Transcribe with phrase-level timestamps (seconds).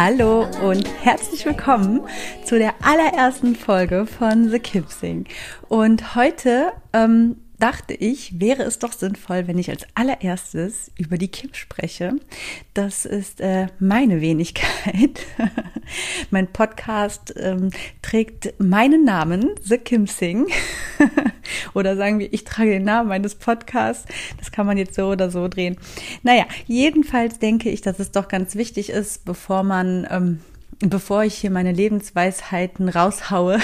[0.00, 2.02] Hallo und herzlich willkommen
[2.44, 5.26] zu der allerersten Folge von The Kipsing.
[5.66, 11.28] Und heute ähm, dachte ich, wäre es doch sinnvoll, wenn ich als allererstes über die
[11.28, 12.16] Kim spreche.
[12.74, 15.26] Das ist äh, meine Wenigkeit.
[16.30, 17.70] mein Podcast ähm,
[18.02, 20.46] trägt meinen Namen, The Kim Sing.
[21.74, 24.06] oder sagen wir, ich trage den Namen meines Podcasts.
[24.38, 25.76] Das kann man jetzt so oder so drehen.
[26.22, 30.40] Naja, jedenfalls denke ich, dass es doch ganz wichtig ist, bevor man ähm,
[30.80, 33.58] bevor ich hier meine Lebensweisheiten raushaue,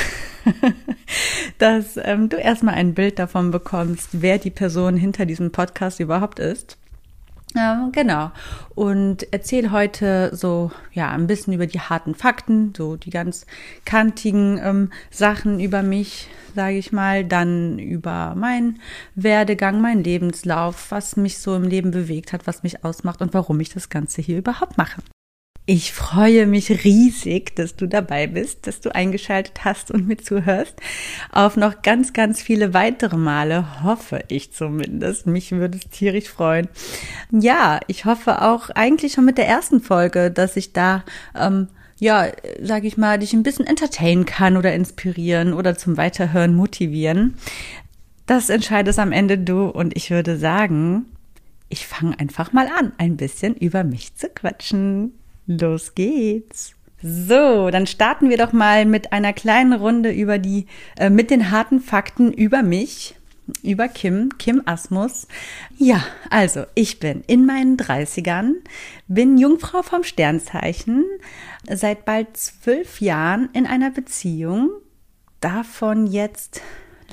[1.59, 6.39] dass ähm, du erstmal ein Bild davon bekommst, wer die Person hinter diesem Podcast überhaupt
[6.39, 6.77] ist.
[7.56, 8.33] Ähm, genau.
[8.75, 13.47] Und erzähle heute so, ja, ein bisschen über die harten Fakten, so die ganz
[13.84, 18.81] kantigen ähm, Sachen über mich, sage ich mal, dann über meinen
[19.15, 23.61] Werdegang, meinen Lebenslauf, was mich so im Leben bewegt hat, was mich ausmacht und warum
[23.61, 25.01] ich das Ganze hier überhaupt mache.
[25.66, 30.75] Ich freue mich riesig, dass du dabei bist, dass du eingeschaltet hast und mir zuhörst.
[31.32, 35.26] Auf noch ganz, ganz viele weitere Male, hoffe ich zumindest.
[35.26, 36.69] Mich würde es tierisch freuen.
[37.30, 41.02] Ja, ich hoffe auch eigentlich schon mit der ersten Folge, dass ich da,
[41.34, 42.26] ähm, ja,
[42.60, 47.36] sag ich mal, dich ein bisschen entertainen kann oder inspirieren oder zum Weiterhören motivieren.
[48.26, 51.06] Das entscheidest am Ende du und ich würde sagen,
[51.70, 55.14] ich fange einfach mal an, ein bisschen über mich zu quatschen.
[55.47, 56.75] Los geht's.
[57.03, 60.66] So, dann starten wir doch mal mit einer kleinen Runde über die,
[60.97, 63.15] äh, mit den harten Fakten über mich,
[63.62, 65.28] über Kim, Kim Asmus.
[65.77, 68.55] Ja, also ich bin in meinen 30ern,
[69.06, 71.05] bin Jungfrau vom Sternzeichen,
[71.69, 74.71] seit bald zwölf Jahren in einer Beziehung,
[75.41, 76.62] davon jetzt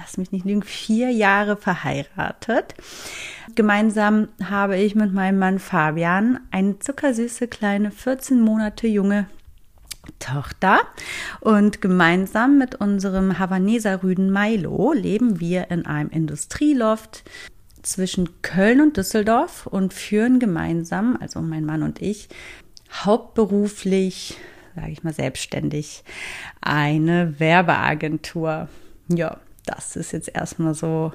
[0.01, 2.75] lass mich nicht lügen, vier Jahre verheiratet.
[3.55, 9.27] Gemeinsam habe ich mit meinem Mann Fabian eine zuckersüße kleine 14 Monate junge
[10.19, 10.79] Tochter
[11.39, 17.23] und gemeinsam mit unserem Havaneser Rüden Milo leben wir in einem Industrieloft
[17.83, 22.29] zwischen Köln und Düsseldorf und führen gemeinsam, also mein Mann und ich,
[22.91, 24.37] hauptberuflich,
[24.75, 26.03] sage ich mal selbstständig,
[26.61, 28.69] eine Werbeagentur.
[29.07, 31.13] Ja, das ist jetzt erstmal so,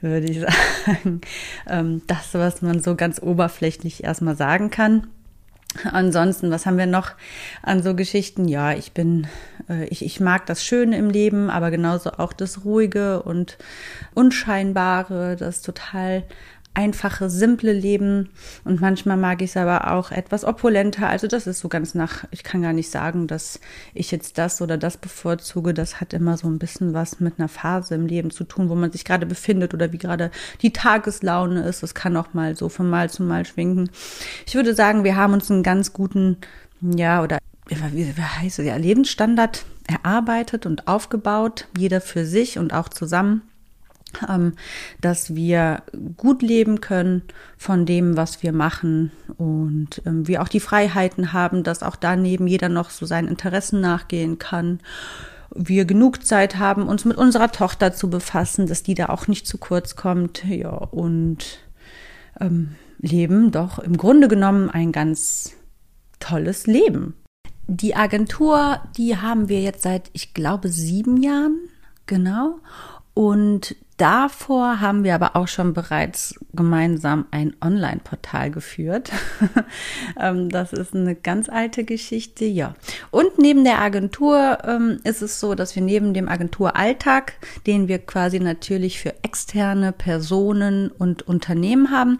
[0.00, 0.40] würde ich
[0.86, 1.20] sagen,
[1.66, 5.08] ähm, das, was man so ganz oberflächlich erstmal sagen kann.
[5.84, 7.10] Ansonsten, was haben wir noch
[7.62, 8.48] an so Geschichten?
[8.48, 9.26] Ja, ich bin,
[9.68, 13.58] äh, ich, ich mag das Schöne im Leben, aber genauso auch das Ruhige und
[14.14, 16.24] Unscheinbare, das total
[16.78, 18.28] einfache, simple Leben.
[18.64, 21.08] Und manchmal mag ich es aber auch etwas opulenter.
[21.08, 23.58] Also das ist so ganz nach, ich kann gar nicht sagen, dass
[23.94, 25.74] ich jetzt das oder das bevorzuge.
[25.74, 28.76] Das hat immer so ein bisschen was mit einer Phase im Leben zu tun, wo
[28.76, 30.30] man sich gerade befindet oder wie gerade
[30.62, 31.82] die Tageslaune ist.
[31.82, 33.90] Das kann auch mal so von Mal zu Mal schwingen.
[34.46, 36.36] Ich würde sagen, wir haben uns einen ganz guten,
[36.80, 42.72] ja, oder wie, wie heißt es ja, Lebensstandard erarbeitet und aufgebaut, jeder für sich und
[42.72, 43.42] auch zusammen.
[44.28, 44.54] Ähm,
[45.00, 45.82] dass wir
[46.16, 47.22] gut leben können
[47.56, 52.46] von dem, was wir machen und ähm, wir auch die Freiheiten haben, dass auch daneben
[52.46, 54.80] jeder noch so seinen Interessen nachgehen kann.
[55.54, 59.46] Wir genug Zeit haben, uns mit unserer Tochter zu befassen, dass die da auch nicht
[59.46, 60.44] zu kurz kommt.
[60.44, 61.60] Ja, und
[62.40, 65.54] ähm, leben doch im Grunde genommen ein ganz
[66.20, 67.14] tolles Leben.
[67.66, 71.58] Die Agentur, die haben wir jetzt seit, ich glaube, sieben Jahren,
[72.06, 72.58] genau.
[73.18, 79.10] Und Davor haben wir aber auch schon bereits gemeinsam ein Online-Portal geführt.
[80.18, 82.74] Ähm, das ist eine ganz alte Geschichte, ja.
[83.10, 87.34] Und neben der Agentur ähm, ist es so, dass wir neben dem Agenturalltag,
[87.66, 92.18] den wir quasi natürlich für externe Personen und Unternehmen haben,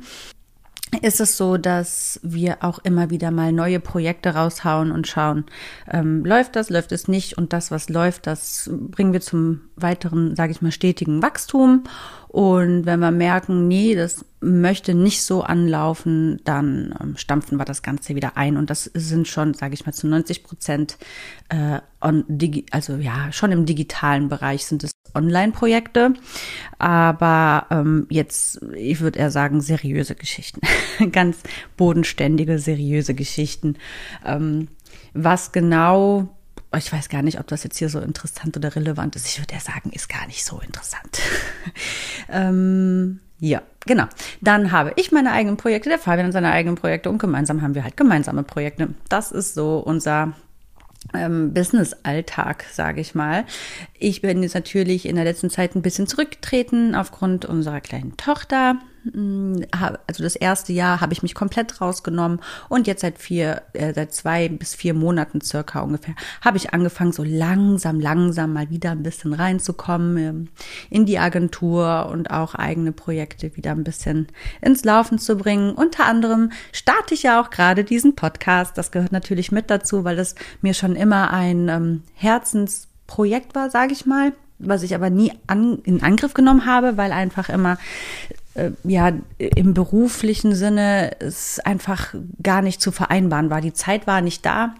[1.02, 5.44] ist es so, dass wir auch immer wieder mal neue Projekte raushauen und schauen,
[5.90, 10.34] ähm, läuft das, läuft es nicht und das, was läuft, das bringen wir zum weiteren,
[10.36, 11.84] sage ich mal, stetigen Wachstum.
[12.28, 17.82] Und wenn wir merken, nee, das möchte nicht so anlaufen, dann ähm, stampfen wir das
[17.82, 18.56] Ganze wieder ein.
[18.56, 20.98] Und das sind schon, sage ich mal, zu 90 Prozent,
[21.48, 26.14] äh, on, digi also ja, schon im digitalen Bereich sind es Online-Projekte.
[26.78, 30.60] Aber ähm, jetzt, ich würde eher sagen, seriöse Geschichten.
[31.12, 31.38] Ganz
[31.76, 33.76] bodenständige, seriöse Geschichten.
[34.24, 34.68] Ähm,
[35.14, 36.28] was genau
[36.76, 39.26] ich weiß gar nicht, ob das jetzt hier so interessant oder relevant ist.
[39.26, 41.20] Ich würde ja sagen, ist gar nicht so interessant.
[42.28, 44.04] ähm, ja, genau.
[44.40, 47.84] Dann habe ich meine eigenen Projekte, der Fabian seine eigenen Projekte und gemeinsam haben wir
[47.84, 48.88] halt gemeinsame Projekte.
[49.08, 50.34] Das ist so unser
[51.14, 53.44] ähm, Business-Alltag, sage ich mal.
[53.98, 58.76] Ich bin jetzt natürlich in der letzten Zeit ein bisschen zurückgetreten aufgrund unserer kleinen Tochter.
[59.14, 59.62] Mm,
[60.06, 64.12] also das erste Jahr habe ich mich komplett rausgenommen und jetzt seit vier, äh, seit
[64.14, 69.02] zwei bis vier Monaten circa ungefähr habe ich angefangen, so langsam, langsam mal wieder ein
[69.02, 70.48] bisschen reinzukommen ähm,
[70.90, 74.28] in die Agentur und auch eigene Projekte wieder ein bisschen
[74.60, 75.72] ins Laufen zu bringen.
[75.72, 78.76] Unter anderem starte ich ja auch gerade diesen Podcast.
[78.76, 83.92] Das gehört natürlich mit dazu, weil es mir schon immer ein ähm, Herzensprojekt war, sage
[83.92, 87.78] ich mal was ich aber nie an, in Angriff genommen habe, weil einfach immer
[88.84, 93.60] ja im beruflichen Sinne es einfach gar nicht zu vereinbaren war.
[93.60, 94.74] Die Zeit war nicht da.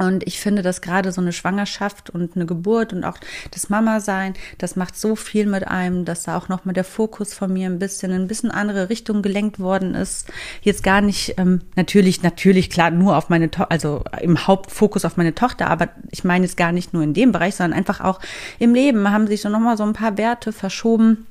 [0.00, 3.18] Und ich finde, dass gerade so eine Schwangerschaft und eine Geburt und auch
[3.50, 7.52] das Mama-Sein, das macht so viel mit einem, dass da auch nochmal der Fokus von
[7.52, 10.28] mir ein bisschen in ein bisschen andere Richtung gelenkt worden ist.
[10.62, 15.18] Jetzt gar nicht, ähm, natürlich, natürlich, klar, nur auf meine Tochter, also im Hauptfokus auf
[15.18, 18.20] meine Tochter, aber ich meine jetzt gar nicht nur in dem Bereich, sondern einfach auch
[18.58, 21.26] im Leben haben sich so nochmal so ein paar Werte verschoben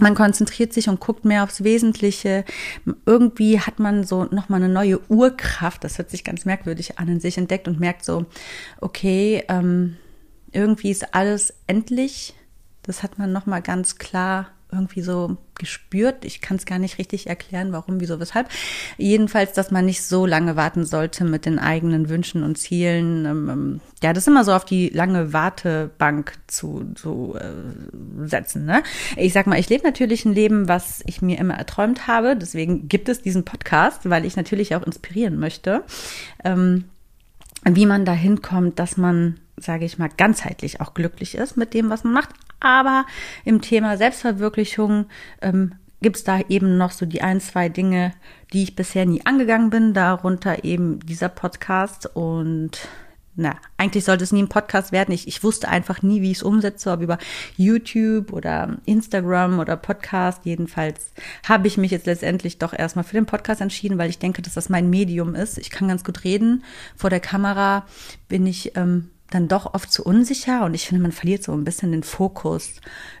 [0.00, 2.44] man konzentriert sich und guckt mehr aufs Wesentliche.
[3.06, 7.20] Irgendwie hat man so nochmal eine neue Urkraft, das hört sich ganz merkwürdig an, in
[7.20, 8.26] sich entdeckt und merkt so,
[8.80, 9.96] okay, ähm,
[10.52, 12.34] irgendwie ist alles endlich.
[12.82, 16.24] Das hat man nochmal ganz klar irgendwie so gespürt.
[16.24, 18.48] Ich kann es gar nicht richtig erklären, warum, wieso, weshalb.
[18.98, 23.24] Jedenfalls, dass man nicht so lange warten sollte mit den eigenen Wünschen und Zielen.
[23.24, 28.64] Ähm, ähm, ja, das immer so auf die lange Wartebank zu, zu äh, setzen.
[28.64, 28.82] Ne?
[29.16, 32.36] Ich sag mal, ich lebe natürlich ein Leben, was ich mir immer erträumt habe.
[32.36, 35.84] Deswegen gibt es diesen Podcast, weil ich natürlich auch inspirieren möchte.
[36.44, 36.84] Ähm,
[37.64, 41.88] wie man dahin kommt, dass man, sage ich mal, ganzheitlich auch glücklich ist mit dem,
[41.88, 42.30] was man macht,
[42.64, 43.06] aber
[43.44, 45.06] im Thema Selbstverwirklichung
[45.42, 48.12] ähm, gibt es da eben noch so die ein, zwei Dinge,
[48.52, 49.94] die ich bisher nie angegangen bin.
[49.94, 52.88] Darunter eben dieser Podcast und
[53.36, 55.12] na, eigentlich sollte es nie ein Podcast werden.
[55.12, 57.18] Ich, ich wusste einfach nie, wie ich es umsetze, ob über
[57.56, 60.44] YouTube oder Instagram oder Podcast.
[60.44, 61.10] Jedenfalls
[61.48, 64.54] habe ich mich jetzt letztendlich doch erstmal für den Podcast entschieden, weil ich denke, dass
[64.54, 65.58] das mein Medium ist.
[65.58, 66.62] Ich kann ganz gut reden.
[66.96, 67.86] Vor der Kamera
[68.28, 71.64] bin ich ähm, dann doch oft zu unsicher und ich finde, man verliert so ein
[71.64, 72.74] bisschen den Fokus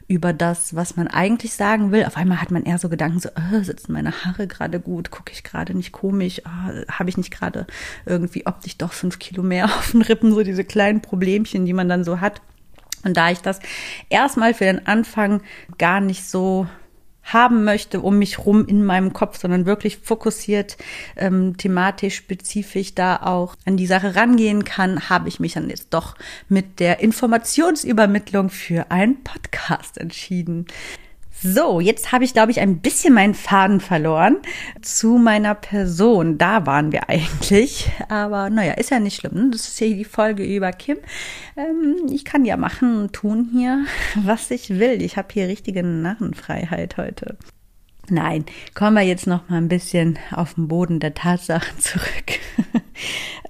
[0.06, 2.04] über das, was man eigentlich sagen will.
[2.04, 5.32] Auf einmal hat man eher so Gedanken, so, oh, sitzen meine Haare gerade gut, gucke
[5.32, 7.66] ich gerade nicht komisch, oh, habe ich nicht gerade
[8.06, 11.88] irgendwie optisch doch fünf Kilo mehr auf den Rippen, so diese kleinen Problemchen, die man
[11.88, 12.40] dann so hat.
[13.04, 13.58] Und da ich das
[14.08, 15.42] erstmal für den Anfang
[15.78, 16.66] gar nicht so
[17.24, 20.76] haben möchte um mich rum in meinem Kopf, sondern wirklich fokussiert,
[21.16, 25.88] ähm, thematisch, spezifisch da auch an die Sache rangehen kann, habe ich mich dann jetzt
[25.94, 26.14] doch
[26.48, 30.66] mit der Informationsübermittlung für einen Podcast entschieden.
[31.46, 34.38] So, jetzt habe ich, glaube ich, ein bisschen meinen Faden verloren
[34.80, 36.38] zu meiner Person.
[36.38, 37.92] Da waren wir eigentlich.
[38.08, 39.34] Aber naja, ist ja nicht schlimm.
[39.34, 39.50] Ne?
[39.50, 40.96] Das ist hier die Folge über Kim.
[41.54, 43.84] Ähm, ich kann ja machen und tun hier,
[44.24, 45.02] was ich will.
[45.02, 47.36] Ich habe hier richtige Narrenfreiheit heute.
[48.10, 48.44] Nein,
[48.74, 52.38] kommen wir jetzt noch mal ein bisschen auf den Boden der Tatsachen zurück.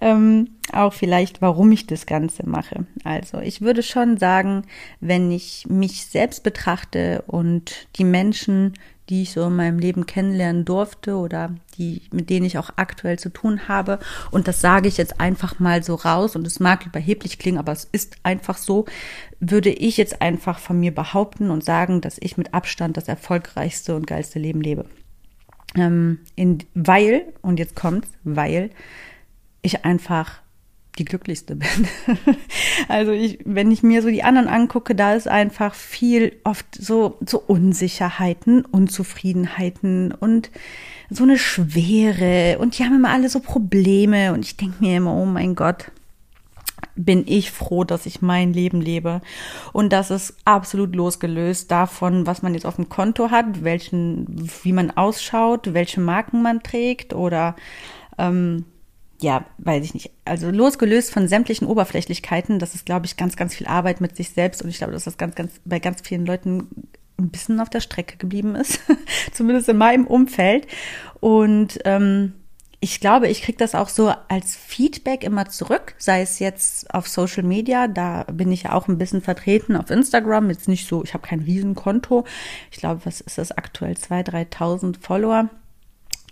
[0.01, 2.87] ähm, auch vielleicht, warum ich das Ganze mache.
[3.03, 4.65] Also, ich würde schon sagen,
[5.01, 8.75] wenn ich mich selbst betrachte und die Menschen,
[9.09, 13.19] die ich so in meinem Leben kennenlernen durfte oder die, mit denen ich auch aktuell
[13.19, 13.99] zu tun habe.
[14.31, 17.73] Und das sage ich jetzt einfach mal so raus und es mag überheblich klingen, aber
[17.73, 18.87] es ist einfach so,
[19.41, 23.95] würde ich jetzt einfach von mir behaupten und sagen, dass ich mit Abstand das erfolgreichste
[23.95, 24.87] und geilste Leben lebe.
[25.77, 28.71] Ähm, in, weil, und jetzt kommt's, weil
[29.63, 30.44] ich einfach
[30.99, 31.69] die glücklichste bin.
[32.89, 37.19] also ich, wenn ich mir so die anderen angucke, da ist einfach viel oft so,
[37.27, 40.51] so Unsicherheiten, Unzufriedenheiten und
[41.11, 45.15] so eine Schwere und die haben immer alle so Probleme und ich denke mir immer,
[45.15, 45.91] oh mein Gott,
[46.97, 49.21] bin ich froh, dass ich mein Leben lebe.
[49.73, 54.27] Und das ist absolut losgelöst davon, was man jetzt auf dem Konto hat, welchen,
[54.63, 57.57] wie man ausschaut, welche Marken man trägt oder
[58.19, 58.65] ähm,
[59.25, 60.11] ja, weiß ich nicht.
[60.27, 64.31] Also losgelöst von sämtlichen Oberflächlichkeiten, das ist, glaube ich, ganz, ganz viel Arbeit mit sich
[64.31, 64.63] selbst.
[64.63, 66.69] Und ich glaube, dass das ganz, ganz bei ganz vielen Leuten
[67.19, 68.81] ein bisschen auf der Strecke geblieben ist,
[69.33, 70.67] zumindest in meinem Umfeld.
[71.21, 72.35] Und ähm,
[72.81, 77.09] ich glaube, ich kriege das auch so als Feedback immer zurück, sei es jetzt auf
[77.09, 81.03] Social Media, da bin ich ja auch ein bisschen vertreten, auf Instagram, jetzt nicht so,
[81.03, 82.27] ich habe kein Riesenkonto.
[82.71, 85.49] Ich glaube, was ist das aktuell, 2.000, 3.000 Follower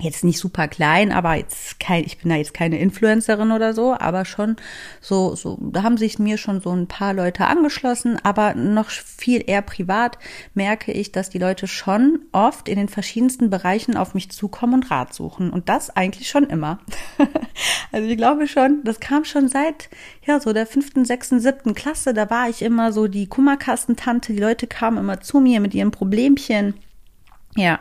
[0.03, 3.95] jetzt nicht super klein, aber jetzt kein, ich bin da jetzt keine Influencerin oder so,
[3.99, 4.57] aber schon
[5.01, 9.43] so, so, da haben sich mir schon so ein paar Leute angeschlossen, aber noch viel
[9.47, 10.19] eher privat
[10.55, 14.91] merke ich, dass die Leute schon oft in den verschiedensten Bereichen auf mich zukommen und
[14.91, 16.81] Rat suchen und das eigentlich schon immer.
[17.93, 19.89] also ich glaube schon, das kam schon seit,
[20.27, 24.41] ja, so der fünften, sechsten, siebten Klasse, da war ich immer so die Kummerkastentante, die
[24.41, 26.75] Leute kamen immer zu mir mit ihren Problemchen
[27.57, 27.81] ja,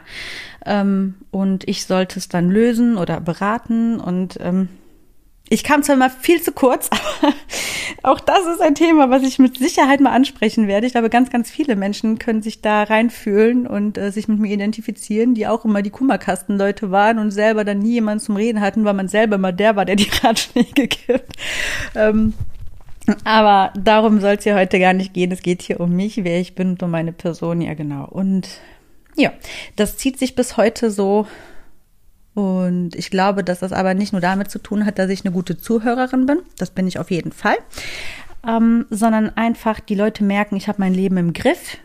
[0.66, 4.70] ähm, und ich sollte es dann lösen oder beraten und ähm,
[5.50, 6.90] ich kam zwar immer viel zu kurz,
[7.22, 7.34] aber
[8.04, 10.88] auch das ist ein Thema, was ich mit Sicherheit mal ansprechen werde.
[10.88, 14.54] Ich glaube, ganz, ganz viele Menschen können sich da reinfühlen und äh, sich mit mir
[14.54, 18.86] identifizieren, die auch immer die Kummerkastenleute waren und selber dann nie jemanden zum Reden hatten,
[18.86, 21.34] weil man selber immer der war, der die Ratschläge gibt.
[21.96, 22.34] Ähm,
[23.26, 25.34] aber darum soll es ja heute gar nicht gehen.
[25.34, 27.60] Es geht hier um mich, wer ich bin und um meine Person.
[27.60, 28.06] Ja, genau.
[28.06, 28.48] Und
[29.16, 29.32] ja,
[29.76, 31.28] das zieht sich bis heute so.
[32.34, 35.34] Und ich glaube, dass das aber nicht nur damit zu tun hat, dass ich eine
[35.34, 36.40] gute Zuhörerin bin.
[36.58, 37.58] Das bin ich auf jeden Fall.
[38.48, 41.78] Ähm, sondern einfach die Leute merken, ich habe mein Leben im Griff.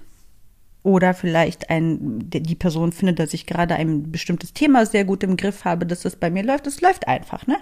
[0.85, 5.37] Oder vielleicht ein, die Person findet, dass ich gerade ein bestimmtes Thema sehr gut im
[5.37, 6.69] Griff habe, dass das bei mir läuft.
[6.69, 7.57] Das läuft einfach, ne?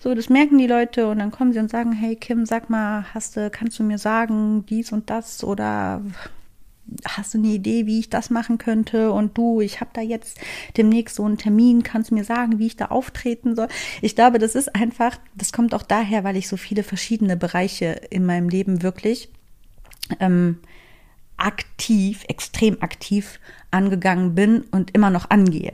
[0.00, 3.04] So, das merken die Leute und dann kommen sie und sagen, hey Kim, sag mal,
[3.14, 6.02] hast du, kannst du mir sagen, dies und das oder
[7.06, 9.12] hast du eine Idee, wie ich das machen könnte?
[9.12, 10.38] Und du, ich habe da jetzt
[10.76, 13.68] demnächst so einen Termin, kannst du mir sagen, wie ich da auftreten soll?
[14.02, 18.00] Ich glaube, das ist einfach, das kommt auch daher, weil ich so viele verschiedene Bereiche
[18.10, 19.30] in meinem Leben wirklich
[20.20, 20.58] ähm,
[21.36, 25.72] aktiv, extrem aktiv angegangen bin und immer noch angehe.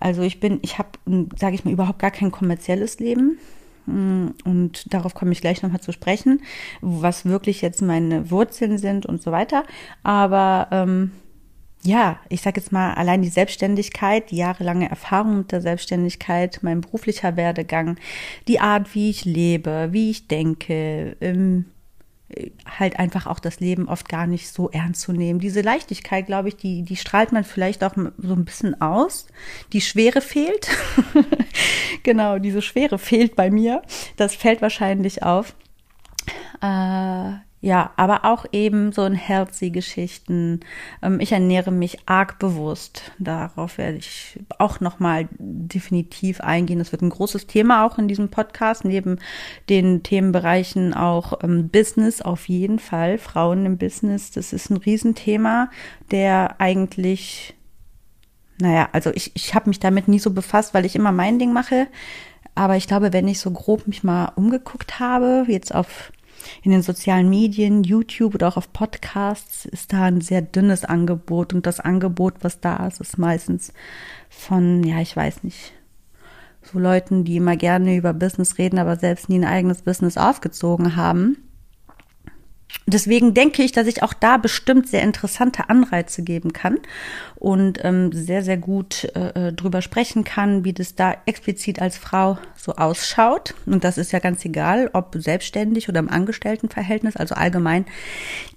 [0.00, 0.90] Also ich bin, ich habe,
[1.38, 3.38] sage ich mal, überhaupt gar kein kommerzielles Leben.
[3.86, 6.42] Mm, und darauf komme ich gleich nochmal zu sprechen,
[6.80, 9.64] was wirklich jetzt meine Wurzeln sind und so weiter.
[10.02, 11.12] Aber ähm,
[11.84, 16.80] ja, ich sage jetzt mal, allein die Selbstständigkeit, die jahrelange Erfahrung mit der Selbstständigkeit, mein
[16.80, 17.96] beruflicher Werdegang,
[18.46, 21.66] die Art, wie ich lebe, wie ich denke, ähm,
[22.78, 25.40] halt einfach auch das Leben oft gar nicht so ernst zu nehmen.
[25.40, 29.26] Diese Leichtigkeit, glaube ich, die, die strahlt man vielleicht auch so ein bisschen aus.
[29.72, 30.68] Die Schwere fehlt.
[32.02, 33.82] genau, diese Schwere fehlt bei mir.
[34.16, 35.54] Das fällt wahrscheinlich auf.
[36.60, 37.32] Äh,
[37.64, 40.60] ja, aber auch eben so in Healthy-Geschichten.
[41.00, 43.12] Ähm, ich ernähre mich arg bewusst.
[43.20, 46.80] Darauf werde ich auch nochmal definitiv eingehen.
[46.80, 49.20] Das wird ein großes Thema auch in diesem Podcast, neben
[49.68, 53.16] den Themenbereichen auch ähm, Business auf jeden Fall.
[53.16, 55.70] Frauen im Business, das ist ein Riesenthema,
[56.10, 57.54] der eigentlich,
[58.58, 61.52] naja, also ich, ich habe mich damit nie so befasst, weil ich immer mein Ding
[61.52, 61.86] mache.
[62.56, 66.10] Aber ich glaube, wenn ich so grob mich mal umgeguckt habe, jetzt auf
[66.62, 71.52] in den sozialen Medien, YouTube oder auch auf Podcasts ist da ein sehr dünnes Angebot
[71.52, 73.72] und das Angebot, was da ist, ist meistens
[74.28, 75.72] von, ja, ich weiß nicht,
[76.62, 80.96] so Leuten, die immer gerne über Business reden, aber selbst nie ein eigenes Business aufgezogen
[80.96, 81.36] haben.
[82.86, 86.78] Deswegen denke ich, dass ich auch da bestimmt sehr interessante Anreize geben kann
[87.36, 91.96] und ähm, sehr, sehr gut äh, äh, drüber sprechen kann, wie das da explizit als
[91.96, 93.54] Frau so ausschaut.
[93.66, 97.16] Und das ist ja ganz egal, ob selbstständig oder im Angestelltenverhältnis.
[97.16, 97.86] Also allgemein,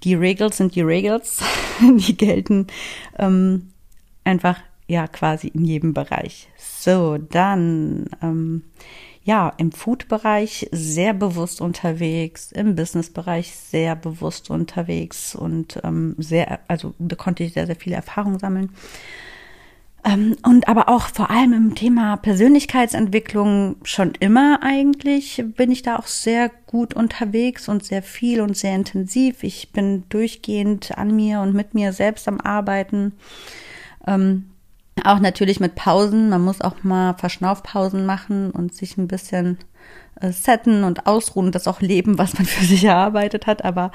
[0.03, 1.41] die Regels sind die Regels,
[1.81, 2.67] die gelten
[3.19, 3.69] ähm,
[4.23, 6.49] einfach ja quasi in jedem Bereich.
[6.57, 8.63] So, dann ähm,
[9.25, 16.93] ja, im Food-Bereich sehr bewusst unterwegs, im Business-Bereich sehr bewusst unterwegs und ähm, sehr, also
[16.99, 18.69] da konnte ich sehr, sehr viele Erfahrungen sammeln.
[20.05, 25.95] Ähm, und aber auch vor allem im Thema Persönlichkeitsentwicklung schon immer eigentlich bin ich da
[25.97, 29.41] auch sehr gut unterwegs und sehr viel und sehr intensiv.
[29.41, 33.13] Ich bin durchgehend an mir und mit mir selbst am Arbeiten.
[34.05, 34.51] Ähm,
[35.03, 36.29] auch natürlich mit Pausen.
[36.29, 39.57] Man muss auch mal Verschnaufpausen machen und sich ein bisschen
[40.21, 43.65] äh, setten und ausruhen das auch leben, was man für sich erarbeitet hat.
[43.65, 43.91] Aber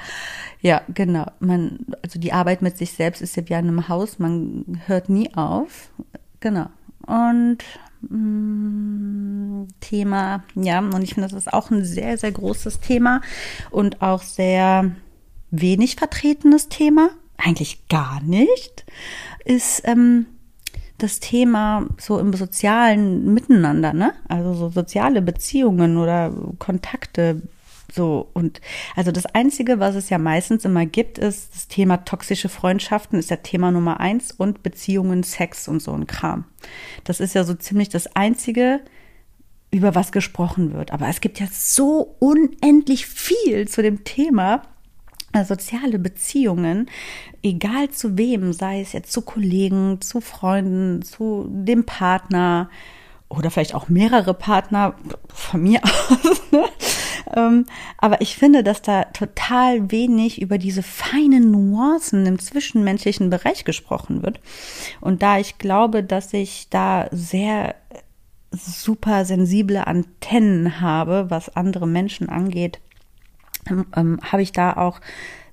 [0.61, 1.25] ja, genau.
[1.39, 4.19] Man, also die Arbeit mit sich selbst ist ja wie an einem Haus.
[4.19, 5.91] Man hört nie auf.
[6.39, 6.67] Genau.
[7.05, 7.59] und
[8.01, 13.21] mh, mm, Thema, ja, und ich finde, das ist auch ein sehr, sehr großes Thema
[13.69, 14.91] und auch sehr
[15.51, 18.85] wenig vertretenes Thema, eigentlich gar nicht,
[19.45, 20.25] ist ähm,
[21.03, 24.13] das Thema so im sozialen Miteinander, ne?
[24.27, 27.41] Also so soziale Beziehungen oder Kontakte,
[27.93, 28.61] so, und
[28.95, 33.29] also das Einzige, was es ja meistens immer gibt, ist das Thema toxische Freundschaften, ist
[33.29, 36.45] ja Thema Nummer eins und Beziehungen, Sex und so ein Kram.
[37.03, 38.79] Das ist ja so ziemlich das Einzige,
[39.71, 40.91] über was gesprochen wird.
[40.91, 44.63] Aber es gibt ja so unendlich viel zu dem Thema
[45.45, 46.89] soziale Beziehungen,
[47.43, 52.69] egal zu wem, sei es jetzt zu Kollegen, zu Freunden, zu dem Partner
[53.29, 54.95] oder vielleicht auch mehrere Partner
[55.33, 56.41] von mir aus.
[56.51, 56.65] Ne?
[57.35, 57.65] Ähm,
[57.97, 64.23] aber ich finde, dass da total wenig über diese feinen Nuancen im zwischenmenschlichen Bereich gesprochen
[64.23, 64.39] wird.
[64.99, 67.75] Und da ich glaube, dass ich da sehr
[68.51, 72.81] super sensible Antennen habe, was andere Menschen angeht,
[73.69, 74.99] ähm, habe ich da auch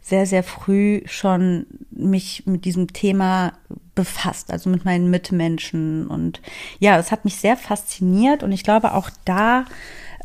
[0.01, 3.53] sehr, sehr früh schon mich mit diesem Thema
[3.95, 6.07] befasst, also mit meinen Mitmenschen.
[6.07, 6.41] Und
[6.79, 9.67] ja, es hat mich sehr fasziniert und ich glaube auch da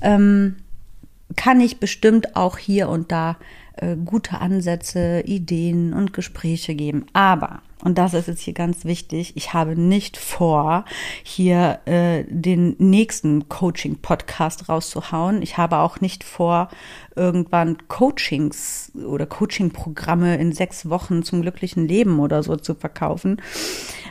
[0.01, 0.57] ähm,
[1.35, 3.37] kann ich bestimmt auch hier und da
[3.77, 7.05] äh, gute Ansätze, Ideen und Gespräche geben.
[7.13, 10.85] Aber, und das ist jetzt hier ganz wichtig, ich habe nicht vor,
[11.23, 15.41] hier äh, den nächsten Coaching-Podcast rauszuhauen.
[15.41, 16.69] Ich habe auch nicht vor,
[17.15, 23.41] irgendwann Coachings oder Coaching-Programme in sechs Wochen zum glücklichen Leben oder so zu verkaufen.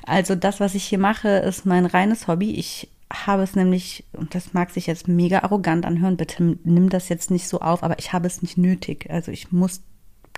[0.07, 2.53] Also das, was ich hier mache, ist mein reines Hobby.
[2.55, 7.09] Ich habe es nämlich, und das mag sich jetzt mega arrogant anhören, bitte nimm das
[7.09, 9.07] jetzt nicht so auf, aber ich habe es nicht nötig.
[9.11, 9.83] Also ich muss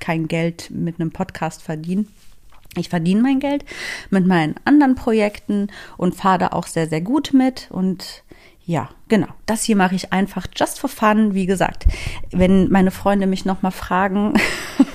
[0.01, 2.09] kein Geld mit einem Podcast verdienen.
[2.77, 3.65] Ich verdiene mein Geld
[4.11, 7.71] mit meinen anderen Projekten und fahre da auch sehr, sehr gut mit.
[7.71, 8.25] Und
[8.67, 9.29] ja, genau.
[9.47, 11.35] Das hier mache ich einfach just for fun.
[11.35, 11.87] Wie gesagt,
[12.33, 14.35] wenn meine Freunde mich nochmal fragen,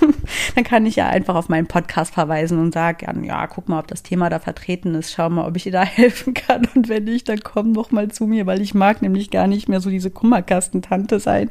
[0.55, 3.87] dann kann ich ja einfach auf meinen Podcast verweisen und sagen, ja, guck mal, ob
[3.87, 5.11] das Thema da vertreten ist.
[5.11, 6.67] Schau mal, ob ich dir da helfen kann.
[6.75, 9.69] Und wenn nicht, dann komm noch mal zu mir, weil ich mag nämlich gar nicht
[9.69, 11.49] mehr so diese Kummerkastentante sein.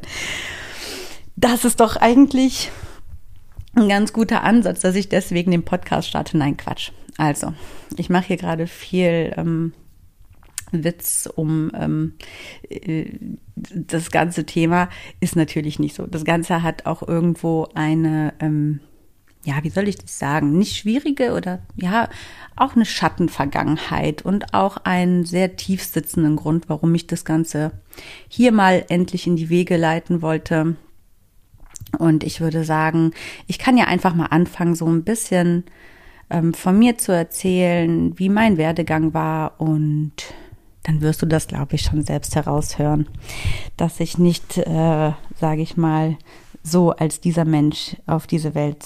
[1.35, 2.71] Das ist doch eigentlich
[3.75, 6.37] ein ganz guter Ansatz, dass ich deswegen den Podcast starte.
[6.37, 6.91] Nein, Quatsch.
[7.17, 7.53] Also,
[7.97, 9.73] ich mache hier gerade viel ähm,
[10.71, 12.13] Witz um ähm,
[12.69, 13.05] äh,
[13.73, 16.05] das ganze Thema ist natürlich nicht so.
[16.05, 18.79] Das Ganze hat auch irgendwo eine, ähm,
[19.43, 22.09] ja, wie soll ich das sagen, nicht schwierige oder ja,
[22.55, 27.71] auch eine Schattenvergangenheit und auch einen sehr tief sitzenden Grund, warum ich das Ganze
[28.27, 30.75] hier mal endlich in die Wege leiten wollte.
[31.97, 33.11] Und ich würde sagen,
[33.47, 35.63] ich kann ja einfach mal anfangen, so ein bisschen
[36.29, 40.13] ähm, von mir zu erzählen, wie mein Werdegang war und
[40.83, 43.07] dann wirst du das, glaube ich, schon selbst heraushören,
[43.77, 46.17] dass ich nicht, äh, sage ich mal,
[46.63, 48.85] so als dieser Mensch auf diese Welt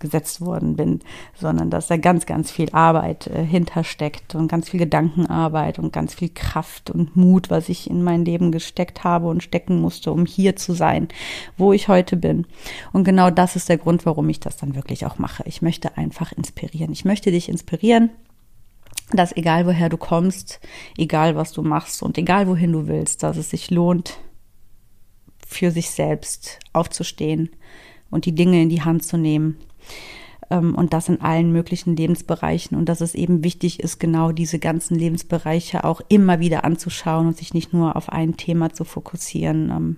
[0.00, 1.00] gesetzt worden bin,
[1.34, 6.14] sondern dass da ganz, ganz viel Arbeit äh, hintersteckt und ganz viel Gedankenarbeit und ganz
[6.14, 10.26] viel Kraft und Mut, was ich in mein Leben gesteckt habe und stecken musste, um
[10.26, 11.08] hier zu sein,
[11.56, 12.46] wo ich heute bin.
[12.92, 15.44] Und genau das ist der Grund, warum ich das dann wirklich auch mache.
[15.46, 16.92] Ich möchte einfach inspirieren.
[16.92, 18.10] Ich möchte dich inspirieren,
[19.12, 20.60] dass egal woher du kommst,
[20.96, 24.18] egal was du machst und egal wohin du willst, dass es sich lohnt,
[25.46, 27.50] für sich selbst aufzustehen
[28.10, 29.56] und die Dinge in die Hand zu nehmen.
[30.50, 32.76] Ähm, und das in allen möglichen Lebensbereichen.
[32.76, 37.36] Und dass es eben wichtig ist, genau diese ganzen Lebensbereiche auch immer wieder anzuschauen und
[37.36, 39.96] sich nicht nur auf ein Thema zu fokussieren, ähm,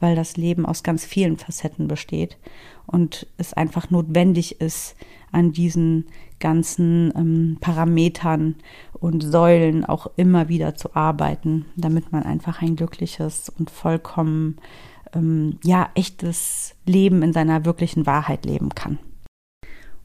[0.00, 2.38] weil das Leben aus ganz vielen Facetten besteht
[2.86, 4.96] und es einfach notwendig ist,
[5.32, 6.06] an diesen
[6.40, 8.56] ganzen ähm, Parametern
[8.94, 14.56] und Säulen auch immer wieder zu arbeiten, damit man einfach ein glückliches und vollkommen
[15.14, 18.98] ähm, ja echtes Leben in seiner wirklichen Wahrheit leben kann.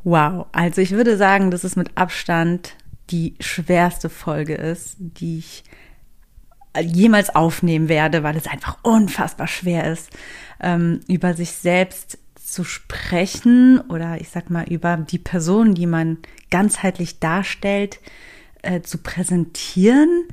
[0.04, 2.76] Wow, also ich würde sagen, dass es mit Abstand
[3.10, 5.63] die schwerste Folge ist, die ich
[6.82, 10.10] jemals aufnehmen werde, weil es einfach unfassbar schwer ist,
[10.60, 12.17] ähm, über sich selbst
[12.56, 18.00] zu sprechen oder ich sag mal über die Person, die man ganzheitlich darstellt,
[18.62, 20.24] äh, zu präsentieren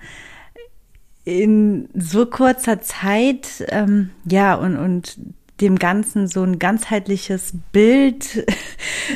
[1.24, 5.18] in so kurzer Zeit, ähm, ja, und, und
[5.60, 8.46] dem Ganzen so ein ganzheitliches Bild,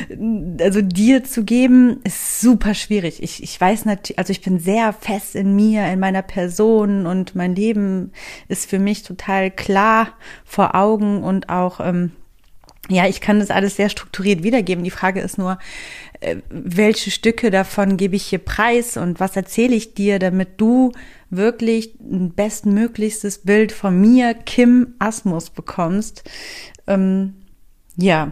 [0.59, 3.23] also dir zu geben, ist super schwierig.
[3.23, 7.35] Ich, ich weiß natürlich, also ich bin sehr fest in mir, in meiner Person und
[7.35, 8.11] mein Leben
[8.49, 10.09] ist für mich total klar
[10.43, 12.11] vor Augen und auch ähm,
[12.89, 14.83] ja, ich kann das alles sehr strukturiert wiedergeben.
[14.83, 15.59] Die Frage ist nur,
[16.19, 20.91] äh, welche Stücke davon gebe ich hier preis und was erzähle ich dir, damit du
[21.29, 26.23] wirklich ein bestmöglichstes Bild von mir, Kim Asmus, bekommst.
[26.87, 27.35] Ähm,
[27.97, 28.31] ja,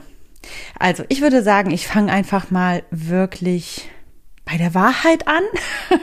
[0.80, 3.89] also ich würde sagen, ich fange einfach mal wirklich
[4.46, 5.44] bei der Wahrheit an.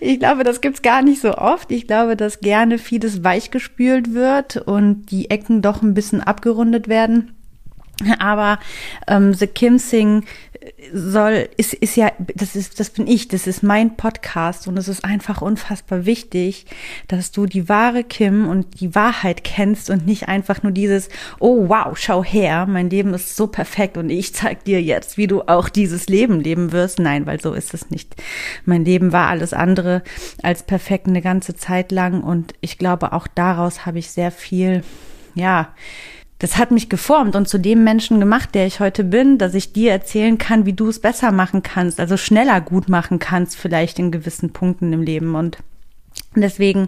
[0.00, 1.70] ich glaube, das gibt's gar nicht so oft.
[1.70, 7.37] Ich glaube, dass gerne vieles weichgespült wird und die Ecken doch ein bisschen abgerundet werden.
[8.18, 8.58] Aber
[9.06, 10.24] ähm, The Kim Sing
[10.92, 14.88] soll, ist, ist ja, das ist, das bin ich, das ist mein Podcast und es
[14.88, 16.66] ist einfach unfassbar wichtig,
[17.06, 21.08] dass du die wahre Kim und die Wahrheit kennst und nicht einfach nur dieses,
[21.38, 25.26] oh wow, schau her, mein Leben ist so perfekt und ich zeig dir jetzt, wie
[25.26, 26.98] du auch dieses Leben leben wirst.
[26.98, 28.16] Nein, weil so ist es nicht.
[28.64, 30.02] Mein Leben war alles andere
[30.42, 34.82] als perfekt eine ganze Zeit lang und ich glaube, auch daraus habe ich sehr viel,
[35.34, 35.72] ja,
[36.38, 39.72] das hat mich geformt und zu dem Menschen gemacht, der ich heute bin, dass ich
[39.72, 43.98] dir erzählen kann, wie du es besser machen kannst, also schneller gut machen kannst, vielleicht
[43.98, 45.34] in gewissen Punkten im Leben.
[45.34, 45.58] Und
[46.36, 46.86] deswegen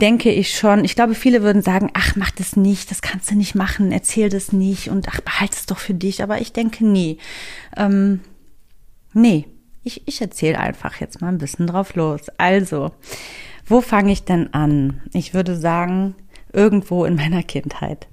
[0.00, 3.34] denke ich schon, ich glaube, viele würden sagen, ach, mach das nicht, das kannst du
[3.34, 6.22] nicht machen, erzähl das nicht und ach, behalte es doch für dich.
[6.22, 7.18] Aber ich denke, nee.
[7.76, 8.20] Ähm,
[9.12, 9.46] nee,
[9.84, 12.22] ich, ich erzähle einfach jetzt mal ein bisschen drauf los.
[12.38, 12.92] Also,
[13.66, 15.02] wo fange ich denn an?
[15.12, 16.14] Ich würde sagen,
[16.52, 18.06] irgendwo in meiner Kindheit.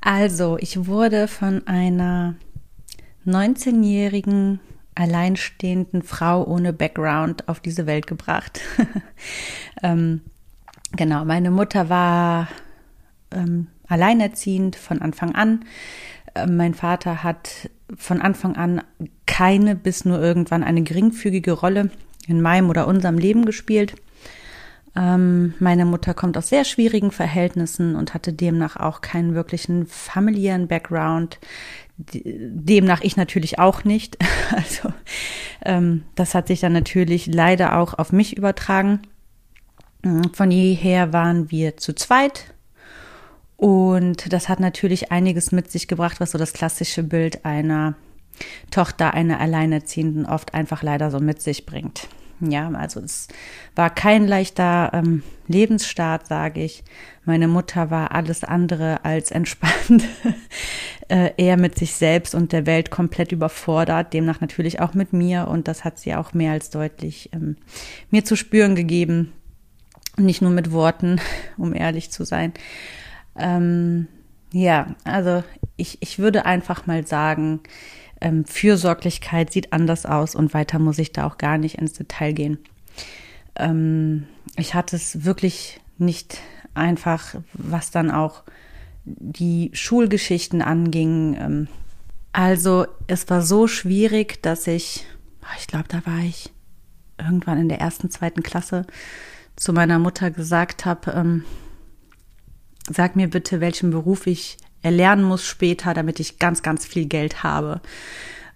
[0.00, 2.36] Also, ich wurde von einer
[3.26, 4.60] 19-jährigen
[4.94, 8.60] alleinstehenden Frau ohne Background auf diese Welt gebracht.
[9.82, 10.22] ähm,
[10.96, 12.48] genau, meine Mutter war
[13.30, 15.64] ähm, alleinerziehend von Anfang an.
[16.34, 18.82] Ähm, mein Vater hat von Anfang an
[19.26, 21.90] keine bis nur irgendwann eine geringfügige Rolle
[22.26, 23.94] in meinem oder unserem Leben gespielt.
[24.98, 30.66] Ähm, meine Mutter kommt aus sehr schwierigen Verhältnissen und hatte demnach auch keinen wirklichen familiären
[30.66, 31.38] Background.
[31.96, 34.18] Demnach ich natürlich auch nicht.
[34.50, 34.94] Also
[35.62, 39.00] ähm, das hat sich dann natürlich leider auch auf mich übertragen.
[40.02, 42.54] Mm, von jeher waren wir zu zweit.
[43.58, 47.94] Und das hat natürlich einiges mit sich gebracht, was so das klassische Bild einer
[48.70, 52.08] Tochter einer Alleinerziehenden oft einfach leider so mit sich bringt.
[52.40, 53.28] Ja, also es
[53.74, 56.84] war kein leichter ähm, Lebensstart, sage ich.
[57.24, 60.04] Meine Mutter war alles andere als entspannt,
[61.08, 65.48] äh, eher mit sich selbst und der Welt komplett überfordert, demnach natürlich auch mit mir
[65.48, 67.56] und das hat sie auch mehr als deutlich ähm,
[68.10, 69.32] mir zu spüren gegeben.
[70.16, 71.20] Nicht nur mit Worten,
[71.56, 72.52] um ehrlich zu sein.
[73.36, 74.06] Ähm,
[74.52, 75.42] ja, also
[75.76, 77.60] ich, ich würde einfach mal sagen,
[78.20, 82.32] ähm, Fürsorglichkeit sieht anders aus und weiter muss ich da auch gar nicht ins Detail
[82.32, 82.58] gehen.
[83.56, 84.26] Ähm,
[84.56, 86.38] ich hatte es wirklich nicht
[86.74, 88.42] einfach, was dann auch
[89.04, 91.36] die Schulgeschichten anging.
[91.38, 91.68] Ähm,
[92.32, 95.06] also es war so schwierig, dass ich,
[95.58, 96.50] ich glaube, da war ich
[97.18, 98.86] irgendwann in der ersten, zweiten Klasse
[99.56, 101.44] zu meiner Mutter gesagt habe, ähm,
[102.88, 107.42] sag mir bitte, welchen Beruf ich erlernen muss später, damit ich ganz, ganz viel Geld
[107.42, 107.80] habe.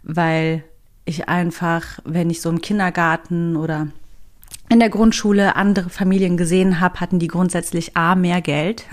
[0.02, 0.64] Weil
[1.04, 3.88] ich einfach, wenn ich so im Kindergarten oder
[4.68, 8.86] in der Grundschule andere Familien gesehen habe, hatten die grundsätzlich A mehr Geld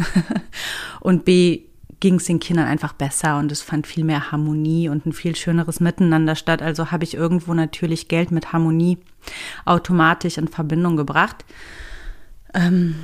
[0.99, 1.61] und B
[1.99, 5.35] ging es den Kindern einfach besser und es fand viel mehr Harmonie und ein viel
[5.35, 6.61] schöneres Miteinander statt.
[6.61, 8.97] Also habe ich irgendwo natürlich Geld mit Harmonie
[9.65, 11.43] automatisch in Verbindung gebracht.
[12.53, 12.95] Ähm,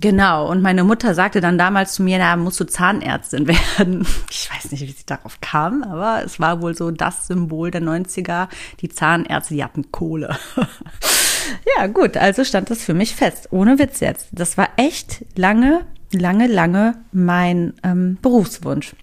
[0.00, 3.46] Genau, und meine Mutter sagte dann damals zu mir, na, musst du Zahnärztin
[3.78, 4.06] werden.
[4.30, 7.82] Ich weiß nicht, wie sie darauf kam, aber es war wohl so das Symbol der
[7.82, 8.48] 90er.
[8.80, 10.38] Die Zahnärzte, die hatten Kohle.
[11.76, 13.48] ja, gut, also stand das für mich fest.
[13.50, 14.28] Ohne Witz jetzt.
[14.32, 15.82] Das war echt lange,
[16.12, 18.94] lange, lange mein ähm, Berufswunsch.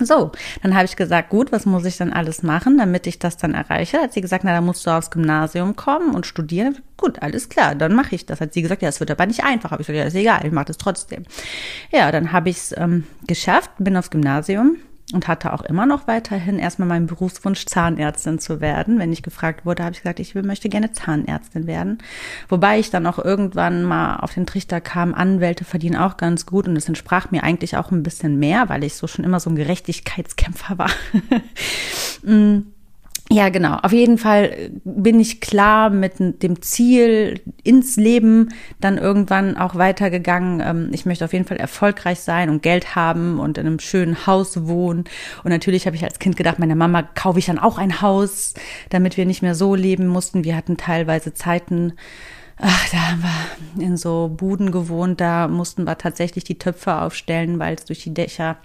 [0.00, 0.30] So,
[0.62, 3.54] dann habe ich gesagt, gut, was muss ich dann alles machen, damit ich das dann
[3.54, 3.98] erreiche?
[4.00, 6.78] Hat sie gesagt, na, da musst du aufs Gymnasium kommen und studieren.
[6.96, 8.40] Gut, alles klar, dann mache ich das.
[8.40, 9.72] Hat sie gesagt, ja, es wird aber nicht einfach.
[9.72, 11.24] Habe ich gesagt, ja, ist egal, ich mache das trotzdem.
[11.90, 14.76] Ja, dann habe ich es ähm, geschafft, bin aufs Gymnasium,
[15.12, 18.98] und hatte auch immer noch weiterhin erstmal meinen Berufswunsch, Zahnärztin zu werden.
[18.98, 21.98] Wenn ich gefragt wurde, habe ich gesagt, ich möchte gerne Zahnärztin werden.
[22.48, 26.68] Wobei ich dann auch irgendwann mal auf den Trichter kam, Anwälte verdienen auch ganz gut
[26.68, 29.50] und es entsprach mir eigentlich auch ein bisschen mehr, weil ich so schon immer so
[29.50, 30.90] ein Gerechtigkeitskämpfer war.
[33.30, 33.74] Ja, genau.
[33.82, 38.48] Auf jeden Fall bin ich klar mit dem Ziel ins Leben
[38.80, 40.60] dann irgendwann auch weitergegangen.
[40.64, 44.26] Ähm, ich möchte auf jeden Fall erfolgreich sein und Geld haben und in einem schönen
[44.26, 45.04] Haus wohnen.
[45.44, 48.54] Und natürlich habe ich als Kind gedacht, meiner Mama kaufe ich dann auch ein Haus,
[48.88, 50.44] damit wir nicht mehr so leben mussten.
[50.44, 51.92] Wir hatten teilweise Zeiten,
[52.60, 53.22] Ach, da haben
[53.76, 58.02] wir in so Buden gewohnt, da mussten wir tatsächlich die Töpfe aufstellen, weil es durch
[58.02, 58.56] die Dächer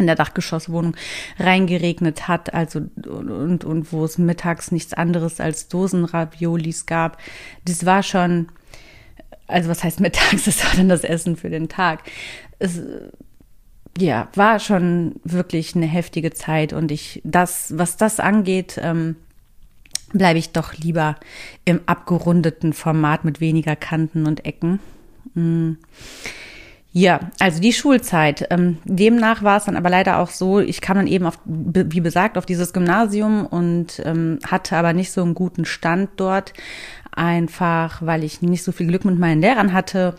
[0.00, 0.96] in der Dachgeschosswohnung
[1.38, 7.18] reingeregnet hat, also und, und wo es mittags nichts anderes als Dosenraviolis gab.
[7.64, 8.48] Das war schon,
[9.46, 12.02] also was heißt mittags, das war dann das Essen für den Tag.
[12.58, 12.80] Es
[13.98, 19.16] ja, war schon wirklich eine heftige Zeit und ich, das, was das angeht, ähm,
[20.12, 21.16] bleibe ich doch lieber
[21.64, 24.80] im abgerundeten Format mit weniger Kanten und Ecken.
[25.34, 25.72] Mm.
[26.92, 28.48] Ja, also die Schulzeit.
[28.50, 32.00] Ähm, demnach war es dann aber leider auch so, ich kam dann eben auf, wie
[32.00, 36.52] besagt, auf dieses Gymnasium und ähm, hatte aber nicht so einen guten Stand dort.
[37.12, 40.16] Einfach, weil ich nicht so viel Glück mit meinen Lehrern hatte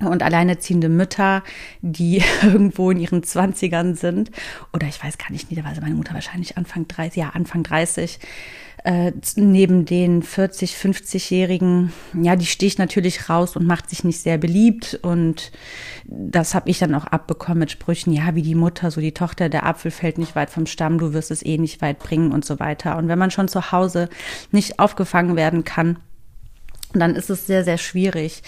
[0.00, 1.42] und alleinerziehende Mütter,
[1.82, 4.30] die irgendwo in ihren Zwanzigern sind,
[4.72, 8.18] oder ich weiß gar nicht, niederweise meine Mutter wahrscheinlich Anfang 30, ja, Anfang 30,
[8.84, 14.36] äh, neben den 40, 50-Jährigen, ja, die sticht natürlich raus und macht sich nicht sehr
[14.36, 15.00] beliebt.
[15.02, 15.52] Und
[16.04, 19.48] das habe ich dann auch abbekommen mit Sprüchen, ja, wie die Mutter, so die Tochter,
[19.48, 22.44] der Apfel fällt nicht weit vom Stamm, du wirst es eh nicht weit bringen und
[22.44, 22.98] so weiter.
[22.98, 24.10] Und wenn man schon zu Hause
[24.52, 25.96] nicht aufgefangen werden kann,
[26.92, 28.42] dann ist es sehr, sehr schwierig,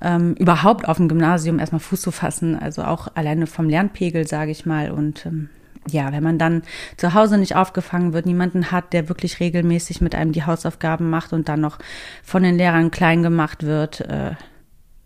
[0.00, 2.58] ähm, überhaupt auf dem Gymnasium erstmal Fuß zu fassen.
[2.58, 4.90] Also auch alleine vom Lernpegel, sage ich mal.
[4.90, 5.50] Und ähm,
[5.88, 6.62] ja, wenn man dann
[6.96, 11.32] zu Hause nicht aufgefangen wird, niemanden hat, der wirklich regelmäßig mit einem die Hausaufgaben macht
[11.32, 11.78] und dann noch
[12.22, 14.32] von den Lehrern klein gemacht wird, äh,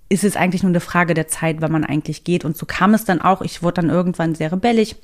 [0.08, 2.44] ist es eigentlich nur eine Frage der Zeit, wann man eigentlich geht.
[2.44, 3.42] Und so kam es dann auch.
[3.42, 4.96] Ich wurde dann irgendwann sehr rebellig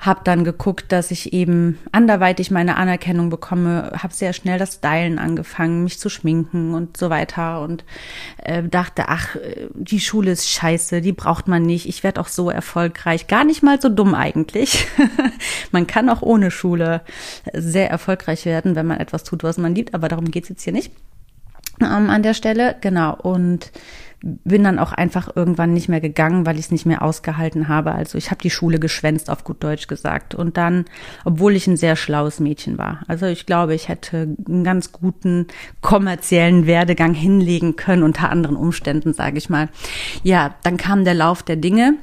[0.00, 5.18] hab dann geguckt, dass ich eben anderweitig meine Anerkennung bekomme, habe sehr schnell das Stylen
[5.18, 7.84] angefangen, mich zu schminken und so weiter und
[8.38, 9.36] äh, dachte, ach,
[9.74, 13.62] die Schule ist scheiße, die braucht man nicht, ich werde auch so erfolgreich, gar nicht
[13.62, 14.86] mal so dumm eigentlich.
[15.72, 17.02] man kann auch ohne Schule
[17.52, 20.72] sehr erfolgreich werden, wenn man etwas tut, was man liebt, aber darum geht's jetzt hier
[20.72, 20.92] nicht
[21.80, 23.72] ähm, an der Stelle, genau und
[24.22, 27.92] bin dann auch einfach irgendwann nicht mehr gegangen, weil ich es nicht mehr ausgehalten habe.
[27.92, 30.34] Also ich habe die Schule geschwänzt, auf gut Deutsch gesagt.
[30.34, 30.84] Und dann,
[31.24, 33.00] obwohl ich ein sehr schlaues Mädchen war.
[33.08, 35.46] Also ich glaube, ich hätte einen ganz guten
[35.80, 39.68] kommerziellen Werdegang hinlegen können, unter anderen Umständen, sage ich mal.
[40.22, 41.94] Ja, dann kam der Lauf der Dinge.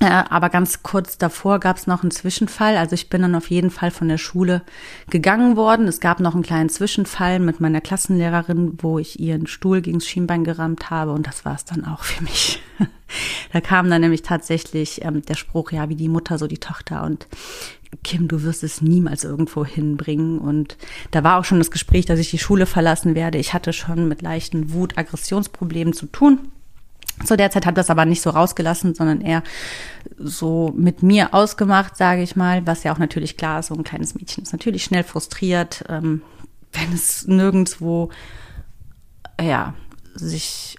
[0.00, 2.78] Äh, aber ganz kurz davor gab es noch einen Zwischenfall.
[2.78, 4.62] Also ich bin dann auf jeden Fall von der Schule
[5.10, 5.86] gegangen worden.
[5.88, 10.42] Es gab noch einen kleinen Zwischenfall mit meiner Klassenlehrerin, wo ich ihren Stuhl gegens Schienbein
[10.42, 12.62] gerammt habe und das war es dann auch für mich.
[13.52, 17.02] da kam dann nämlich tatsächlich ähm, der Spruch, ja, wie die Mutter, so die Tochter
[17.02, 17.26] und
[18.02, 20.38] Kim, du wirst es niemals irgendwo hinbringen.
[20.38, 20.78] Und
[21.10, 23.36] da war auch schon das Gespräch, dass ich die Schule verlassen werde.
[23.36, 26.38] Ich hatte schon mit leichten Wut-Aggressionsproblemen zu tun
[27.24, 29.42] zu der Zeit hat das aber nicht so rausgelassen, sondern eher
[30.18, 33.84] so mit mir ausgemacht, sage ich mal, was ja auch natürlich klar ist, so ein
[33.84, 36.22] kleines Mädchen ist natürlich schnell frustriert, ähm,
[36.72, 38.10] wenn es nirgendwo
[39.40, 39.74] ja
[40.14, 40.76] sich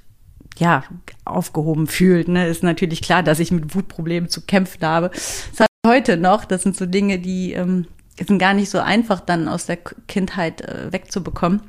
[0.58, 0.84] ja
[1.26, 2.28] aufgehoben fühlt.
[2.28, 5.10] Ne, ist natürlich klar, dass ich mit Wutproblemen zu kämpfen habe.
[5.10, 6.46] Das hat heute noch.
[6.46, 10.62] Das sind so Dinge, die ähm, sind gar nicht so einfach dann aus der Kindheit
[10.62, 11.62] äh, wegzubekommen.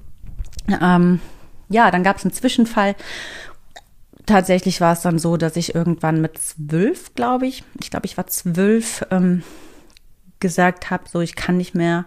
[0.80, 1.20] Ähm,
[1.68, 2.94] ja, dann gab es einen Zwischenfall
[4.26, 8.16] tatsächlich war es dann so, dass ich irgendwann mit zwölf, glaube ich, ich glaube, ich
[8.16, 9.42] war zwölf, ähm,
[10.42, 12.06] gesagt habe, so ich kann nicht mehr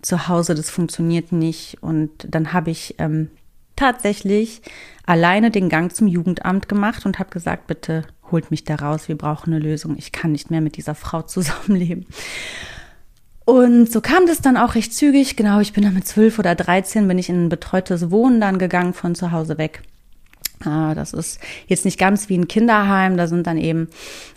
[0.00, 1.82] zu Hause, das funktioniert nicht.
[1.82, 3.30] Und dann habe ich ähm,
[3.76, 4.62] tatsächlich
[5.04, 9.18] alleine den Gang zum Jugendamt gemacht und habe gesagt, bitte holt mich da raus, wir
[9.18, 9.96] brauchen eine Lösung.
[9.98, 12.06] Ich kann nicht mehr mit dieser Frau zusammenleben.
[13.44, 15.36] Und so kam das dann auch recht zügig.
[15.36, 18.58] Genau, ich bin dann mit zwölf oder dreizehn bin ich in ein betreutes Wohnen dann
[18.58, 19.82] gegangen von zu Hause weg.
[20.64, 23.88] Ah, das ist jetzt nicht ganz wie ein Kinderheim, da sind dann eben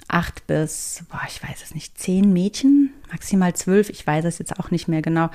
[0.07, 4.59] acht bis, boah, ich weiß es nicht, zehn Mädchen, maximal zwölf, ich weiß es jetzt
[4.59, 5.29] auch nicht mehr genau,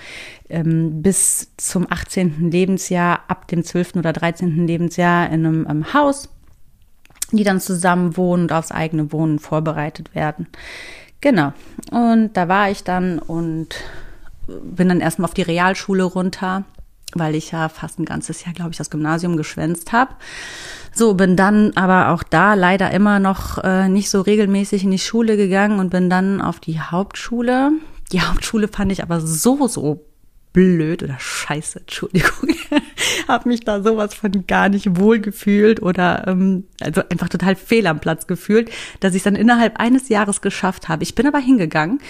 [0.49, 2.51] ähm, bis zum 18.
[2.51, 3.97] Lebensjahr, ab dem 12.
[3.97, 4.67] oder 13.
[4.67, 6.29] Lebensjahr in einem, einem Haus,
[7.33, 10.47] die dann zusammen wohnen und aufs eigene Wohnen vorbereitet werden.
[11.21, 11.53] Genau.
[11.91, 13.75] Und da war ich dann und
[14.47, 16.65] bin dann erstmal auf die Realschule runter
[17.19, 20.15] weil ich ja fast ein ganzes Jahr, glaube ich, das Gymnasium geschwänzt habe.
[20.93, 24.99] So, bin dann aber auch da leider immer noch äh, nicht so regelmäßig in die
[24.99, 27.73] Schule gegangen und bin dann auf die Hauptschule.
[28.13, 30.07] Die Hauptschule fand ich aber so, so
[30.53, 32.49] blöd oder scheiße, Entschuldigung,
[33.29, 37.87] habe mich da sowas von gar nicht wohl gefühlt oder ähm, also einfach total fehl
[37.87, 41.03] am Platz gefühlt, dass ich es dann innerhalb eines Jahres geschafft habe.
[41.03, 42.01] Ich bin aber hingegangen,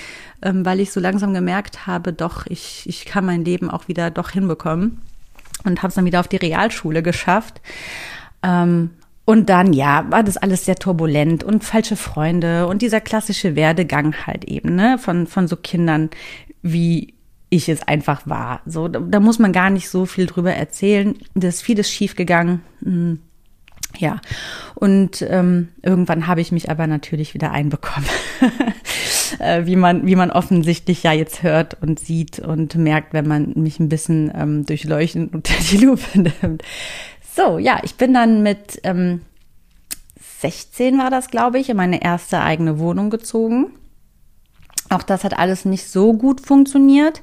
[0.43, 4.11] ähm, weil ich so langsam gemerkt habe, doch, ich, ich kann mein Leben auch wieder
[4.11, 5.01] doch hinbekommen
[5.65, 7.61] und habe es dann wieder auf die Realschule geschafft.
[8.43, 8.91] Ähm,
[9.25, 14.15] und dann, ja, war das alles sehr turbulent und falsche Freunde und dieser klassische Werdegang
[14.25, 16.11] halt eben, ne, von, von so Kindern
[16.63, 17.16] wie
[17.49, 18.61] ich es einfach war.
[18.67, 21.17] So, da, da muss man gar nicht so viel drüber erzählen.
[21.35, 22.63] Da ist vieles schiefgegangen.
[22.83, 23.21] Hm,
[23.99, 24.21] ja,
[24.75, 28.09] und ähm, irgendwann habe ich mich aber natürlich wieder einbekommen.
[29.39, 33.53] äh, wie man, wie man offensichtlich ja jetzt hört und sieht und merkt, wenn man
[33.55, 36.63] mich ein bisschen ähm, durchleuchten unter die Lupe nimmt.
[37.35, 39.23] So, ja, ich bin dann mit ähm,
[40.41, 43.73] 16 war das, glaube ich, in meine erste eigene Wohnung gezogen.
[44.89, 47.23] Auch das hat alles nicht so gut funktioniert.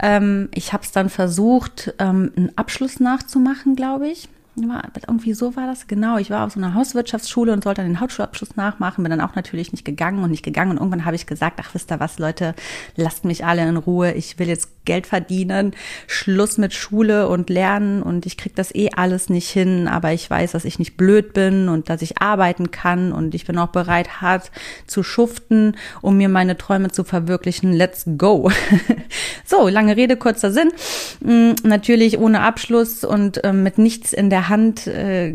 [0.00, 5.56] Ähm, ich habe es dann versucht, ähm, einen Abschluss nachzumachen, glaube ich war, irgendwie so
[5.56, 6.18] war das, genau.
[6.18, 9.34] Ich war auf so einer Hauswirtschaftsschule und sollte dann den Hauptschulabschluss nachmachen, bin dann auch
[9.34, 10.72] natürlich nicht gegangen und nicht gegangen.
[10.72, 12.54] Und irgendwann habe ich gesagt, ach wisst ihr was, Leute,
[12.96, 14.12] lasst mich alle in Ruhe.
[14.12, 15.72] Ich will jetzt Geld verdienen,
[16.06, 20.28] Schluss mit Schule und Lernen und ich krieg das eh alles nicht hin, aber ich
[20.28, 23.68] weiß, dass ich nicht blöd bin und dass ich arbeiten kann und ich bin auch
[23.68, 24.50] bereit, hart
[24.86, 27.72] zu schuften, um mir meine Träume zu verwirklichen.
[27.72, 28.50] Let's go.
[29.46, 30.72] so, lange Rede, kurzer Sinn.
[31.20, 35.34] Mm, natürlich ohne Abschluss und äh, mit nichts in der der Hand äh,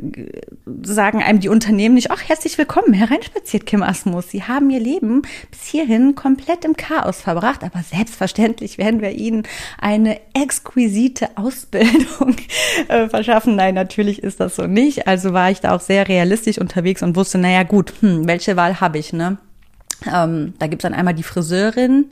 [0.84, 4.30] sagen einem die Unternehmen nicht, ach, herzlich willkommen, hereinspaziert, Kim Asmus.
[4.30, 9.37] Sie haben ihr Leben bis hierhin komplett im Chaos verbracht, aber selbstverständlich werden wir Ihnen
[9.80, 12.36] eine exquisite Ausbildung
[12.88, 13.56] äh, verschaffen.
[13.56, 15.08] Nein, natürlich ist das so nicht.
[15.08, 18.80] Also war ich da auch sehr realistisch unterwegs und wusste, naja gut, hm, welche Wahl
[18.80, 19.38] habe ich, ne?
[20.12, 22.10] Ähm, da gibt's dann einmal die Friseurin,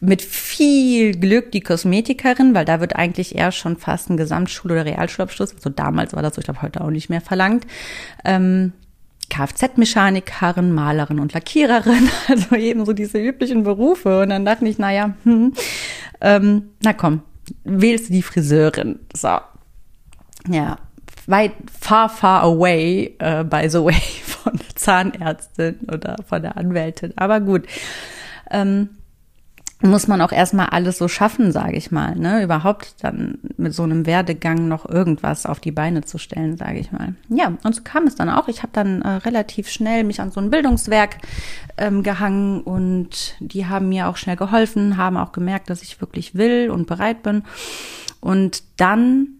[0.00, 4.84] mit viel Glück die Kosmetikerin, weil da wird eigentlich eher schon fast ein Gesamtschul- oder
[4.84, 7.64] Realschulabschluss, also damals war das so, ich glaube heute auch nicht mehr verlangt.
[8.24, 8.72] Ähm,
[9.30, 14.22] Kfz-Mechanikerin, Malerin und Lackiererin, also eben so diese üblichen Berufe.
[14.22, 15.52] Und dann dachte ich, naja, hm,
[16.20, 17.22] ähm, na komm,
[17.64, 18.98] wählst du die Friseurin.
[19.14, 19.38] So.
[20.48, 20.78] Ja,
[21.26, 27.12] weit, far, far away, uh, by the way, von der Zahnärztin oder von der Anwältin.
[27.16, 27.66] Aber gut.
[28.50, 28.90] Ähm,
[29.80, 32.42] muss man auch erstmal alles so schaffen, sage ich mal, ne?
[32.42, 36.90] Überhaupt dann mit so einem Werdegang noch irgendwas auf die Beine zu stellen, sage ich
[36.90, 37.14] mal.
[37.28, 38.48] Ja, und so kam es dann auch.
[38.48, 41.18] Ich habe dann äh, relativ schnell mich an so ein Bildungswerk
[41.76, 46.34] ähm, gehangen und die haben mir auch schnell geholfen, haben auch gemerkt, dass ich wirklich
[46.34, 47.44] will und bereit bin.
[48.20, 49.38] Und dann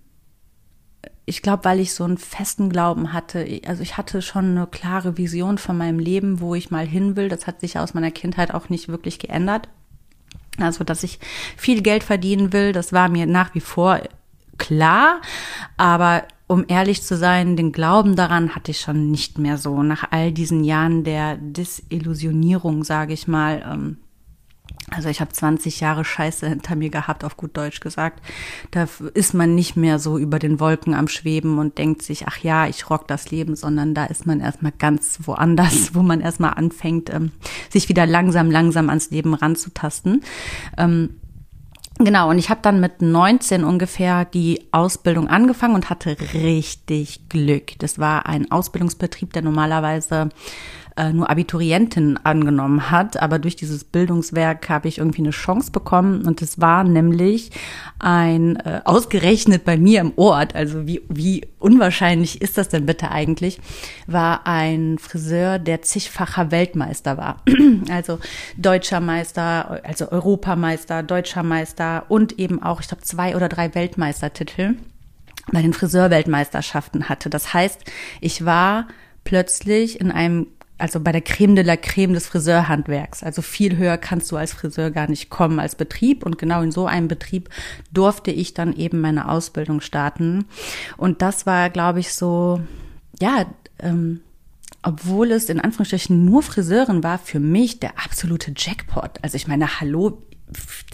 [1.25, 5.19] ich glaube, weil ich so einen festen Glauben hatte, also ich hatte schon eine klare
[5.19, 7.29] Vision von meinem Leben, wo ich mal hin will.
[7.29, 9.69] Das hat sich aus meiner Kindheit auch nicht wirklich geändert.
[10.61, 11.19] Also, dass ich
[11.57, 14.01] viel Geld verdienen will, das war mir nach wie vor
[14.59, 15.21] klar,
[15.77, 19.83] aber um ehrlich zu sein, den Glauben daran hatte ich schon nicht mehr so.
[19.83, 23.99] Nach all diesen Jahren der Disillusionierung, sage ich mal, ähm,
[24.91, 28.23] also ich habe 20 Jahre Scheiße hinter mir gehabt, auf gut Deutsch gesagt.
[28.71, 32.39] Da ist man nicht mehr so über den Wolken am Schweben und denkt sich, ach
[32.39, 36.55] ja, ich rock das Leben, sondern da ist man erstmal ganz woanders, wo man erstmal
[36.55, 37.33] anfängt, ähm,
[37.71, 40.23] sich wieder langsam, langsam ans Leben ranzutasten.
[40.77, 41.11] Ähm,
[42.01, 47.77] Genau, und ich habe dann mit 19 ungefähr die Ausbildung angefangen und hatte richtig Glück.
[47.81, 50.29] Das war ein Ausbildungsbetrieb, der normalerweise
[50.99, 53.23] äh, nur Abiturienten angenommen hat.
[53.23, 56.27] Aber durch dieses Bildungswerk habe ich irgendwie eine Chance bekommen.
[56.27, 57.53] Und es war nämlich
[58.01, 63.11] ein, äh, ausgerechnet bei mir im Ort, also wie, wie unwahrscheinlich ist das denn bitte
[63.11, 63.61] eigentlich,
[64.07, 67.43] war ein Friseur, der zigfacher Weltmeister war.
[67.91, 68.19] also
[68.57, 74.75] deutscher Meister, also Europameister, deutscher Meister und eben auch, ich glaube, zwei oder drei Weltmeistertitel
[75.53, 77.31] bei den Friseurweltmeisterschaften hatte.
[77.31, 77.81] Das heißt,
[78.21, 78.89] ich war
[79.25, 80.47] plötzlich in einem
[80.79, 83.23] also bei der Creme de la Creme des Friseurhandwerks.
[83.23, 86.25] Also viel höher kannst du als Friseur gar nicht kommen als Betrieb.
[86.25, 87.51] Und genau in so einem Betrieb
[87.93, 90.47] durfte ich dann eben meine Ausbildung starten.
[90.97, 92.61] Und das war, glaube ich, so,
[93.21, 93.45] ja,
[93.81, 94.21] ähm,
[94.83, 99.19] obwohl es in Anführungsstrichen nur Friseurin war, für mich der absolute Jackpot.
[99.23, 100.23] Also ich meine, hallo,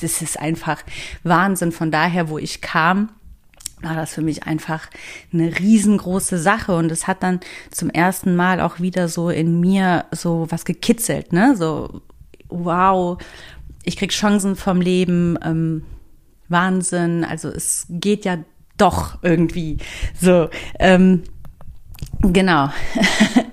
[0.00, 0.82] das ist einfach
[1.22, 3.10] Wahnsinn von daher, wo ich kam
[3.84, 4.88] war das für mich einfach
[5.32, 10.06] eine riesengroße Sache und es hat dann zum ersten Mal auch wieder so in mir
[10.10, 11.54] so was gekitzelt, ne?
[11.56, 12.02] So,
[12.48, 13.18] wow,
[13.84, 15.82] ich krieg Chancen vom Leben, ähm,
[16.48, 18.38] Wahnsinn, also es geht ja
[18.76, 19.78] doch irgendwie
[20.20, 20.48] so.
[20.78, 21.22] Ähm,
[22.20, 22.70] genau.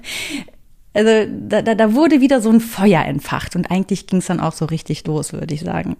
[0.93, 4.39] also da, da, da wurde wieder so ein Feuer entfacht und eigentlich ging es dann
[4.39, 5.97] auch so richtig los, würde ich sagen.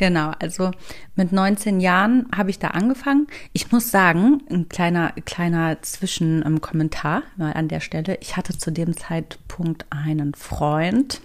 [0.00, 0.70] Genau, also
[1.14, 3.26] mit 19 Jahren habe ich da angefangen.
[3.52, 8.16] Ich muss sagen, ein kleiner, kleiner Zwischenkommentar mal an der Stelle.
[8.22, 11.20] Ich hatte zu dem Zeitpunkt einen Freund,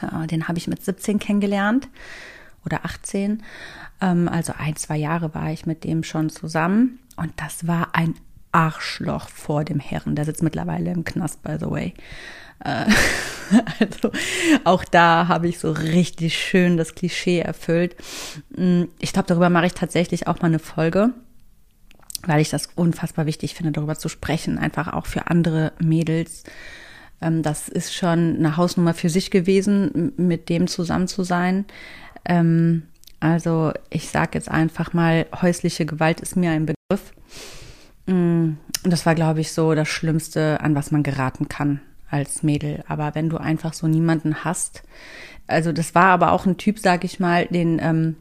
[0.00, 1.88] äh, den habe ich mit 17 kennengelernt
[2.64, 3.42] oder 18.
[4.00, 8.14] Ähm, also ein, zwei Jahre war ich mit dem schon zusammen und das war ein
[8.50, 10.14] Arschloch vor dem Herren.
[10.14, 11.92] Der sitzt mittlerweile im Knast, by the way.
[12.64, 12.86] Äh,
[13.80, 14.10] also
[14.64, 17.96] auch da habe ich so richtig schön das Klischee erfüllt.
[18.56, 21.10] Mm, ich glaube, darüber mache ich tatsächlich auch mal eine Folge,
[22.26, 26.44] weil ich das unfassbar wichtig finde, darüber zu sprechen, einfach auch für andere Mädels.
[27.20, 31.64] ähm, das ist schon eine Hausnummer für sich gewesen, mit dem zusammen zu sein.
[32.24, 32.84] Ähm,
[33.20, 37.12] also ich sage jetzt einfach mal, häusliche Gewalt ist mir ein Begriff.
[38.06, 38.54] Mm,
[38.84, 41.80] das war, glaube ich, so das Schlimmste, an was man geraten kann
[42.10, 42.84] als Mädel.
[42.88, 44.82] Aber wenn du einfach so niemanden hast,
[45.46, 48.16] also das war aber auch ein Typ, sag ich mal, den, ähm,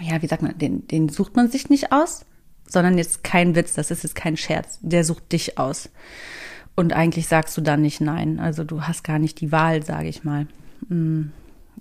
[0.00, 2.24] ja, wie sagt man, den, den sucht man sich nicht aus,
[2.66, 5.90] sondern jetzt kein Witz, das ist jetzt kein Scherz, der sucht dich aus.
[6.76, 8.38] Und eigentlich sagst du dann nicht nein.
[8.38, 10.46] Also du hast gar nicht die Wahl, sage ich mal.
[10.88, 11.30] Mm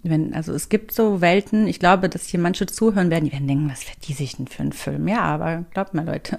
[0.10, 3.48] wenn, also es gibt so Welten, ich glaube, dass hier manche zuhören werden, die werden
[3.48, 5.08] denken, was wird die sich denn für einen Film?
[5.08, 6.38] Ja, aber glaubt mal, Leute.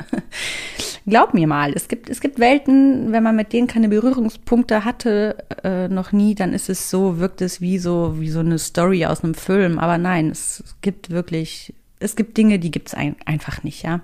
[1.07, 5.45] glaubt mir mal, es gibt, es gibt Welten, wenn man mit denen keine Berührungspunkte hatte,
[5.65, 9.07] äh, noch nie, dann ist es so, wirkt es wie so, wie so eine Story
[9.07, 9.79] aus einem Film.
[9.79, 14.01] Aber nein, es gibt wirklich, es gibt Dinge, die gibt es ein, einfach nicht, ja.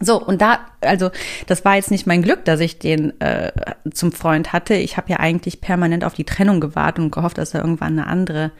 [0.00, 1.10] So, und da, also
[1.46, 3.50] das war jetzt nicht mein Glück, dass ich den äh,
[3.92, 4.74] zum Freund hatte.
[4.74, 8.06] Ich habe ja eigentlich permanent auf die Trennung gewartet und gehofft, dass er irgendwann eine
[8.06, 8.52] andere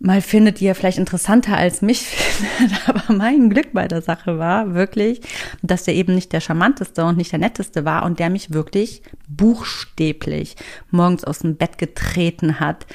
[0.00, 2.88] mal findet, die er vielleicht interessanter als mich findet.
[2.88, 5.20] Aber mein Glück bei der Sache war wirklich,
[5.62, 9.02] dass der eben nicht der charmanteste und nicht der netteste war und der mich wirklich
[9.28, 10.56] buchstäblich
[10.90, 12.86] morgens aus dem Bett getreten hat,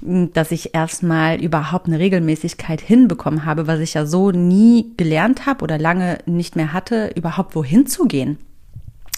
[0.00, 5.64] dass ich erstmal überhaupt eine Regelmäßigkeit hinbekommen habe, was ich ja so nie gelernt habe
[5.64, 8.38] oder lange nicht mehr hatte, überhaupt wohin zu gehen.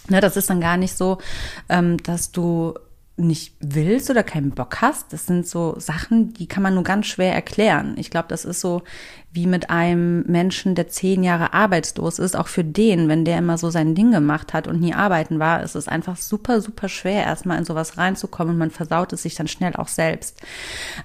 [0.09, 1.18] Ne, das ist dann gar nicht so,
[1.68, 2.74] ähm, dass du
[3.17, 5.12] nicht willst oder keinen Bock hast.
[5.12, 7.95] Das sind so Sachen, die kann man nur ganz schwer erklären.
[7.97, 8.83] Ich glaube, das ist so
[9.33, 12.37] wie mit einem Menschen, der zehn Jahre arbeitslos ist.
[12.37, 15.62] Auch für den, wenn der immer so sein Ding gemacht hat und nie arbeiten war,
[15.62, 19.35] ist es einfach super, super schwer, erstmal in sowas reinzukommen und man versaut es sich
[19.35, 20.41] dann schnell auch selbst.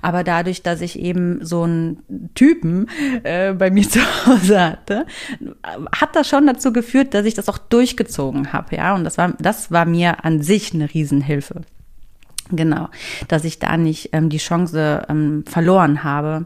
[0.01, 2.87] Aber dadurch, dass ich eben so einen Typen
[3.23, 5.05] äh, bei mir zu Hause hatte,
[5.93, 8.75] hat das schon dazu geführt, dass ich das auch durchgezogen habe.
[8.75, 11.61] Ja, und das war, das war mir an sich eine Riesenhilfe.
[12.51, 12.89] Genau,
[13.27, 16.45] dass ich da nicht ähm, die Chance ähm, verloren habe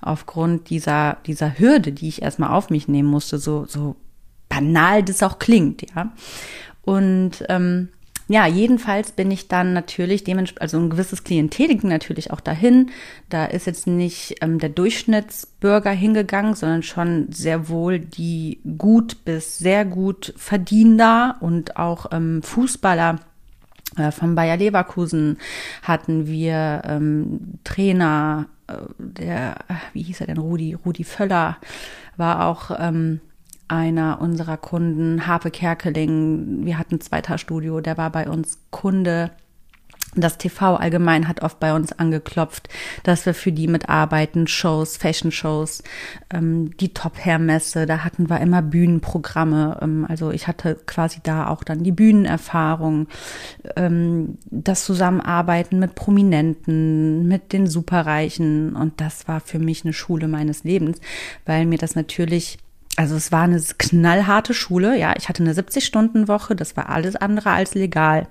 [0.00, 3.96] aufgrund dieser dieser Hürde, die ich erstmal auf mich nehmen musste, so so
[4.48, 6.12] banal das auch klingt, ja.
[6.82, 7.88] Und ähm,
[8.26, 12.90] ja, jedenfalls bin ich dann natürlich dementsprechend, also ein gewisses Klientel ging natürlich auch dahin.
[13.28, 19.58] Da ist jetzt nicht ähm, der Durchschnittsbürger hingegangen, sondern schon sehr wohl die gut bis
[19.58, 23.20] sehr gut Verdiener und auch ähm, Fußballer
[24.10, 25.38] von Bayer Leverkusen
[25.82, 29.56] hatten wir ähm, Trainer, äh, der,
[29.92, 31.58] wie hieß er denn, Rudi, Rudi Völler
[32.16, 33.20] war auch ähm,
[33.68, 39.30] einer unserer Kunden, Harpe Kerkeling, wir hatten Zweiter-Studio, der war bei uns Kunde
[40.16, 42.68] das TV allgemein hat oft bei uns angeklopft,
[43.02, 45.82] dass wir für die mitarbeiten, Shows, Fashion-Shows,
[46.32, 49.78] ähm, die Top-Hair-Messe, da hatten wir immer Bühnenprogramme.
[49.82, 53.08] Ähm, also ich hatte quasi da auch dann die Bühnenerfahrung,
[53.76, 58.76] ähm, das Zusammenarbeiten mit Prominenten, mit den Superreichen.
[58.76, 61.00] Und das war für mich eine Schule meines Lebens,
[61.44, 62.58] weil mir das natürlich
[62.96, 67.50] also es war eine knallharte Schule, ja, ich hatte eine 70-Stunden-Woche, das war alles andere
[67.50, 68.28] als legal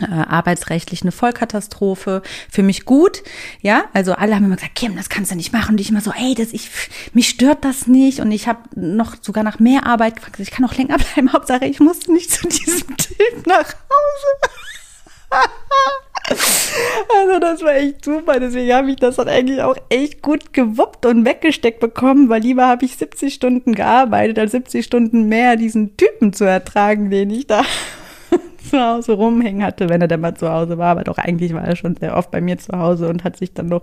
[0.00, 2.22] arbeitsrechtlich eine Vollkatastrophe.
[2.50, 3.22] Für mich gut,
[3.60, 3.84] ja.
[3.92, 5.72] Also alle haben immer gesagt, Kim, das kannst du nicht machen.
[5.72, 6.70] Und ich immer so, ey, das ich,
[7.12, 8.20] mich stört das nicht.
[8.20, 10.40] Und ich habe noch sogar nach mehr Arbeit gefragt.
[10.40, 11.32] Ich kann noch länger bleiben.
[11.32, 14.50] Hauptsache, ich muss nicht zu diesem Typ nach Hause.
[17.18, 21.04] Also das war echt super, deswegen habe ich das dann eigentlich auch echt gut gewuppt
[21.04, 25.96] und weggesteckt bekommen, weil lieber habe ich 70 Stunden gearbeitet, als 70 Stunden mehr diesen
[25.96, 27.64] Typen zu ertragen, den ich da
[28.62, 30.90] zu Hause rumhängen hatte, wenn er dann mal zu Hause war.
[30.90, 33.52] Aber doch eigentlich war er schon sehr oft bei mir zu Hause und hat sich
[33.54, 33.82] dann noch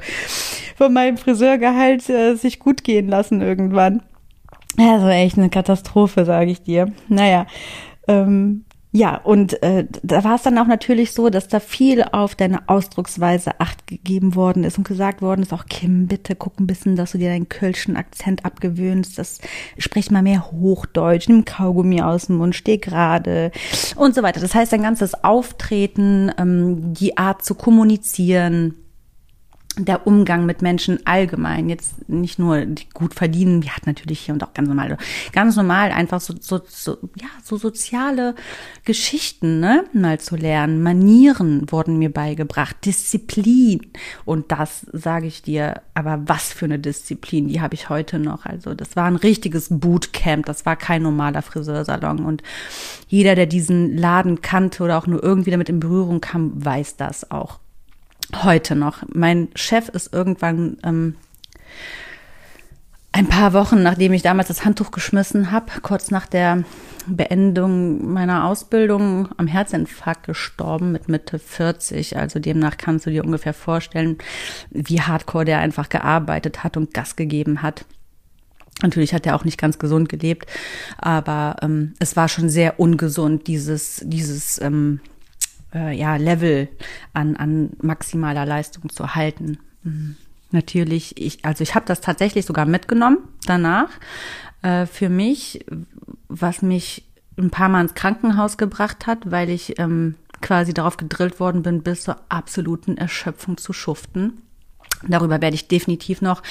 [0.76, 4.02] von meinem Friseurgehalt äh, sich gut gehen lassen irgendwann.
[4.78, 6.92] Also echt eine Katastrophe, sage ich dir.
[7.08, 7.48] Naja,
[8.08, 12.34] ähm, ja, und äh, da war es dann auch natürlich so, dass da viel auf
[12.34, 16.66] deine Ausdrucksweise acht gegeben worden ist und gesagt worden ist, auch Kim, bitte guck ein
[16.66, 19.42] bisschen, dass du dir deinen kölschen Akzent abgewöhnst, das
[19.78, 23.52] sprich mal mehr Hochdeutsch, nimm Kaugummi aus dem Mund, steh gerade
[23.96, 24.40] und so weiter.
[24.40, 28.74] Das heißt, dein ganzes Auftreten, ähm, die Art zu kommunizieren,
[29.86, 34.34] der Umgang mit Menschen allgemein, jetzt nicht nur die gut verdienen, wir hatten natürlich hier
[34.34, 34.98] und auch ganz normal,
[35.32, 38.36] ganz normal einfach so, so, so, ja, so soziale
[38.86, 40.82] Geschichten, ne, mal zu lernen.
[40.82, 43.82] Manieren wurden mir beigebracht, Disziplin.
[44.26, 48.46] Und das sage ich dir, aber was für eine Disziplin, die habe ich heute noch.
[48.46, 52.20] Also das war ein richtiges Bootcamp, das war kein normaler Friseursalon.
[52.26, 52.44] Und
[53.08, 57.32] jeder, der diesen Laden kannte oder auch nur irgendwie damit in Berührung kam, weiß das
[57.32, 57.60] auch
[58.36, 59.04] heute noch.
[59.14, 61.16] Mein Chef ist irgendwann ähm,
[63.12, 66.64] ein paar Wochen, nachdem ich damals das Handtuch geschmissen habe, kurz nach der
[67.08, 72.18] Beendung meiner Ausbildung am Herzinfarkt gestorben mit Mitte 40.
[72.18, 74.18] Also demnach kannst du dir ungefähr vorstellen,
[74.70, 77.86] wie hardcore der einfach gearbeitet hat und Gas gegeben hat.
[78.82, 80.46] Natürlich hat er auch nicht ganz gesund gelebt,
[80.98, 85.02] aber ähm, es war schon sehr ungesund, dieses, dieses ähm,
[85.74, 86.68] äh, ja, Level
[87.14, 89.60] an, an maximaler Leistung zu halten.
[89.84, 90.16] Mhm.
[90.52, 93.90] Natürlich, ich, also ich habe das tatsächlich sogar mitgenommen danach
[94.62, 95.66] äh, für mich,
[96.28, 97.06] was mich
[97.38, 101.84] ein paar Mal ins Krankenhaus gebracht hat, weil ich ähm, quasi darauf gedrillt worden bin,
[101.84, 104.42] bis zur absoluten Erschöpfung zu schuften.
[105.08, 106.44] Darüber werde ich definitiv noch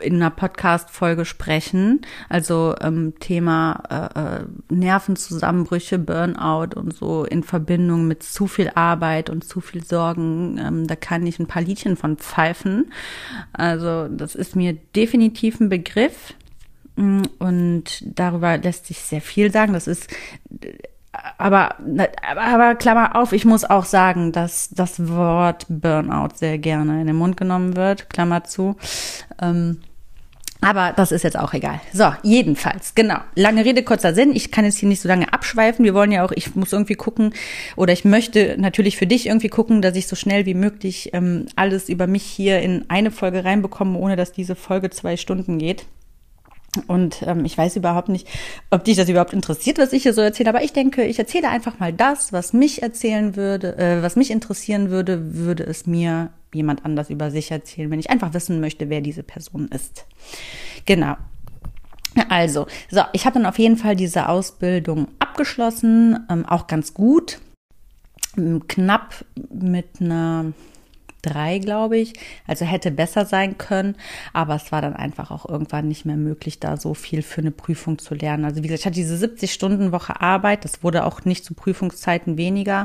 [0.00, 2.00] in einer Podcast-Folge sprechen.
[2.28, 9.30] Also ähm, Thema äh, äh, Nervenzusammenbrüche, Burnout und so in Verbindung mit zu viel Arbeit
[9.30, 10.58] und zu viel Sorgen.
[10.58, 12.92] Ähm, da kann ich ein paar Liedchen von pfeifen.
[13.52, 16.34] Also das ist mir definitiv ein Begriff.
[16.96, 19.72] Mm, und darüber lässt sich sehr viel sagen.
[19.72, 20.10] Das ist
[21.12, 21.76] aber,
[22.24, 27.16] aber Klammer auf, ich muss auch sagen, dass das Wort Burnout sehr gerne in den
[27.16, 28.76] Mund genommen wird, Klammer zu.
[29.40, 29.78] Ähm,
[30.60, 31.80] aber das ist jetzt auch egal.
[31.92, 33.18] So, jedenfalls, genau.
[33.36, 34.34] Lange Rede, kurzer Sinn.
[34.34, 35.84] Ich kann jetzt hier nicht so lange abschweifen.
[35.84, 37.32] Wir wollen ja auch, ich muss irgendwie gucken,
[37.76, 41.46] oder ich möchte natürlich für dich irgendwie gucken, dass ich so schnell wie möglich ähm,
[41.54, 45.86] alles über mich hier in eine Folge reinbekomme, ohne dass diese Folge zwei Stunden geht.
[46.86, 48.28] Und ähm, ich weiß überhaupt nicht,
[48.70, 50.50] ob dich das überhaupt interessiert, was ich hier so erzähle.
[50.50, 54.30] Aber ich denke, ich erzähle einfach mal das, was mich erzählen würde, äh, was mich
[54.30, 58.90] interessieren würde, würde es mir jemand anders über sich erzählen, wenn ich einfach wissen möchte,
[58.90, 60.04] wer diese Person ist.
[60.84, 61.16] Genau.
[62.28, 67.38] Also, so, ich habe dann auf jeden Fall diese Ausbildung abgeschlossen, ähm, auch ganz gut,
[68.68, 70.52] knapp mit einer
[71.28, 72.14] drei, glaube ich.
[72.46, 73.96] Also hätte besser sein können,
[74.32, 77.50] aber es war dann einfach auch irgendwann nicht mehr möglich, da so viel für eine
[77.50, 78.44] Prüfung zu lernen.
[78.44, 81.54] Also wie gesagt, ich hatte diese 70 Stunden Woche Arbeit, das wurde auch nicht zu
[81.54, 82.84] Prüfungszeiten weniger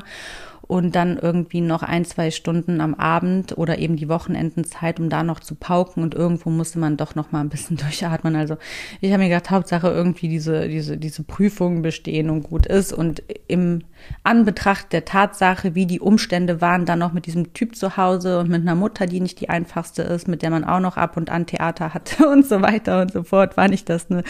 [0.68, 5.24] und dann irgendwie noch ein, zwei Stunden am Abend oder eben die Wochenendenzeit, um da
[5.24, 8.36] noch zu pauken und irgendwo musste man doch noch mal ein bisschen durchatmen.
[8.36, 8.57] Also
[9.01, 13.24] ich habe mir gedacht, Hauptsache irgendwie diese, diese, diese Prüfung bestehen und gut ist und
[13.47, 13.84] im
[14.24, 18.49] Anbetracht der Tatsache, wie die Umstände waren, dann noch mit diesem Typ zu Hause und
[18.49, 21.30] mit einer Mutter, die nicht die einfachste ist, mit der man auch noch ab und
[21.30, 24.24] an Theater hatte und so weiter und so fort, war nicht das eine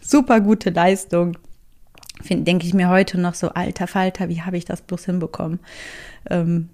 [0.00, 1.36] super gute Leistung
[2.28, 5.60] denke ich mir heute noch so, alter Falter, wie habe ich das bloß hinbekommen?
[6.28, 6.68] Ähm,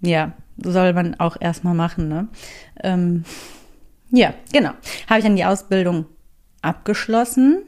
[0.00, 2.28] ja, soll man auch erstmal machen, ne?
[2.82, 3.24] Ähm,
[4.10, 4.70] ja, genau.
[5.08, 6.06] Habe ich dann die Ausbildung
[6.62, 7.62] abgeschlossen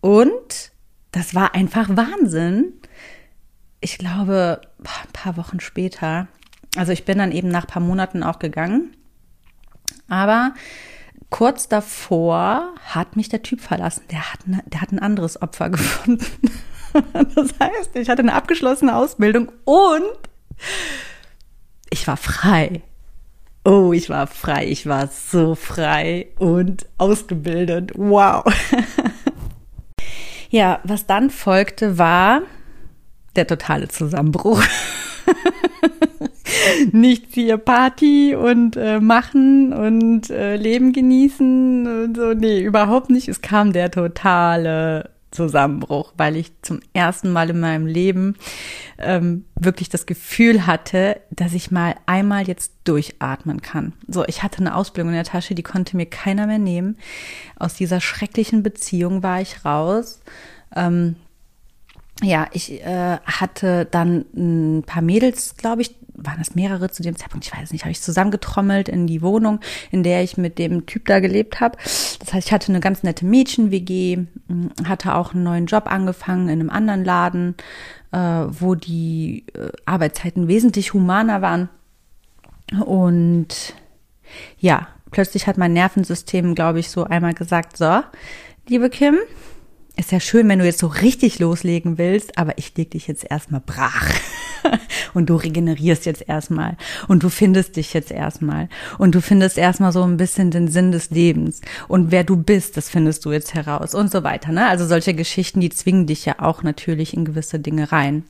[0.00, 0.72] und
[1.12, 2.72] das war einfach Wahnsinn.
[3.80, 6.26] Ich glaube, ein paar Wochen später,
[6.76, 8.96] also ich bin dann eben nach ein paar Monaten auch gegangen,
[10.08, 10.54] aber
[11.34, 14.04] kurz davor hat mich der Typ verlassen.
[14.12, 16.24] Der hat, ne, der hat ein anderes Opfer gefunden.
[16.92, 20.04] Das heißt, ich hatte eine abgeschlossene Ausbildung und
[21.90, 22.82] ich war frei.
[23.64, 24.68] Oh, ich war frei.
[24.68, 27.90] Ich war so frei und ausgebildet.
[27.96, 28.44] Wow.
[30.50, 32.42] Ja, was dann folgte, war
[33.34, 34.62] der totale Zusammenbruch.
[36.92, 42.34] Nicht hier Party und äh, machen und äh, Leben genießen und so.
[42.34, 43.28] Nee, überhaupt nicht.
[43.28, 48.36] Es kam der totale Zusammenbruch, weil ich zum ersten Mal in meinem Leben
[48.98, 53.92] ähm, wirklich das Gefühl hatte, dass ich mal einmal jetzt durchatmen kann.
[54.06, 56.96] So, ich hatte eine Ausbildung in der Tasche, die konnte mir keiner mehr nehmen.
[57.58, 60.20] Aus dieser schrecklichen Beziehung war ich raus.
[60.74, 61.16] Ähm,
[62.22, 67.16] ja, ich äh, hatte dann ein paar Mädels, glaube ich, waren es mehrere zu dem
[67.16, 69.60] Zeitpunkt, ich weiß nicht, habe ich zusammengetrommelt in die Wohnung,
[69.90, 71.76] in der ich mit dem Typ da gelebt habe.
[72.20, 74.26] Das heißt, ich hatte eine ganz nette Mädchen-WG,
[74.86, 77.56] hatte auch einen neuen Job angefangen in einem anderen Laden,
[78.12, 81.68] äh, wo die äh, Arbeitszeiten wesentlich humaner waren.
[82.84, 83.74] Und
[84.58, 88.02] ja, plötzlich hat mein Nervensystem, glaube ich, so einmal gesagt, so,
[88.68, 89.18] liebe Kim,
[89.96, 93.30] ist ja schön, wenn du jetzt so richtig loslegen willst, aber ich leg dich jetzt
[93.30, 94.10] erstmal brach.
[95.14, 96.76] und du regenerierst jetzt erstmal
[97.08, 98.68] und du findest dich jetzt erstmal
[98.98, 102.76] und du findest erstmal so ein bisschen den Sinn des Lebens und wer du bist,
[102.76, 104.52] das findest du jetzt heraus und so weiter.
[104.52, 104.66] Ne?
[104.66, 108.24] Also solche Geschichten, die zwingen dich ja auch natürlich in gewisse Dinge rein.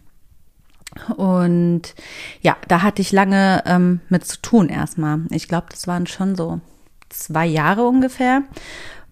[1.17, 1.95] Und
[2.41, 5.21] ja, da hatte ich lange ähm, mit zu tun erstmal.
[5.31, 6.61] Ich glaube, das waren schon so
[7.09, 8.43] zwei Jahre ungefähr,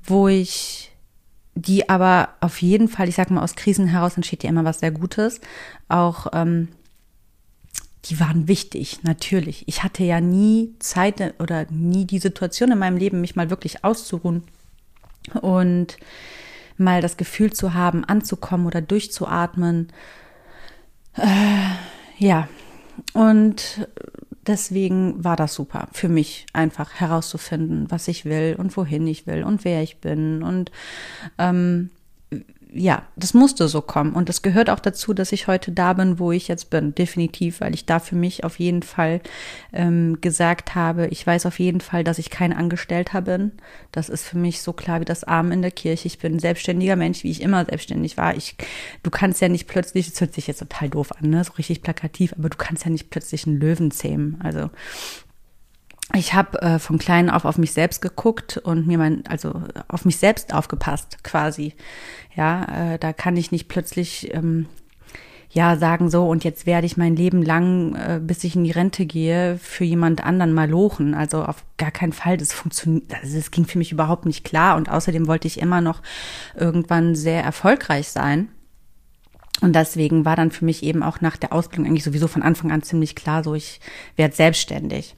[0.05, 0.92] wo ich
[1.55, 4.81] die aber auf jeden Fall, ich sag mal, aus Krisen heraus entsteht ja immer was
[4.81, 5.41] sehr Gutes,
[5.89, 6.69] auch ähm,
[8.07, 9.69] die waren wichtig, natürlich.
[9.69, 13.85] Ich hatte ja nie Zeit oder nie die Situation in meinem Leben, mich mal wirklich
[13.85, 14.43] auszuruhen
[15.41, 15.99] und
[16.79, 19.93] mal das Gefühl zu haben, anzukommen oder durchzuatmen.
[21.17, 22.49] Äh, ja,
[23.13, 23.87] und
[24.47, 29.45] deswegen war das super für mich, einfach herauszufinden, was ich will und wohin ich will
[29.45, 30.71] und wer ich bin und
[31.39, 31.91] ähm,
[32.75, 34.15] ja, das musste so kommen.
[34.15, 36.95] Und das gehört auch dazu, dass ich heute da bin, wo ich jetzt bin.
[36.95, 39.21] Definitiv, weil ich da für mich auf jeden Fall
[39.73, 43.53] ähm, gesagt habe, ich weiß auf jeden Fall, dass ich kein Angestellter bin.
[43.93, 46.07] Das ist für mich so klar wie das Arm in der Kirche.
[46.07, 48.37] Ich bin selbstständiger Mensch, wie ich immer selbstständig war.
[48.37, 48.57] Ich,
[49.03, 51.45] du kannst ja nicht plötzlich, das hört sich jetzt total doof an, ne?
[51.45, 54.41] so richtig plakativ, aber du kannst ja nicht plötzlich einen Löwen zähmen.
[54.43, 54.71] Also
[56.15, 60.05] ich habe äh, von klein auf auf mich selbst geguckt und mir mein, also auf
[60.05, 61.75] mich selbst aufgepasst, quasi.
[62.35, 64.67] Ja, äh, da kann ich nicht plötzlich ähm,
[65.51, 68.71] ja sagen so und jetzt werde ich mein Leben lang, äh, bis ich in die
[68.71, 71.15] Rente gehe, für jemand anderen mal lochen.
[71.15, 72.37] Also auf gar keinen Fall.
[72.37, 74.77] Das funktioniert, also das ging für mich überhaupt nicht klar.
[74.77, 76.03] Und außerdem wollte ich immer noch
[76.57, 78.49] irgendwann sehr erfolgreich sein.
[79.61, 82.73] Und deswegen war dann für mich eben auch nach der Ausbildung eigentlich sowieso von Anfang
[82.73, 83.81] an ziemlich klar, so ich
[84.17, 85.15] werde selbstständig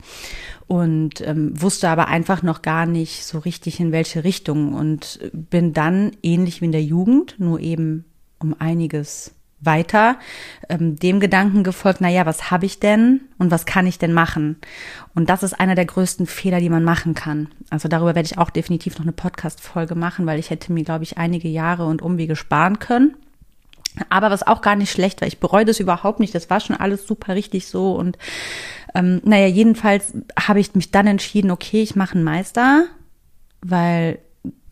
[0.66, 5.72] und ähm, wusste aber einfach noch gar nicht so richtig in welche Richtung und bin
[5.72, 8.05] dann ähnlich wie in der Jugend, nur eben
[8.39, 10.18] um einiges weiter
[10.68, 14.12] ähm, dem Gedanken gefolgt, na ja, was habe ich denn und was kann ich denn
[14.12, 14.57] machen?
[15.14, 17.49] Und das ist einer der größten Fehler, die man machen kann.
[17.70, 20.85] Also darüber werde ich auch definitiv noch eine Podcast Folge machen, weil ich hätte mir
[20.85, 23.16] glaube ich einige Jahre und Umwege sparen können.
[24.09, 26.34] Aber was auch gar nicht schlecht war, ich bereue das überhaupt nicht.
[26.34, 27.92] Das war schon alles super richtig so.
[27.95, 28.18] Und
[28.95, 32.86] ähm, naja, jedenfalls habe ich mich dann entschieden, okay, ich mache einen Meister,
[33.62, 34.18] weil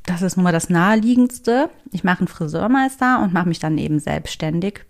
[0.04, 1.70] das ist nun mal das Naheliegendste.
[1.92, 4.84] Ich mache einen Friseurmeister und mache mich dann eben selbstständig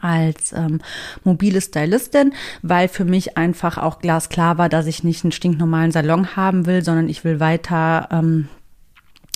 [0.00, 0.80] als ähm,
[1.24, 6.36] mobile Stylistin, weil für mich einfach auch glasklar war, dass ich nicht einen stinknormalen Salon
[6.36, 8.48] haben will, sondern ich will weiter ähm,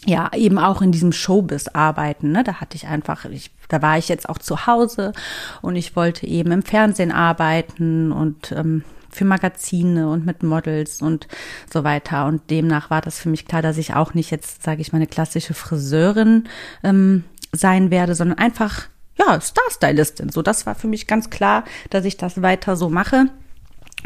[0.04, 2.32] ja, eben auch in diesem Showbiz arbeiten.
[2.32, 2.42] Ne?
[2.42, 5.12] Da hatte ich einfach, ich, da war ich jetzt auch zu Hause
[5.60, 11.28] und ich wollte eben im Fernsehen arbeiten und ähm, für Magazine und mit Models und
[11.72, 12.26] so weiter.
[12.26, 14.98] Und demnach war das für mich klar, dass ich auch nicht jetzt, sage ich mal,
[14.98, 16.48] eine klassische Friseurin
[16.82, 18.84] ähm, sein werde, sondern einfach,
[19.18, 20.30] ja, Star-Stylistin.
[20.30, 23.26] So, das war für mich ganz klar, dass ich das weiter so mache.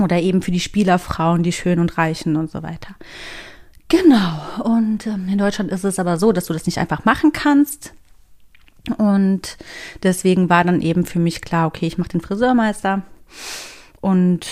[0.02, 2.96] Oder eben für die Spielerfrauen, die Schönen und Reichen und so weiter.
[3.88, 4.64] Genau.
[4.64, 7.92] Und ähm, in Deutschland ist es aber so, dass du das nicht einfach machen kannst.
[8.98, 9.56] Und
[10.02, 13.02] deswegen war dann eben für mich klar, okay, ich mache den Friseurmeister
[14.00, 14.46] und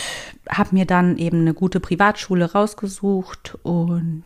[0.49, 4.25] habe mir dann eben eine gute Privatschule rausgesucht und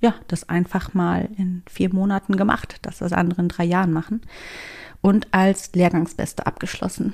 [0.00, 4.22] ja, das einfach mal in vier Monaten gemacht, das das andere in drei Jahren machen
[5.02, 7.12] und als Lehrgangsbeste abgeschlossen.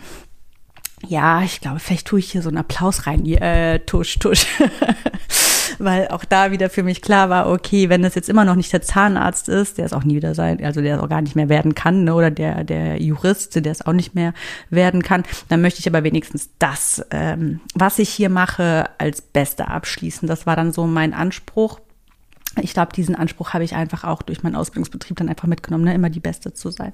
[1.07, 3.24] Ja, ich glaube, vielleicht tue ich hier so einen Applaus rein.
[3.26, 4.47] Äh, tusch, tusch.
[5.78, 8.72] weil auch da wieder für mich klar war, okay, wenn das jetzt immer noch nicht
[8.72, 11.36] der Zahnarzt ist, der es auch nie wieder sein, also der es auch gar nicht
[11.36, 14.32] mehr werden kann, ne, oder der, der Jurist, der es auch nicht mehr
[14.70, 19.68] werden kann, dann möchte ich aber wenigstens das, ähm, was ich hier mache, als Beste
[19.68, 20.26] abschließen.
[20.26, 21.80] Das war dann so mein Anspruch.
[22.62, 25.94] Ich glaube, diesen Anspruch habe ich einfach auch durch meinen Ausbildungsbetrieb dann einfach mitgenommen, ne,
[25.94, 26.92] immer die Beste zu sein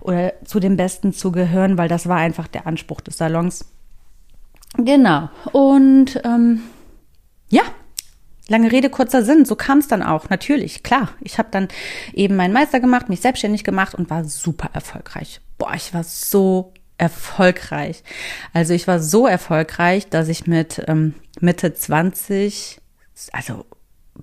[0.00, 3.66] oder zu den Besten zu gehören, weil das war einfach der Anspruch des Salons.
[4.76, 5.28] Genau.
[5.52, 6.62] Und ähm,
[7.48, 7.62] ja,
[8.50, 11.10] Lange Rede, kurzer Sinn, so kam es dann auch, natürlich, klar.
[11.20, 11.68] Ich habe dann
[12.12, 15.40] eben meinen Meister gemacht, mich selbstständig gemacht und war super erfolgreich.
[15.56, 18.02] Boah, ich war so erfolgreich.
[18.52, 22.80] Also ich war so erfolgreich, dass ich mit ähm, Mitte 20,
[23.30, 23.66] also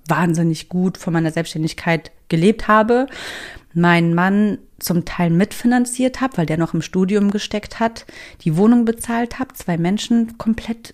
[0.09, 3.07] wahnsinnig gut von meiner Selbstständigkeit gelebt habe,
[3.73, 8.05] meinen Mann zum Teil mitfinanziert habe, weil der noch im Studium gesteckt hat,
[8.41, 10.93] die Wohnung bezahlt habe, zwei Menschen komplett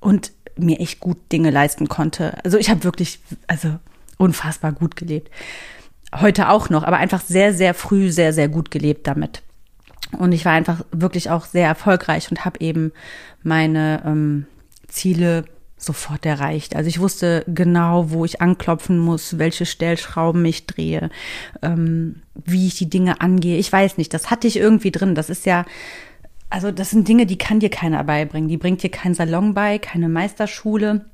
[0.00, 2.42] und mir echt gut Dinge leisten konnte.
[2.44, 3.78] Also ich habe wirklich, also
[4.18, 5.30] unfassbar gut gelebt.
[6.14, 9.42] Heute auch noch, aber einfach sehr, sehr früh, sehr, sehr gut gelebt damit.
[10.18, 12.92] Und ich war einfach wirklich auch sehr erfolgreich und habe eben
[13.42, 14.46] meine ähm,
[14.88, 15.44] Ziele
[15.80, 16.76] sofort erreicht.
[16.76, 21.10] Also ich wusste genau, wo ich anklopfen muss, welche Stellschrauben ich drehe,
[21.62, 23.58] ähm, wie ich die Dinge angehe.
[23.58, 25.14] Ich weiß nicht, das hatte ich irgendwie drin.
[25.14, 25.64] Das ist ja
[26.50, 28.48] also das sind Dinge, die kann dir keiner beibringen.
[28.48, 31.04] Die bringt dir kein Salon bei, keine Meisterschule.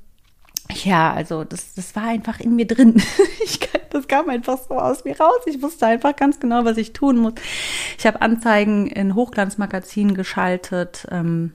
[0.83, 3.03] Ja, also das, das war einfach in mir drin.
[3.45, 3.61] Ich,
[3.91, 5.41] das kam einfach so aus mir raus.
[5.47, 7.35] Ich wusste einfach ganz genau, was ich tun muss.
[7.97, 11.07] Ich habe Anzeigen in Hochglanzmagazinen geschaltet.
[11.12, 11.53] Ähm,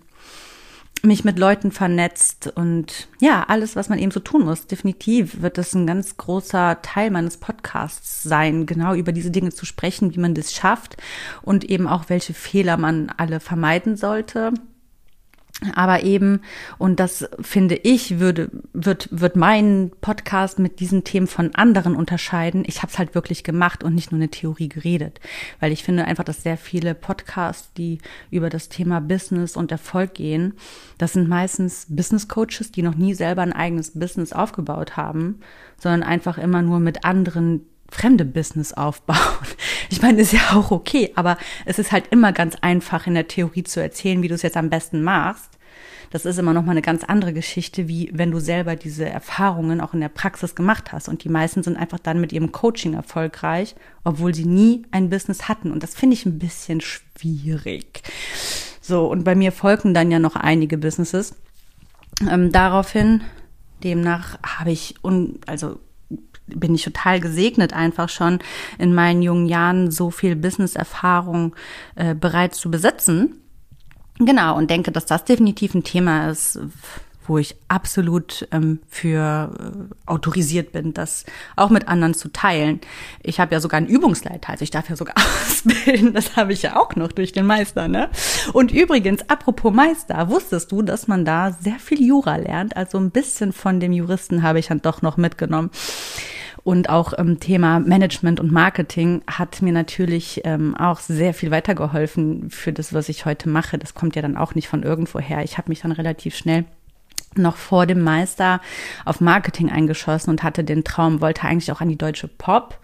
[1.03, 4.67] mich mit Leuten vernetzt und ja, alles, was man eben so tun muss.
[4.67, 9.65] Definitiv wird das ein ganz großer Teil meines Podcasts sein, genau über diese Dinge zu
[9.65, 10.97] sprechen, wie man das schafft
[11.41, 14.53] und eben auch welche Fehler man alle vermeiden sollte.
[15.75, 16.41] Aber eben,
[16.79, 22.63] und das finde ich, würde, wird, wird mein Podcast mit diesen Themen von anderen unterscheiden.
[22.65, 25.19] Ich habe es halt wirklich gemacht und nicht nur eine Theorie geredet.
[25.59, 27.99] Weil ich finde einfach, dass sehr viele Podcasts, die
[28.31, 30.53] über das Thema Business und Erfolg gehen,
[30.97, 35.41] das sind meistens Business Coaches, die noch nie selber ein eigenes Business aufgebaut haben,
[35.77, 39.17] sondern einfach immer nur mit anderen fremde Business aufbauen.
[39.89, 43.27] Ich meine, ist ja auch okay, aber es ist halt immer ganz einfach in der
[43.27, 45.49] Theorie zu erzählen, wie du es jetzt am besten machst.
[46.11, 49.81] Das ist immer noch mal eine ganz andere Geschichte, wie wenn du selber diese Erfahrungen
[49.81, 51.09] auch in der Praxis gemacht hast.
[51.09, 53.75] Und die meisten sind einfach dann mit ihrem Coaching erfolgreich,
[54.05, 55.71] obwohl sie nie ein Business hatten.
[55.71, 58.03] Und das finde ich ein bisschen schwierig.
[58.81, 61.35] So, und bei mir folgen dann ja noch einige Businesses.
[62.29, 63.21] Ähm, daraufhin,
[63.83, 65.79] demnach habe ich, un, also
[66.55, 68.39] bin ich total gesegnet, einfach schon
[68.77, 71.55] in meinen jungen Jahren so viel Business-Erfahrung
[71.95, 73.41] äh, bereits zu besitzen.
[74.19, 76.59] Genau, und denke, dass das definitiv ein Thema ist,
[77.27, 81.25] wo ich absolut ähm, für äh, autorisiert bin, das
[81.55, 82.81] auch mit anderen zu teilen.
[83.23, 86.61] Ich habe ja sogar einen Übungsleiter, also ich darf ja sogar ausbilden, das habe ich
[86.61, 88.09] ja auch noch durch den Meister, ne?
[88.53, 92.75] Und übrigens, apropos Meister, wusstest du, dass man da sehr viel Jura lernt?
[92.75, 95.69] Also ein bisschen von dem Juristen habe ich dann doch noch mitgenommen.
[96.63, 101.51] Und auch im ähm, Thema Management und Marketing hat mir natürlich ähm, auch sehr viel
[101.51, 103.77] weitergeholfen für das, was ich heute mache.
[103.77, 105.43] Das kommt ja dann auch nicht von irgendwoher.
[105.43, 106.65] Ich habe mich dann relativ schnell
[107.35, 108.59] noch vor dem Meister
[109.05, 112.77] auf Marketing eingeschossen und hatte den Traum, wollte eigentlich auch an die deutsche Pop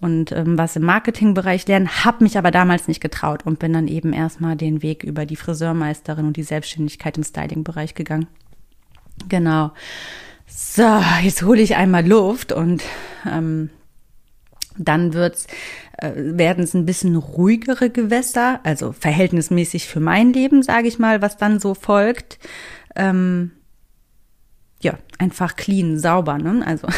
[0.00, 3.88] und ähm, was im Marketingbereich lernen, habe mich aber damals nicht getraut und bin dann
[3.88, 8.28] eben erstmal den Weg über die Friseurmeisterin und die Selbstständigkeit im Stylingbereich gegangen.
[9.28, 9.72] Genau.
[10.54, 12.82] So, jetzt hole ich einmal Luft und
[13.30, 13.70] ähm,
[14.76, 15.46] dann wird's,
[15.98, 21.22] äh, werden es ein bisschen ruhigere Gewässer, also verhältnismäßig für mein Leben, sage ich mal,
[21.22, 22.38] was dann so folgt.
[22.96, 23.52] Ähm,
[24.80, 26.62] ja, einfach clean, sauber, ne?
[26.66, 26.88] Also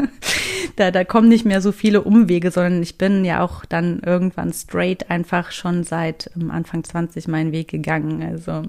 [0.76, 4.52] da, da kommen nicht mehr so viele Umwege, sondern ich bin ja auch dann irgendwann
[4.52, 8.22] straight einfach schon seit ähm, Anfang 20 meinen Weg gegangen.
[8.22, 8.62] Also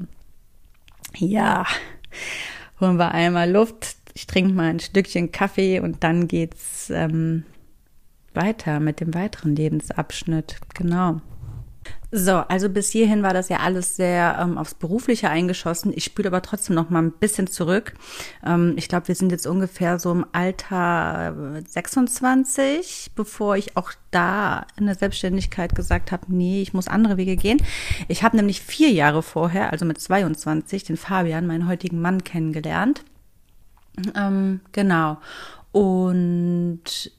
[1.15, 1.65] ja,
[2.80, 7.45] holen wir einmal Luft, ich trinke mal ein Stückchen Kaffee und dann geht's ähm,
[8.34, 10.57] weiter mit dem weiteren Lebensabschnitt.
[10.74, 11.22] Genau.
[12.11, 15.93] So, also bis hierhin war das ja alles sehr ähm, aufs Berufliche eingeschossen.
[15.95, 17.93] Ich spüre aber trotzdem noch mal ein bisschen zurück.
[18.45, 23.93] Ähm, ich glaube, wir sind jetzt ungefähr so im Alter 26, äh, bevor ich auch
[24.11, 27.61] da in der Selbstständigkeit gesagt habe, nee, ich muss andere Wege gehen.
[28.09, 33.05] Ich habe nämlich vier Jahre vorher, also mit 22, den Fabian, meinen heutigen Mann, kennengelernt.
[34.16, 35.18] Ähm, genau.
[35.72, 37.12] Und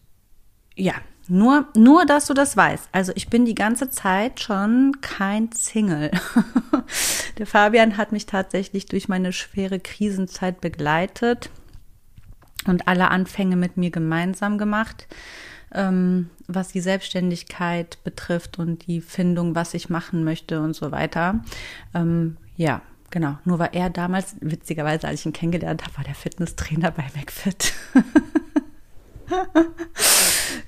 [0.76, 0.94] ja,
[1.28, 2.88] nur, nur, dass du das weißt.
[2.90, 6.10] Also ich bin die ganze Zeit schon kein Single.
[7.38, 11.50] Der Fabian hat mich tatsächlich durch meine schwere Krisenzeit begleitet
[12.66, 15.06] und alle Anfänge mit mir gemeinsam gemacht,
[15.72, 21.44] ähm, was die Selbstständigkeit betrifft und die Findung, was ich machen möchte und so weiter.
[21.94, 26.14] Ähm, ja, Genau, nur war er damals, witzigerweise, als ich ihn kennengelernt habe, war der
[26.14, 27.72] Fitnesstrainer bei McFit.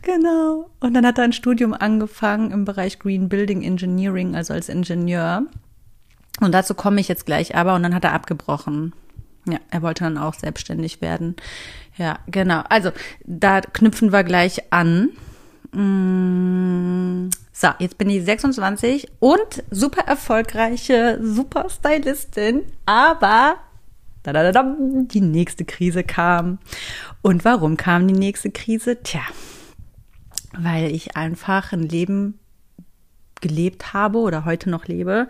[0.02, 0.70] genau.
[0.80, 5.46] Und dann hat er ein Studium angefangen im Bereich Green Building Engineering, also als Ingenieur.
[6.40, 8.92] Und dazu komme ich jetzt gleich aber und dann hat er abgebrochen.
[9.46, 11.36] Ja, er wollte dann auch selbstständig werden.
[11.96, 12.62] Ja, genau.
[12.68, 12.90] Also
[13.24, 15.10] da knüpfen wir gleich an.
[17.62, 23.54] So, jetzt bin ich 26 und super erfolgreiche, super Stylistin, aber
[24.26, 26.58] die nächste Krise kam.
[27.20, 29.00] Und warum kam die nächste Krise?
[29.04, 29.20] Tja,
[30.58, 32.40] weil ich einfach ein Leben
[33.40, 35.28] gelebt habe oder heute noch lebe,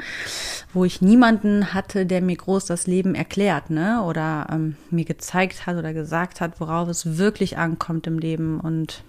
[0.72, 4.02] wo ich niemanden hatte, der mir groß das Leben erklärt, ne?
[4.04, 8.58] Oder ähm, mir gezeigt hat oder gesagt hat, worauf es wirklich ankommt im Leben.
[8.58, 9.04] Und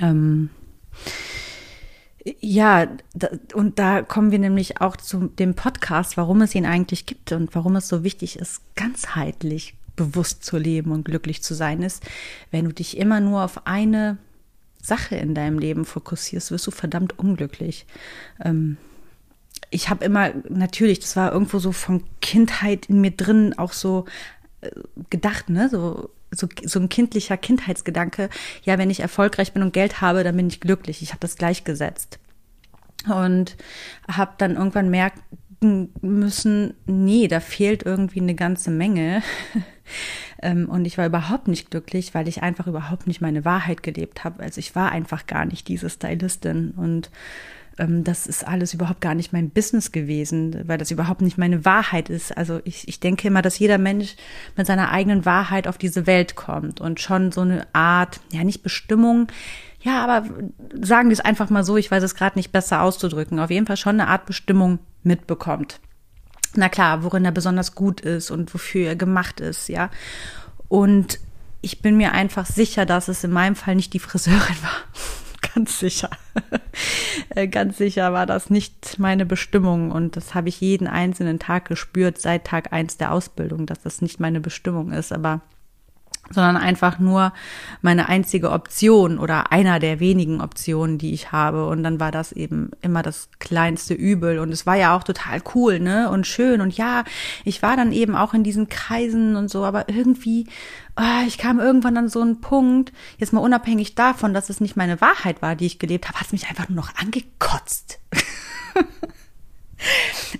[0.00, 0.48] ähm,
[2.40, 7.06] ja, da, und da kommen wir nämlich auch zu dem Podcast, warum es ihn eigentlich
[7.06, 11.82] gibt und warum es so wichtig ist, ganzheitlich bewusst zu leben und glücklich zu sein
[11.82, 12.02] ist.
[12.50, 14.16] Wenn du dich immer nur auf eine
[14.82, 17.86] Sache in deinem Leben fokussierst, wirst du verdammt unglücklich.
[18.42, 18.78] Ähm,
[19.70, 24.06] ich habe immer, natürlich, das war irgendwo so von Kindheit in mir drin auch so
[24.62, 24.70] äh,
[25.10, 28.28] gedacht, ne, so so, so ein kindlicher Kindheitsgedanke,
[28.62, 31.02] ja, wenn ich erfolgreich bin und Geld habe, dann bin ich glücklich.
[31.02, 32.18] Ich habe das gleichgesetzt.
[33.06, 33.56] Und
[34.08, 35.20] habe dann irgendwann merken
[36.00, 39.22] müssen, nee, da fehlt irgendwie eine ganze Menge.
[40.42, 44.24] Ähm, und ich war überhaupt nicht glücklich, weil ich einfach überhaupt nicht meine Wahrheit gelebt
[44.24, 44.42] habe.
[44.42, 46.72] Also ich war einfach gar nicht diese Stylistin.
[46.76, 47.10] Und
[47.76, 52.08] das ist alles überhaupt gar nicht mein Business gewesen, weil das überhaupt nicht meine Wahrheit
[52.08, 52.36] ist.
[52.36, 54.14] Also ich, ich denke immer, dass jeder Mensch
[54.56, 58.62] mit seiner eigenen Wahrheit auf diese Welt kommt und schon so eine Art, ja nicht
[58.62, 59.26] Bestimmung,
[59.80, 60.26] ja, aber
[60.80, 63.66] sagen wir es einfach mal so, ich weiß es gerade nicht besser auszudrücken, auf jeden
[63.66, 65.80] Fall schon eine Art Bestimmung mitbekommt.
[66.56, 69.90] Na klar, worin er besonders gut ist und wofür er gemacht ist, ja.
[70.68, 71.18] Und
[71.60, 75.23] ich bin mir einfach sicher, dass es in meinem Fall nicht die Friseurin war.
[75.54, 76.10] Ganz sicher.
[77.30, 81.66] Äh, ganz sicher war das nicht meine Bestimmung und das habe ich jeden einzelnen Tag
[81.68, 85.12] gespürt seit Tag eins der Ausbildung, dass das nicht meine Bestimmung ist.
[85.12, 85.40] Aber
[86.30, 87.32] sondern einfach nur
[87.82, 91.66] meine einzige Option oder einer der wenigen Optionen, die ich habe.
[91.66, 94.38] Und dann war das eben immer das kleinste Übel.
[94.38, 96.10] Und es war ja auch total cool, ne?
[96.10, 96.60] Und schön.
[96.60, 97.04] Und ja,
[97.44, 100.46] ich war dann eben auch in diesen Kreisen und so, aber irgendwie,
[100.96, 104.76] oh, ich kam irgendwann an so einen Punkt, jetzt mal unabhängig davon, dass es nicht
[104.76, 108.00] meine Wahrheit war, die ich gelebt habe, hat es mich einfach nur noch angekotzt.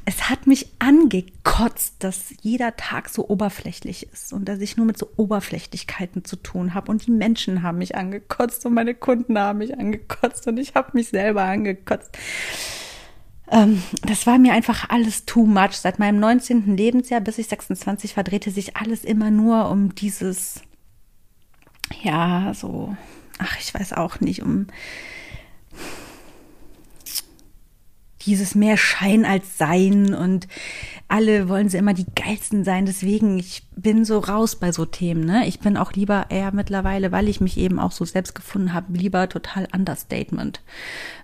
[0.05, 4.99] Es hat mich angekotzt, dass jeder Tag so oberflächlich ist und dass ich nur mit
[4.99, 6.91] so Oberflächlichkeiten zu tun habe.
[6.91, 10.91] Und die Menschen haben mich angekotzt und meine Kunden haben mich angekotzt und ich habe
[10.95, 12.17] mich selber angekotzt.
[13.51, 15.73] Ähm, das war mir einfach alles too much.
[15.73, 16.77] Seit meinem 19.
[16.77, 20.63] Lebensjahr bis ich 26 war, drehte sich alles immer nur um dieses,
[22.03, 22.97] ja, so,
[23.39, 24.67] ach, ich weiß auch nicht, um
[28.27, 30.49] dieses mehr Schein als Sein und
[31.09, 32.87] alle wollen sie immer die geilsten sein.
[32.87, 35.25] Deswegen, ich bin so raus bei so Themen.
[35.25, 35.47] Ne?
[35.47, 38.97] Ich bin auch lieber eher mittlerweile, weil ich mich eben auch so selbst gefunden habe,
[38.97, 40.61] lieber total Understatement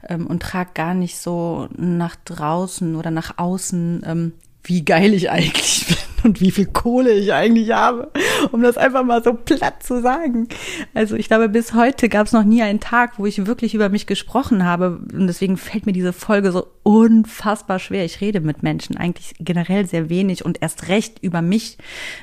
[0.09, 4.33] ähm, und trage gar nicht so nach draußen oder nach außen, ähm,
[4.63, 8.11] wie geil ich eigentlich bin und wie viel Kohle ich eigentlich habe,
[8.53, 10.49] um das einfach mal so platt zu sagen.
[10.95, 13.89] Also ich glaube, bis heute gab es noch nie einen Tag, wo ich wirklich über
[13.89, 18.05] mich gesprochen habe und deswegen fällt mir diese Folge so unfassbar schwer.
[18.05, 21.79] Ich rede mit Menschen eigentlich generell sehr wenig und erst recht über mich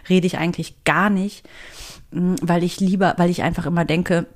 [0.09, 1.47] rede ich eigentlich gar nicht,
[2.11, 4.27] mm, weil ich lieber, weil ich einfach immer denke,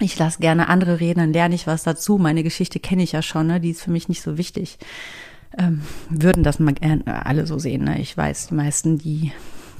[0.00, 2.18] ich lasse gerne andere reden, dann lerne ich was dazu.
[2.18, 3.60] Meine Geschichte kenne ich ja schon, ne?
[3.60, 4.78] die ist für mich nicht so wichtig
[5.56, 7.84] ähm, würden das mal gerne alle so sehen.
[7.84, 8.00] Ne?
[8.00, 9.32] Ich weiß, die meisten, die,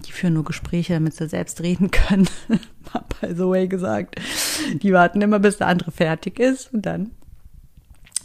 [0.07, 2.29] die führen nur Gespräche, damit sie selbst reden können.
[3.21, 4.17] by the way gesagt.
[4.83, 7.11] Die warten immer, bis der andere fertig ist und dann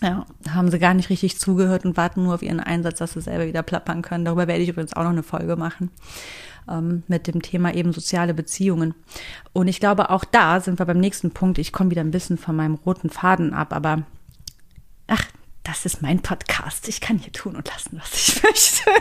[0.01, 3.21] ja, haben sie gar nicht richtig zugehört und warten nur auf ihren Einsatz, dass sie
[3.21, 4.25] selber wieder plappern können.
[4.25, 5.91] Darüber werde ich übrigens auch noch eine Folge machen
[6.69, 8.93] ähm, mit dem Thema eben soziale Beziehungen.
[9.53, 11.57] Und ich glaube, auch da sind wir beim nächsten Punkt.
[11.57, 14.03] Ich komme wieder ein bisschen von meinem roten Faden ab, aber
[15.07, 15.25] ach,
[15.63, 16.87] das ist mein Podcast.
[16.87, 18.91] Ich kann hier tun und lassen, was ich möchte.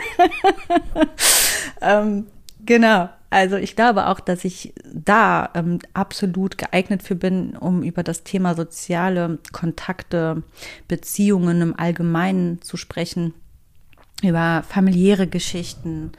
[1.81, 2.27] ähm,
[2.65, 3.09] genau.
[3.29, 8.23] Also ich glaube auch, dass ich da ähm, absolut geeignet für bin, um über das
[8.23, 10.43] Thema soziale Kontakte,
[10.87, 13.33] Beziehungen im Allgemeinen zu sprechen,
[14.21, 16.11] über familiäre Geschichten,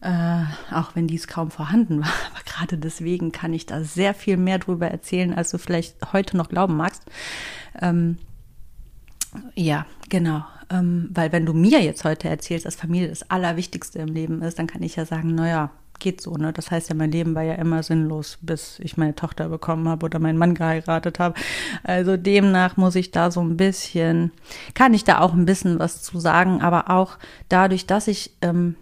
[0.00, 2.12] äh, auch wenn dies kaum vorhanden war.
[2.30, 6.36] Aber gerade deswegen kann ich da sehr viel mehr drüber erzählen, als du vielleicht heute
[6.36, 7.02] noch glauben magst.
[7.82, 8.18] Ähm,
[9.54, 10.44] ja, genau.
[10.68, 14.58] Ähm, weil wenn du mir jetzt heute erzählst, dass Familie das Allerwichtigste im Leben ist,
[14.58, 16.52] dann kann ich ja sagen, naja, geht so, ne?
[16.52, 20.06] Das heißt ja, mein Leben war ja immer sinnlos, bis ich meine Tochter bekommen habe
[20.06, 21.34] oder meinen Mann geheiratet habe.
[21.82, 24.32] Also demnach muss ich da so ein bisschen,
[24.74, 27.18] kann ich da auch ein bisschen was zu sagen, aber auch
[27.48, 28.76] dadurch, dass ich ähm,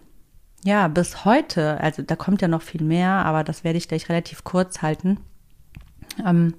[0.63, 4.09] ja bis heute, also da kommt ja noch viel mehr, aber das werde ich gleich
[4.09, 5.19] relativ kurz halten.
[6.25, 6.53] Ähm,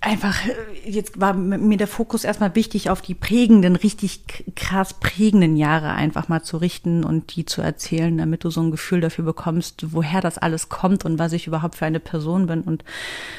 [0.00, 0.36] einfach,
[0.84, 4.22] jetzt war mir der Fokus erstmal wichtig, auf die prägenden, richtig
[4.56, 8.70] krass prägenden Jahre einfach mal zu richten und die zu erzählen, damit du so ein
[8.70, 12.62] Gefühl dafür bekommst, woher das alles kommt und was ich überhaupt für eine Person bin
[12.62, 12.84] und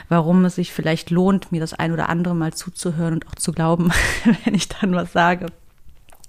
[0.10, 3.52] warum es sich vielleicht lohnt, mir das ein oder andere mal zuzuhören und auch zu
[3.52, 3.92] glauben,
[4.46, 5.48] wenn ich dann was sage.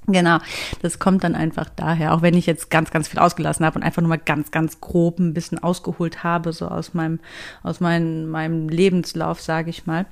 [0.08, 0.38] Genau,
[0.80, 3.84] das kommt dann einfach daher, auch wenn ich jetzt ganz, ganz viel ausgelassen habe und
[3.84, 7.20] einfach nur mal ganz, ganz grob ein bisschen ausgeholt habe, so aus meinem,
[7.62, 10.06] aus meinem, meinem Lebenslauf, sage ich mal.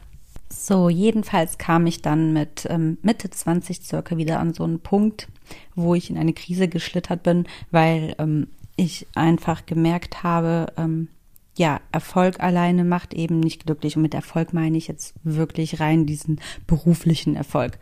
[0.49, 5.28] So, jedenfalls kam ich dann mit ähm, Mitte 20 circa wieder an so einen Punkt,
[5.74, 11.09] wo ich in eine Krise geschlittert bin, weil ähm, ich einfach gemerkt habe, ähm,
[11.57, 13.97] ja, Erfolg alleine macht eben nicht glücklich.
[13.97, 17.78] Und mit Erfolg meine ich jetzt wirklich rein diesen beruflichen Erfolg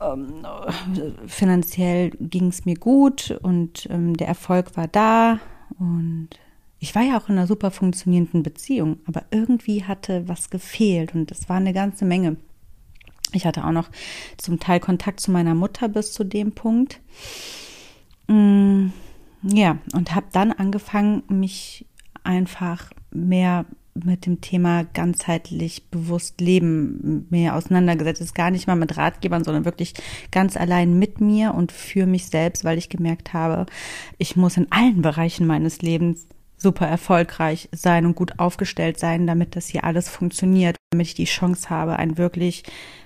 [0.00, 0.44] ähm,
[1.26, 5.40] finanziell ging es mir gut und ähm, der Erfolg war da
[5.78, 6.30] und
[6.78, 11.30] ich war ja auch in einer super funktionierenden Beziehung, aber irgendwie hatte was gefehlt und
[11.30, 12.36] es war eine ganze Menge.
[13.32, 13.90] Ich hatte auch noch
[14.38, 17.00] zum Teil Kontakt zu meiner Mutter bis zu dem Punkt.
[18.28, 18.88] Mm,
[19.42, 21.86] ja, und habe dann angefangen, mich
[22.24, 28.20] einfach mehr mit dem Thema ganzheitlich bewusst leben mehr auseinandergesetzt.
[28.20, 29.94] Ist gar nicht mal mit Ratgebern, sondern wirklich
[30.30, 33.66] ganz allein mit mir und für mich selbst, weil ich gemerkt habe,
[34.18, 36.26] ich muss in allen Bereichen meines Lebens
[36.56, 41.24] super erfolgreich sein und gut aufgestellt sein, damit das hier alles funktioniert, damit ich die
[41.24, 42.64] Chance habe, ein wirklich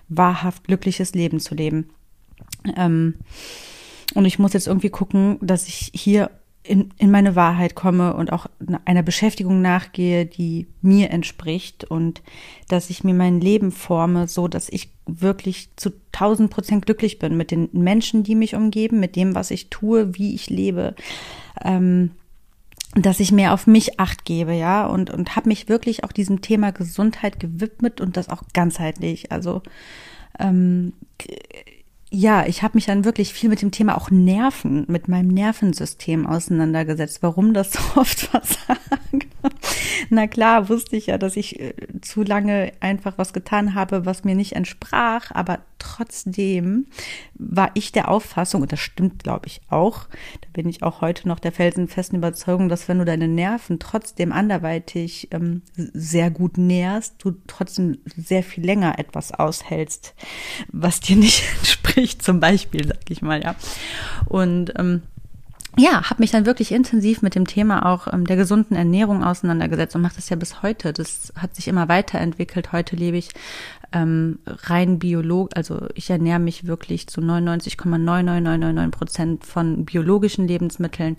[0.09, 1.91] wahrhaft glückliches Leben zu leben.
[2.76, 3.14] Ähm,
[4.14, 6.30] und ich muss jetzt irgendwie gucken, dass ich hier
[6.66, 8.46] in, in meine Wahrheit komme und auch
[8.86, 12.22] einer Beschäftigung nachgehe, die mir entspricht und
[12.68, 17.36] dass ich mir mein Leben forme, so dass ich wirklich zu tausend Prozent glücklich bin
[17.36, 20.94] mit den Menschen, die mich umgeben, mit dem, was ich tue, wie ich lebe.
[21.62, 22.12] Ähm,
[22.96, 26.42] dass ich mehr auf mich acht gebe, ja, und, und habe mich wirklich auch diesem
[26.42, 29.32] Thema Gesundheit gewidmet und das auch ganzheitlich.
[29.32, 29.62] Also
[30.38, 30.92] ähm,
[32.14, 36.26] ja, ich habe mich dann wirklich viel mit dem Thema auch Nerven, mit meinem Nervensystem
[36.26, 39.26] auseinandergesetzt, warum das so oft versagt.
[40.10, 44.22] Na klar, wusste ich ja, dass ich äh, zu lange einfach was getan habe, was
[44.22, 46.86] mir nicht entsprach, aber trotzdem
[47.34, 50.06] war ich der Auffassung, und das stimmt, glaube ich, auch,
[50.40, 54.32] da bin ich auch heute noch der felsenfesten Überzeugung, dass wenn du deine Nerven trotzdem
[54.32, 60.14] anderweitig ähm, sehr gut nährst, du trotzdem sehr viel länger etwas aushältst,
[60.72, 63.55] was dir nicht entspricht, zum Beispiel, sag ich mal, ja.
[64.26, 65.02] Und ähm,
[65.76, 69.96] ja, habe mich dann wirklich intensiv mit dem Thema auch ähm, der gesunden Ernährung auseinandergesetzt
[69.96, 70.92] und mache das ja bis heute.
[70.92, 72.70] Das hat sich immer weiterentwickelt.
[72.72, 73.30] Heute lebe ich
[73.92, 81.16] ähm, rein biolog, also ich ernähre mich wirklich zu 99,99999 Prozent von biologischen Lebensmitteln.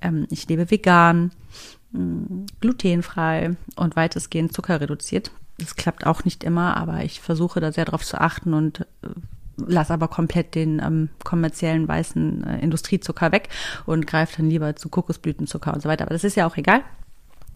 [0.00, 1.32] Ähm, ich lebe vegan,
[1.90, 5.32] mm, glutenfrei und weitestgehend zuckerreduziert.
[5.58, 9.08] Das klappt auch nicht immer, aber ich versuche da sehr darauf zu achten und äh,
[9.56, 13.48] lass aber komplett den ähm, kommerziellen weißen äh, Industriezucker weg
[13.86, 16.04] und greife dann lieber zu Kokosblütenzucker und so weiter.
[16.04, 16.82] Aber das ist ja auch egal.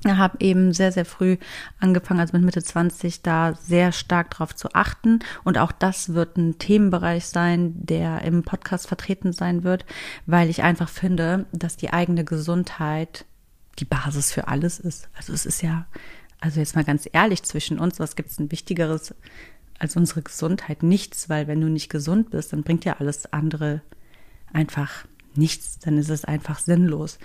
[0.04, 1.36] Ich habe eben sehr, sehr früh
[1.78, 5.18] angefangen, also mit Mitte 20, da sehr stark drauf zu achten.
[5.44, 9.84] Und auch das wird ein Themenbereich sein, der im Podcast vertreten sein wird,
[10.24, 13.26] weil ich einfach finde, dass die eigene Gesundheit
[13.78, 15.10] die Basis für alles ist.
[15.16, 15.86] Also es ist ja,
[16.40, 19.14] also jetzt mal ganz ehrlich zwischen uns, was gibt es ein wichtigeres
[19.80, 23.80] als unsere Gesundheit nichts, weil wenn du nicht gesund bist, dann bringt ja alles andere
[24.52, 27.18] einfach nichts, dann ist es einfach sinnlos.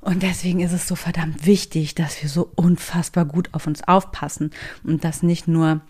[0.00, 4.50] Und deswegen ist es so verdammt wichtig, dass wir so unfassbar gut auf uns aufpassen
[4.82, 5.80] und das nicht nur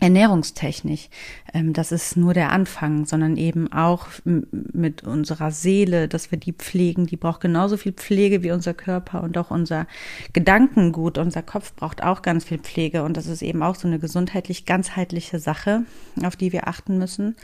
[0.00, 1.08] ernährungstechnisch.
[1.52, 6.52] Ähm, das ist nur der Anfang, sondern eben auch mit unserer Seele, dass wir die
[6.52, 7.06] pflegen.
[7.06, 9.86] Die braucht genauso viel Pflege wie unser Körper und auch unser
[10.32, 11.18] Gedankengut.
[11.18, 14.64] Unser Kopf braucht auch ganz viel Pflege und das ist eben auch so eine gesundheitlich
[14.64, 15.84] ganzheitliche Sache,
[16.22, 17.36] auf die wir achten müssen,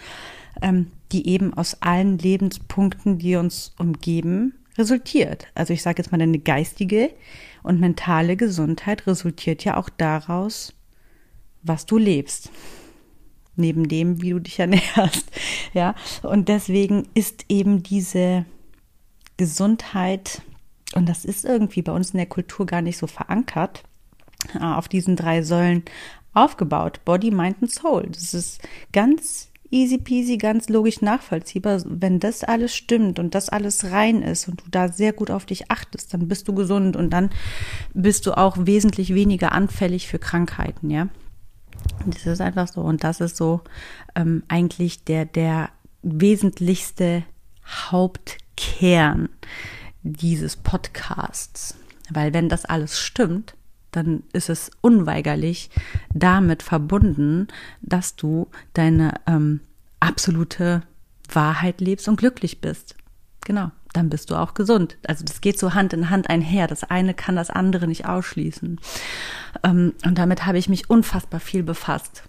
[0.62, 5.46] ähm, die eben aus allen Lebenspunkten, die uns umgeben, resultiert.
[5.55, 7.11] Also ich sage jetzt mal, deine geistige
[7.62, 10.74] und mentale Gesundheit resultiert ja auch daraus,
[11.65, 12.51] was du lebst.
[13.57, 15.31] Neben dem, wie du dich ernährst.
[15.73, 18.45] Ja, und deswegen ist eben diese
[19.37, 20.43] Gesundheit,
[20.95, 23.83] und das ist irgendwie bei uns in der Kultur gar nicht so verankert,
[24.55, 25.83] äh, auf diesen drei Säulen
[26.33, 27.01] aufgebaut.
[27.05, 28.09] Body, Mind und Soul.
[28.12, 28.61] Das ist
[28.93, 31.83] ganz easy peasy, ganz logisch nachvollziehbar.
[31.87, 35.47] Wenn das alles stimmt und das alles rein ist und du da sehr gut auf
[35.47, 37.31] dich achtest, dann bist du gesund und dann
[37.93, 41.09] bist du auch wesentlich weniger anfällig für Krankheiten, ja.
[42.07, 42.80] Das ist einfach so.
[42.80, 43.62] Und das ist so
[44.14, 45.70] ähm, eigentlich der, der
[46.03, 47.24] wesentlichste
[47.66, 49.28] Hauptkern
[50.03, 51.76] dieses Podcasts.
[52.11, 53.55] Weil wenn das alles stimmt,
[53.91, 55.70] dann ist es unweigerlich
[56.12, 57.49] damit verbunden,
[57.80, 59.61] dass du deine ähm,
[60.01, 60.82] absolute
[61.32, 62.97] Wahrheit lebst und glücklich bist.
[63.45, 64.97] Genau, dann bist du auch gesund.
[65.07, 66.66] Also das geht so Hand in Hand einher.
[66.66, 68.80] Das eine kann das andere nicht ausschließen.
[69.62, 72.24] Ähm, und damit habe ich mich unfassbar viel befasst.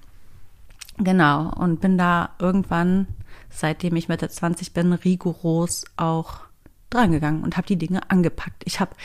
[0.97, 3.07] Genau, und bin da irgendwann,
[3.49, 6.41] seitdem ich Mitte 20 bin, rigoros auch
[6.89, 8.63] drangegangen und habe die Dinge angepackt.
[8.65, 8.95] Ich habe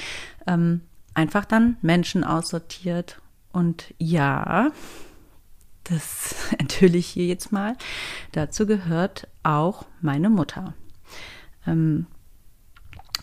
[0.46, 0.82] ähm,
[1.14, 3.20] einfach dann Menschen aussortiert
[3.52, 4.70] und ja,
[5.84, 7.76] das enthülle ich hier jetzt mal,
[8.32, 10.74] dazu gehört auch meine Mutter.
[11.70, 12.06] Ähm,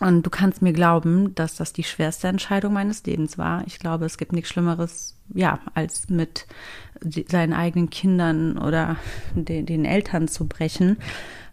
[0.00, 3.66] und du kannst mir glauben, dass das die schwerste Entscheidung meines Lebens war.
[3.66, 6.46] Ich glaube, es gibt nichts Schlimmeres, ja, als mit
[7.28, 8.96] seinen eigenen Kindern oder
[9.34, 10.98] den, den Eltern zu brechen.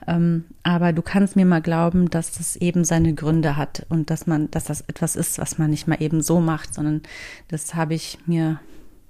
[0.08, 4.28] Ähm, aber du kannst mir mal glauben, dass das eben seine Gründe hat und dass
[4.28, 7.02] man, dass das etwas ist, was man nicht mal eben so macht, sondern
[7.48, 8.60] das habe ich mir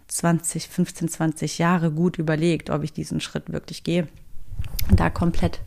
[0.07, 4.07] 20, 15, 20 Jahre gut überlegt, ob ich diesen Schritt wirklich gehe.
[4.95, 5.59] Da komplett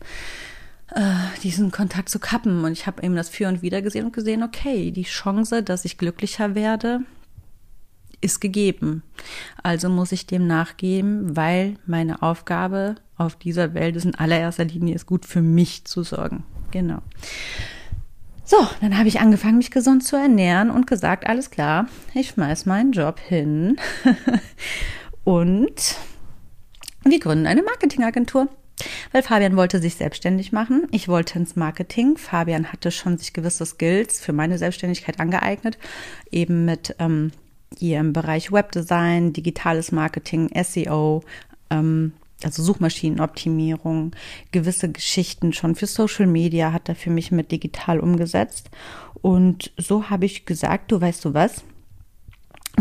[0.95, 2.63] äh, diesen Kontakt zu kappen.
[2.63, 5.85] Und ich habe eben das für und wieder gesehen und gesehen, okay, die Chance, dass
[5.85, 7.01] ich glücklicher werde,
[8.21, 9.03] ist gegeben.
[9.63, 14.95] Also muss ich dem nachgeben, weil meine Aufgabe auf dieser Welt ist in allererster Linie
[14.95, 16.43] ist gut für mich zu sorgen.
[16.71, 16.99] Genau.
[18.43, 22.65] So, dann habe ich angefangen, mich gesund zu ernähren und gesagt, alles klar, ich schmeiß
[22.65, 23.77] meinen Job hin
[25.23, 25.97] und
[27.03, 28.47] wir gründen eine Marketingagentur.
[29.11, 30.87] Weil Fabian wollte sich selbstständig machen.
[30.91, 32.17] Ich wollte ins Marketing.
[32.17, 35.77] Fabian hatte schon sich gewisse Skills für meine Selbstständigkeit angeeignet,
[36.31, 37.31] eben mit ähm,
[37.77, 41.23] hier im Bereich Webdesign, digitales Marketing, SEO,
[41.69, 42.13] ähm,
[42.43, 44.15] also Suchmaschinenoptimierung,
[44.51, 48.69] gewisse Geschichten schon für Social Media hat er für mich mit digital umgesetzt.
[49.21, 51.63] Und so habe ich gesagt, du weißt du was,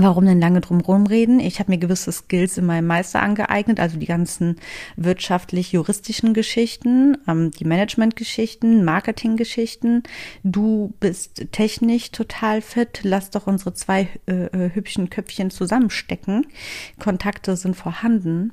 [0.01, 1.41] Warum denn lange drum rumreden?
[1.41, 4.55] Ich habe mir gewisse Skills in meinem Meister angeeignet, also die ganzen
[4.95, 10.05] wirtschaftlich-juristischen Geschichten, ähm, die Management-Geschichten, Marketing-Geschichten.
[10.45, 13.01] Du bist technisch total fit.
[13.03, 16.47] Lass doch unsere zwei äh, äh hübschen Köpfchen zusammenstecken.
[17.01, 18.53] Kontakte sind vorhanden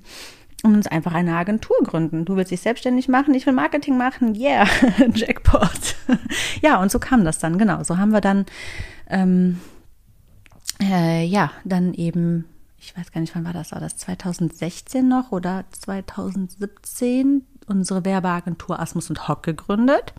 [0.64, 2.26] und uns einfach eine Agentur gründen.
[2.26, 4.66] Du willst dich selbstständig machen, ich will Marketing machen, yeah,
[5.14, 5.96] Jackpot.
[6.64, 7.84] ja, und so kam das dann, genau.
[7.84, 8.48] So haben wir dann
[9.12, 9.60] ähm,
[10.82, 12.46] äh, ja, dann eben,
[12.78, 18.80] ich weiß gar nicht, wann war das, war das 2016 noch oder 2017 unsere Werbeagentur
[18.80, 20.14] Asmus und Hock gegründet.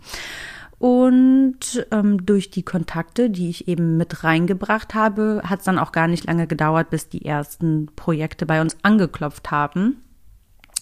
[0.79, 5.91] Und ähm, durch die Kontakte, die ich eben mit reingebracht habe, hat es dann auch
[5.91, 10.03] gar nicht lange gedauert, bis die ersten Projekte bei uns angeklopft haben.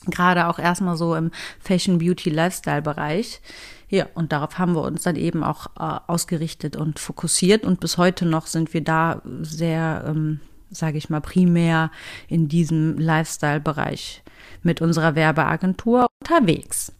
[0.07, 3.41] Gerade auch erstmal so im Fashion, Beauty, Lifestyle-Bereich.
[3.89, 7.65] Ja, und darauf haben wir uns dann eben auch äh, ausgerichtet und fokussiert.
[7.65, 10.39] Und bis heute noch sind wir da sehr, ähm,
[10.71, 11.91] sage ich mal, primär
[12.27, 14.23] in diesem Lifestyle-Bereich
[14.63, 16.91] mit unserer Werbeagentur unterwegs.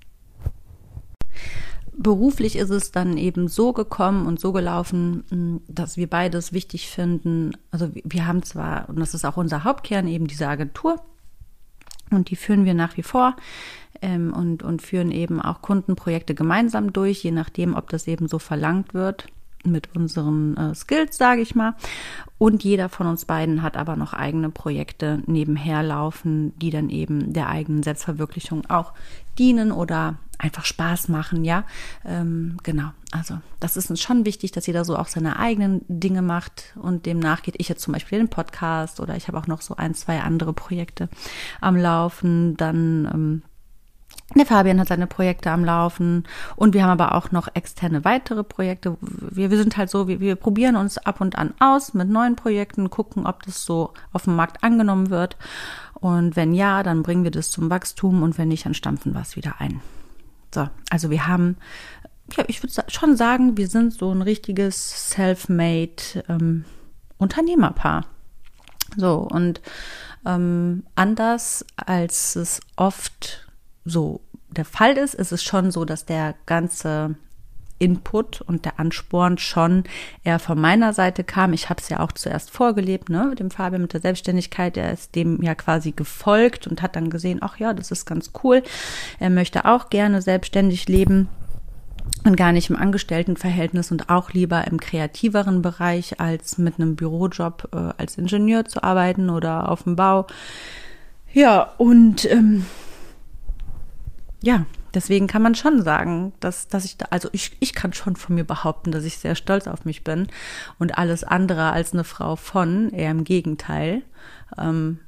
[1.97, 7.53] Beruflich ist es dann eben so gekommen und so gelaufen, dass wir beides wichtig finden.
[7.71, 11.01] Also wir haben zwar, und das ist auch unser Hauptkern, eben diese Agentur,
[12.11, 13.35] und die führen wir nach wie vor
[14.01, 18.39] ähm, und, und führen eben auch Kundenprojekte gemeinsam durch, je nachdem, ob das eben so
[18.39, 19.27] verlangt wird
[19.65, 21.75] mit unseren äh, Skills, sage ich mal.
[22.37, 27.33] Und jeder von uns beiden hat aber noch eigene Projekte nebenher laufen, die dann eben
[27.33, 28.93] der eigenen Selbstverwirklichung auch
[29.37, 31.63] dienen oder einfach Spaß machen, ja.
[32.03, 32.89] Ähm, genau.
[33.11, 37.05] Also das ist uns schon wichtig, dass jeder so auch seine eigenen Dinge macht und
[37.05, 37.55] dem nachgeht.
[37.57, 40.51] Ich jetzt zum Beispiel den Podcast oder ich habe auch noch so ein, zwei andere
[40.51, 41.07] Projekte
[41.61, 42.57] am Laufen.
[42.57, 43.41] Dann ähm,
[44.33, 46.23] der Fabian hat seine Projekte am Laufen
[46.55, 48.97] und wir haben aber auch noch externe weitere Projekte.
[48.99, 52.35] Wir, wir sind halt so, wir, wir probieren uns ab und an aus mit neuen
[52.35, 55.37] Projekten, gucken, ob das so auf dem Markt angenommen wird.
[55.93, 59.21] Und wenn ja, dann bringen wir das zum Wachstum und wenn nicht, dann stampfen wir
[59.21, 59.81] es wieder ein.
[60.53, 61.57] So, also wir haben,
[62.35, 66.65] ja, ich würde schon sagen, wir sind so ein richtiges self-made ähm,
[67.17, 68.05] Unternehmerpaar.
[68.97, 69.61] So, und
[70.25, 73.44] ähm, anders als es oft
[73.85, 77.15] so der Fall ist, ist es schon so, dass der ganze
[77.77, 79.83] Input und der Ansporn schon
[80.23, 81.51] eher von meiner Seite kam.
[81.51, 84.77] Ich habe es ja auch zuerst vorgelebt, ne, mit dem Fabian, mit der Selbstständigkeit.
[84.77, 88.31] Er ist dem ja quasi gefolgt und hat dann gesehen, ach ja, das ist ganz
[88.43, 88.63] cool.
[89.19, 91.27] Er möchte auch gerne selbstständig leben
[92.23, 97.69] und gar nicht im Angestelltenverhältnis und auch lieber im kreativeren Bereich als mit einem Bürojob
[97.73, 100.27] äh, als Ingenieur zu arbeiten oder auf dem Bau.
[101.33, 102.65] Ja, und ähm,
[104.45, 108.15] ja, deswegen kann man schon sagen, dass, dass ich da, also ich, ich kann schon
[108.15, 110.27] von mir behaupten, dass ich sehr stolz auf mich bin
[110.77, 114.03] und alles andere als eine Frau von, eher im Gegenteil.
[114.55, 114.99] Ähm,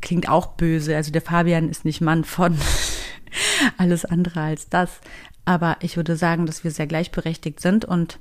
[0.00, 0.96] klingt auch böse.
[0.96, 2.56] Also der Fabian ist nicht Mann von
[3.76, 5.02] alles andere als das.
[5.44, 8.18] Aber ich würde sagen, dass wir sehr gleichberechtigt sind und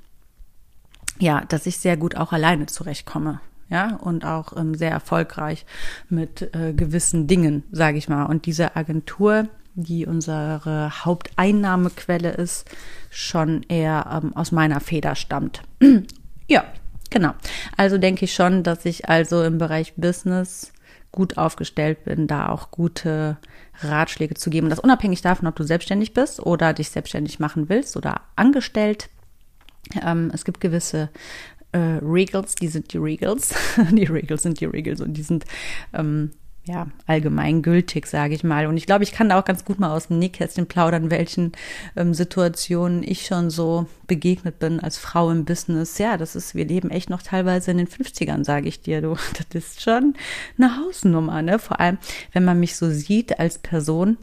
[1.19, 3.39] ja, dass ich sehr gut auch alleine zurechtkomme.
[3.69, 5.65] Ja, und auch ähm, sehr erfolgreich
[6.09, 8.25] mit äh, gewissen Dingen, sage ich mal.
[8.25, 9.47] Und diese Agentur,
[9.83, 12.69] die unsere Haupteinnahmequelle ist,
[13.09, 15.61] schon eher ähm, aus meiner Feder stammt.
[16.47, 16.65] ja,
[17.09, 17.33] genau.
[17.77, 20.73] Also denke ich schon, dass ich also im Bereich Business
[21.11, 23.37] gut aufgestellt bin, da auch gute
[23.81, 24.69] Ratschläge zu geben.
[24.69, 29.09] Das unabhängig davon, ob du selbstständig bist oder dich selbstständig machen willst oder angestellt.
[30.03, 31.09] Ähm, es gibt gewisse
[31.71, 33.53] äh, Regals, die sind die Regals.
[33.91, 35.45] die Regals sind die Regals und die sind
[35.93, 36.31] ähm,
[36.69, 38.67] ja, allgemeingültig, sage ich mal.
[38.67, 41.53] Und ich glaube, ich kann da auch ganz gut mal aus dem Nähkästchen plaudern, welchen
[41.95, 45.97] ähm, Situationen ich schon so begegnet bin als Frau im Business.
[45.97, 49.01] Ja, das ist, wir leben echt noch teilweise in den 50ern, sage ich dir.
[49.01, 49.15] Du,
[49.51, 50.13] das ist schon
[50.59, 51.57] eine Hausnummer, ne?
[51.57, 51.97] Vor allem,
[52.33, 54.17] wenn man mich so sieht als Person,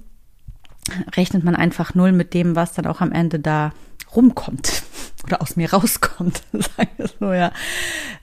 [1.16, 3.72] rechnet man einfach null mit dem, was dann auch am Ende da
[4.14, 4.84] rumkommt
[5.24, 7.50] oder aus mir rauskommt, sagen wir so, ja.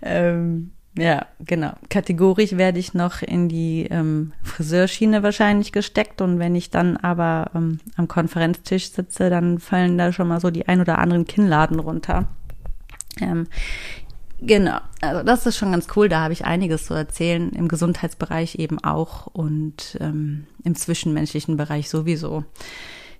[0.01, 1.74] Ähm, Ja, genau.
[1.90, 7.49] Kategorisch werde ich noch in die ähm, Friseurschiene wahrscheinlich gesteckt und wenn ich dann aber
[7.56, 11.80] ähm, am Konferenztisch sitze, dann fallen da schon mal so die ein oder anderen Kinnladen
[11.80, 12.28] runter.
[13.20, 13.48] Ähm,
[14.40, 16.10] genau, also das ist schon ganz cool.
[16.10, 21.90] Da habe ich einiges zu erzählen im Gesundheitsbereich eben auch und ähm, im zwischenmenschlichen Bereich
[21.90, 22.45] sowieso.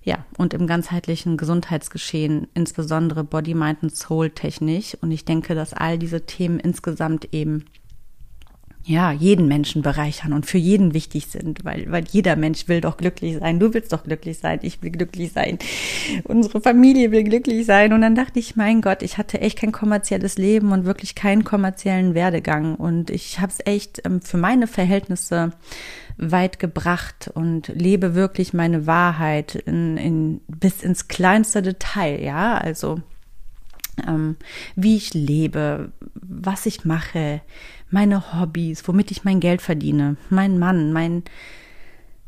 [0.04, 4.96] Ja, und im ganzheitlichen Gesundheitsgeschehen, insbesondere Body, Mind und Soul technisch.
[5.00, 7.64] Und ich denke, dass all diese Themen insgesamt eben
[8.86, 12.98] ja, jeden Menschen bereichern und für jeden wichtig sind, weil, weil jeder Mensch will doch
[12.98, 13.58] glücklich sein.
[13.58, 15.58] Du willst doch glücklich sein, ich will glücklich sein,
[16.24, 17.94] unsere Familie will glücklich sein.
[17.94, 21.44] Und dann dachte ich, mein Gott, ich hatte echt kein kommerzielles Leben und wirklich keinen
[21.44, 22.74] kommerziellen Werdegang.
[22.74, 25.52] Und ich habe es echt ähm, für meine Verhältnisse
[26.16, 33.00] weit gebracht und lebe wirklich meine Wahrheit in, in, bis ins kleinste Detail, ja, also
[34.06, 34.36] ähm,
[34.76, 37.40] wie ich lebe, was ich mache,
[37.90, 41.22] meine Hobbys, womit ich mein Geld verdiene, mein Mann, mein,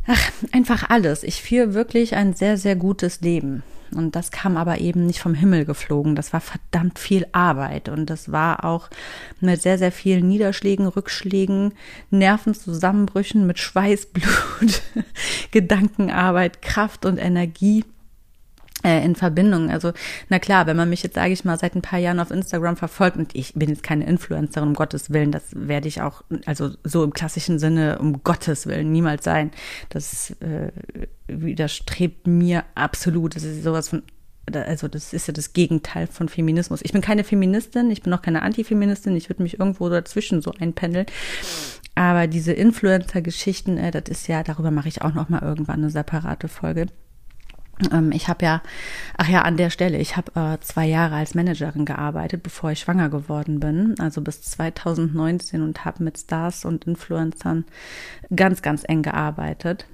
[0.07, 1.23] ach, einfach alles.
[1.23, 3.63] Ich führe wirklich ein sehr, sehr gutes Leben.
[3.95, 6.15] Und das kam aber eben nicht vom Himmel geflogen.
[6.15, 7.89] Das war verdammt viel Arbeit.
[7.89, 8.89] Und das war auch
[9.41, 11.73] mit sehr, sehr vielen Niederschlägen, Rückschlägen,
[12.11, 14.83] Nervenzusammenbrüchen, mit Schweiß, Blut,
[15.51, 17.85] Gedankenarbeit, Kraft und Energie
[18.85, 19.71] in Verbindung.
[19.71, 19.93] Also,
[20.29, 22.77] na klar, wenn man mich jetzt, sage ich mal, seit ein paar Jahren auf Instagram
[22.77, 26.71] verfolgt und ich bin jetzt keine Influencerin, um Gottes Willen, das werde ich auch, also
[26.85, 29.51] so im klassischen Sinne, um Gottes Willen niemals sein.
[29.89, 30.71] Das äh,
[31.27, 33.37] widerstrebt mir absolut.
[33.37, 34.03] Das ist sowas von
[34.53, 36.81] also das ist ja das Gegenteil von Feminismus.
[36.85, 40.53] Ich bin keine Feministin, ich bin auch keine Antifeministin, ich würde mich irgendwo dazwischen so
[40.53, 41.07] einpendeln.
[41.97, 45.91] Aber diese Influencer-Geschichten, äh, das ist ja, darüber mache ich auch noch mal irgendwann eine
[45.91, 46.87] separate Folge.
[47.93, 48.63] Ähm, ich habe ja,
[49.17, 52.81] ach ja, an der Stelle, ich habe äh, zwei Jahre als Managerin gearbeitet, bevor ich
[52.81, 57.65] schwanger geworden bin, also bis 2019 und habe mit Stars und Influencern
[58.35, 59.87] ganz, ganz eng gearbeitet.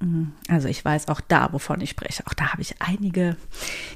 [0.00, 2.24] Mm, also ich weiß auch da, wovon ich spreche.
[2.26, 3.36] Auch da habe ich einige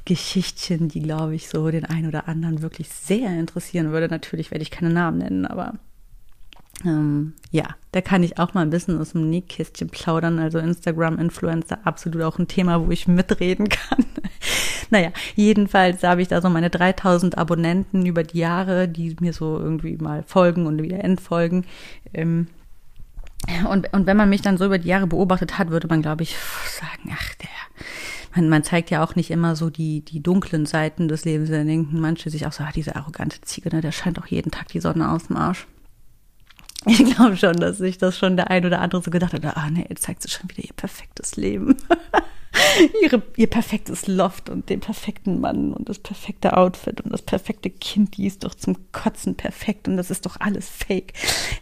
[0.05, 4.09] Geschichtchen, die, glaube ich, so den einen oder anderen wirklich sehr interessieren würde.
[4.09, 5.75] Natürlich werde ich keine Namen nennen, aber
[6.85, 10.39] ähm, ja, da kann ich auch mal ein bisschen aus dem Nähkästchen plaudern.
[10.39, 14.05] Also Instagram-Influencer, absolut auch ein Thema, wo ich mitreden kann.
[14.91, 19.59] naja, jedenfalls habe ich da so meine 3000 Abonnenten über die Jahre, die mir so
[19.59, 21.65] irgendwie mal folgen und wieder entfolgen.
[22.13, 22.49] Ähm,
[23.71, 26.25] und, und wenn man mich dann so über die Jahre beobachtet hat, würde man, glaube
[26.25, 27.49] ich, sagen, ach, der,
[28.35, 31.51] man, man zeigt ja auch nicht immer so die, die dunklen Seiten des Lebens.
[31.51, 34.51] Da denken manche sich auch so, ah, diese arrogante Ziege, ne, der scheint auch jeden
[34.51, 35.67] Tag die Sonne aus dem Arsch.
[36.89, 39.69] Ich glaube schon, dass sich das schon der ein oder andere so gedacht hat, ah
[39.71, 41.77] nee, jetzt zeigt sie schon wieder ihr perfektes Leben.
[43.03, 47.69] Ihre, ihr perfektes Loft und den perfekten Mann und das perfekte Outfit und das perfekte
[47.69, 51.13] Kind, die ist doch zum Kotzen perfekt und das ist doch alles fake.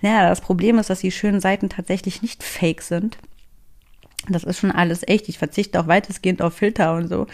[0.03, 3.19] Naja, das Problem ist, dass die schönen Seiten tatsächlich nicht fake sind.
[4.29, 5.29] Das ist schon alles echt.
[5.29, 7.27] Ich verzichte auch weitestgehend auf Filter und so.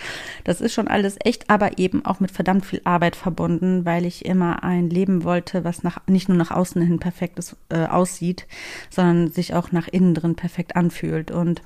[0.44, 4.24] Das ist schon alles echt, aber eben auch mit verdammt viel Arbeit verbunden, weil ich
[4.24, 8.46] immer ein Leben wollte, was nach, nicht nur nach außen hin perfekt ist, äh, aussieht,
[8.90, 11.30] sondern sich auch nach innen drin perfekt anfühlt.
[11.30, 11.62] Und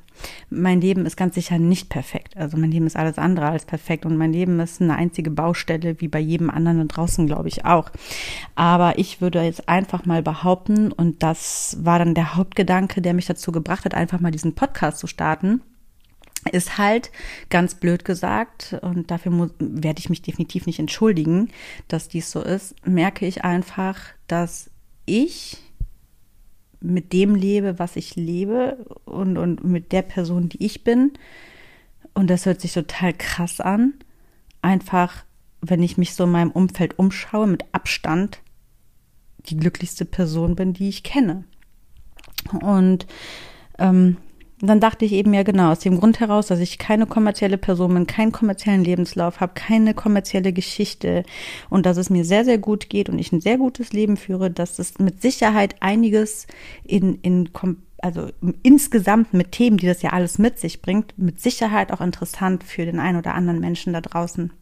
[0.50, 2.36] mein Leben ist ganz sicher nicht perfekt.
[2.36, 6.00] Also mein Leben ist alles andere als perfekt und mein Leben ist eine einzige Baustelle,
[6.00, 7.90] wie bei jedem anderen draußen, glaube ich auch.
[8.54, 13.26] Aber ich würde jetzt einfach mal behaupten, und das war dann der Hauptgedanke, der mich
[13.26, 15.60] dazu gebracht hat, einfach mal diesen Podcast zu starten
[16.52, 17.10] ist halt
[17.48, 21.48] ganz blöd gesagt und dafür muss, werde ich mich definitiv nicht entschuldigen,
[21.88, 24.70] dass dies so ist, merke ich einfach, dass
[25.06, 25.63] ich
[26.84, 31.12] mit dem lebe, was ich lebe und, und mit der Person, die ich bin.
[32.12, 33.94] Und das hört sich total krass an.
[34.62, 35.24] Einfach,
[35.60, 38.40] wenn ich mich so in meinem Umfeld umschaue, mit Abstand
[39.46, 41.44] die glücklichste Person bin, die ich kenne.
[42.60, 43.06] Und
[43.78, 44.18] ähm,
[44.60, 47.94] dann dachte ich eben ja genau, aus dem Grund heraus, dass ich keine kommerzielle Person
[47.94, 51.24] bin, keinen kommerziellen Lebenslauf habe, keine kommerzielle Geschichte
[51.70, 54.50] und dass es mir sehr, sehr gut geht und ich ein sehr gutes Leben führe,
[54.50, 56.46] dass es mit Sicherheit einiges
[56.84, 57.48] in, in
[57.98, 58.28] also
[58.62, 62.84] insgesamt mit Themen, die das ja alles mit sich bringt, mit Sicherheit auch interessant für
[62.84, 64.52] den einen oder anderen Menschen da draußen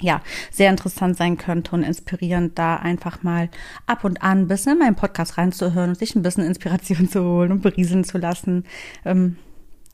[0.00, 0.20] ja,
[0.50, 3.48] sehr interessant sein könnte und inspirierend, da einfach mal
[3.86, 7.24] ab und an ein bisschen in meinen Podcast reinzuhören und sich ein bisschen Inspiration zu
[7.24, 8.64] holen und berieseln zu lassen.
[9.04, 9.36] Ähm,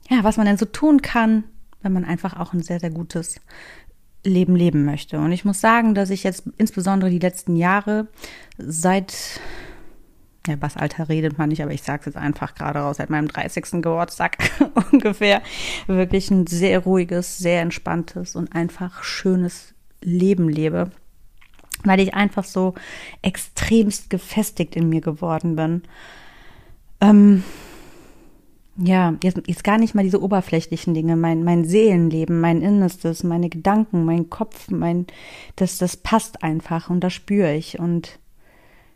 [0.09, 1.45] ja, was man denn so tun kann,
[1.81, 3.39] wenn man einfach auch ein sehr, sehr gutes
[4.25, 5.19] Leben leben möchte.
[5.19, 8.07] Und ich muss sagen, dass ich jetzt insbesondere die letzten Jahre
[8.57, 9.41] seit
[10.47, 13.09] ja, was Alter redet man nicht, aber ich sage es jetzt einfach gerade raus, seit
[13.09, 13.81] meinem 30.
[13.81, 14.37] Geburtstag
[14.91, 15.41] ungefähr,
[15.87, 19.72] wirklich ein sehr ruhiges, sehr entspanntes und einfach schönes
[20.03, 20.91] Leben lebe.
[21.85, 22.75] weil ich einfach so
[23.21, 25.81] extremst gefestigt in mir geworden bin.
[27.01, 27.43] Ähm,
[28.77, 33.49] ja, jetzt, jetzt gar nicht mal diese oberflächlichen Dinge, mein, mein Seelenleben, mein Innerstes, meine
[33.49, 35.05] Gedanken, mein Kopf, mein,
[35.55, 38.19] das, das passt einfach und das spüre ich und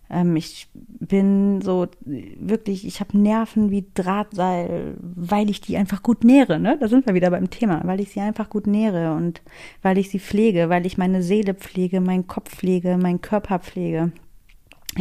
[0.10, 6.24] ähm, ich bin so wirklich, ich habe Nerven wie Drahtseil, weil ich die einfach gut
[6.24, 6.78] nähere, ne?
[6.80, 9.42] Da sind wir wieder beim Thema, weil ich sie einfach gut nähere und
[9.82, 14.12] weil ich sie pflege, weil ich meine Seele pflege, meinen Kopf pflege, meinen Körper pflege,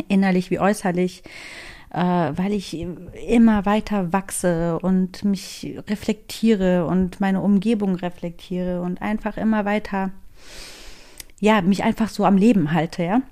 [0.09, 1.23] innerlich wie äußerlich
[1.93, 2.77] äh, weil ich
[3.28, 10.11] immer weiter wachse und mich reflektiere und meine Umgebung reflektiere und einfach immer weiter,
[11.41, 13.23] ja, mich einfach so am Leben halte, ja.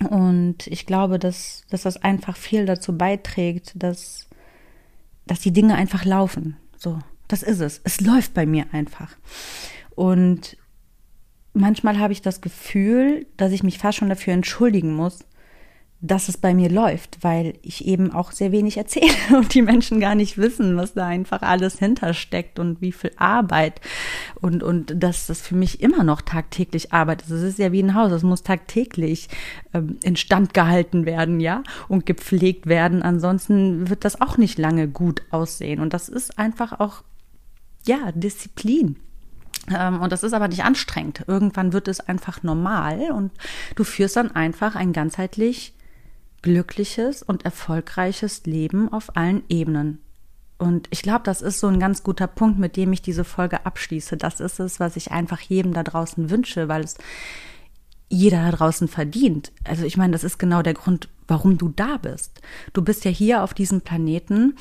[0.00, 4.28] Und ich glaube, dass, dass das einfach viel dazu beiträgt, dass,
[5.26, 6.56] dass die Dinge einfach laufen.
[6.76, 6.98] So,
[7.28, 7.80] das ist es.
[7.84, 9.16] Es läuft bei mir einfach.
[9.94, 10.56] Und
[11.52, 15.24] manchmal habe ich das Gefühl, dass ich mich fast schon dafür entschuldigen muss,
[16.04, 20.00] dass es bei mir läuft, weil ich eben auch sehr wenig erzähle und die Menschen
[20.00, 23.80] gar nicht wissen, was da einfach alles hintersteckt und wie viel Arbeit
[24.40, 27.30] und, und dass das für mich immer noch tagtäglich Arbeit ist.
[27.30, 29.28] Es ist ja wie ein Haus, es muss tagtäglich
[29.72, 33.02] ähm, instand gehalten werden, ja, und gepflegt werden.
[33.02, 35.80] Ansonsten wird das auch nicht lange gut aussehen.
[35.80, 37.02] Und das ist einfach auch,
[37.86, 38.96] ja, Disziplin.
[39.74, 41.24] Ähm, und das ist aber nicht anstrengend.
[41.26, 43.32] Irgendwann wird es einfach normal und
[43.76, 45.73] du führst dann einfach ein ganzheitlich
[46.44, 50.02] glückliches und erfolgreiches Leben auf allen Ebenen.
[50.58, 53.64] Und ich glaube, das ist so ein ganz guter Punkt, mit dem ich diese Folge
[53.64, 54.18] abschließe.
[54.18, 56.98] Das ist es, was ich einfach jedem da draußen wünsche, weil es
[58.10, 59.52] jeder da draußen verdient.
[59.64, 62.42] Also ich meine, das ist genau der Grund, warum du da bist.
[62.74, 64.56] Du bist ja hier auf diesem Planeten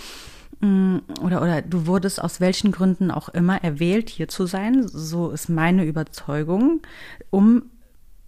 [0.61, 4.87] mm, oder, oder du wurdest aus welchen Gründen auch immer erwählt, hier zu sein.
[4.87, 6.79] So ist meine Überzeugung,
[7.29, 7.63] um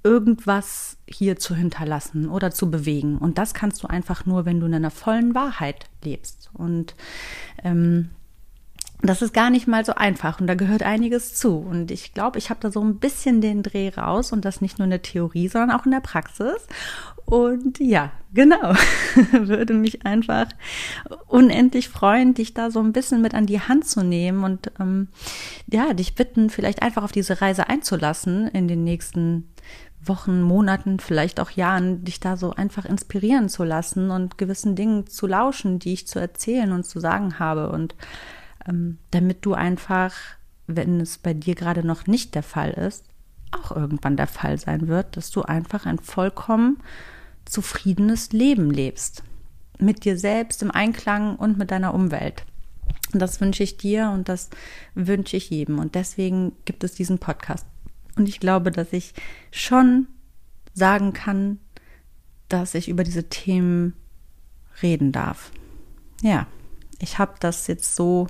[0.06, 3.18] irgendwas hier zu hinterlassen oder zu bewegen.
[3.18, 6.52] Und das kannst du einfach nur, wenn du in einer vollen Wahrheit lebst.
[6.54, 6.94] Und
[7.64, 8.12] ähm,
[9.02, 11.58] das ist gar nicht mal so einfach und da gehört einiges zu.
[11.58, 14.78] Und ich glaube, ich habe da so ein bisschen den Dreh raus und das nicht
[14.78, 16.68] nur in der Theorie, sondern auch in der Praxis.
[17.26, 18.76] Und ja, genau,
[19.32, 20.48] würde mich einfach
[21.28, 25.08] unendlich freuen, dich da so ein bisschen mit an die Hand zu nehmen und ähm,
[25.68, 29.50] ja, dich bitten, vielleicht einfach auf diese Reise einzulassen in den nächsten
[30.08, 35.08] Wochen, Monaten, vielleicht auch Jahren, dich da so einfach inspirieren zu lassen und gewissen Dingen
[35.08, 37.70] zu lauschen, die ich zu erzählen und zu sagen habe.
[37.70, 37.96] Und
[38.68, 40.14] ähm, damit du einfach,
[40.68, 43.06] wenn es bei dir gerade noch nicht der Fall ist,
[43.52, 46.78] auch irgendwann der Fall sein wird, dass du einfach ein vollkommen
[47.46, 49.24] zufriedenes Leben lebst.
[49.80, 52.46] Mit dir selbst im Einklang und mit deiner Umwelt.
[53.14, 54.50] Und das wünsche ich dir und das
[54.94, 55.80] wünsche ich jedem.
[55.80, 57.66] Und deswegen gibt es diesen Podcast.
[58.16, 59.14] Und ich glaube, dass ich
[59.52, 60.08] schon
[60.74, 61.60] sagen kann,
[62.50, 63.94] dass ich über diese Themen
[64.82, 65.52] reden darf.
[66.22, 66.48] Ja,
[67.00, 68.28] ich habe das jetzt so,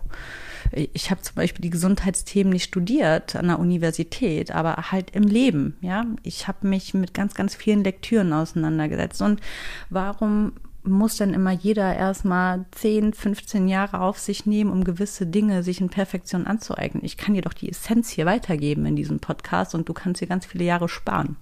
[0.72, 5.76] ich habe zum Beispiel die Gesundheitsthemen nicht studiert an der Universität, aber halt im Leben,
[5.82, 6.06] ja.
[6.24, 9.22] Ich habe mich mit ganz, ganz vielen Lektüren auseinandergesetzt.
[9.22, 9.41] Und
[9.90, 10.53] warum
[10.88, 15.82] muss denn immer jeder erstmal 10, 15 Jahre auf sich nehmen, um gewisse Dinge sich
[15.82, 17.03] in Perfektion anzueignen.
[17.03, 20.28] Ich kann dir doch die Essenz hier weitergeben in diesem Podcast und du kannst dir
[20.28, 21.38] ganz viele Jahre sparen.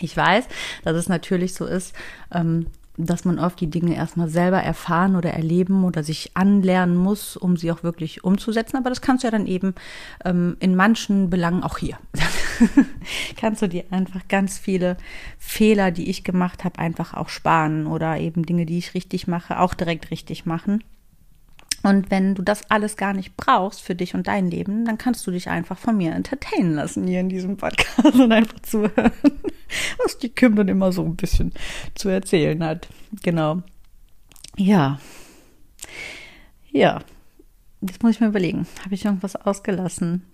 [0.00, 0.46] Ich weiß,
[0.82, 1.94] dass es natürlich so ist,
[2.32, 7.36] ähm, dass man oft die Dinge erstmal selber erfahren oder erleben oder sich anlernen muss,
[7.36, 8.76] um sie auch wirklich umzusetzen.
[8.76, 9.74] Aber das kannst du ja dann eben
[10.24, 11.98] ähm, in manchen Belangen auch hier.
[13.36, 14.96] kannst du dir einfach ganz viele
[15.38, 19.58] Fehler, die ich gemacht habe, einfach auch sparen oder eben Dinge, die ich richtig mache,
[19.58, 20.84] auch direkt richtig machen.
[21.84, 25.26] Und wenn du das alles gar nicht brauchst für dich und dein Leben, dann kannst
[25.26, 29.12] du dich einfach von mir entertainen lassen hier in diesem Podcast und einfach zuhören,
[30.02, 31.52] was die Kim dann immer so ein bisschen
[31.94, 32.88] zu erzählen hat.
[33.22, 33.60] Genau.
[34.56, 34.98] Ja.
[36.72, 37.02] Ja.
[37.82, 40.24] Jetzt muss ich mir überlegen, habe ich irgendwas ausgelassen?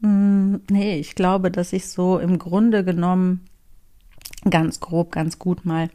[0.00, 3.40] Hm, nee, ich glaube, dass ich so im Grunde genommen
[4.48, 5.90] ganz grob, ganz gut mal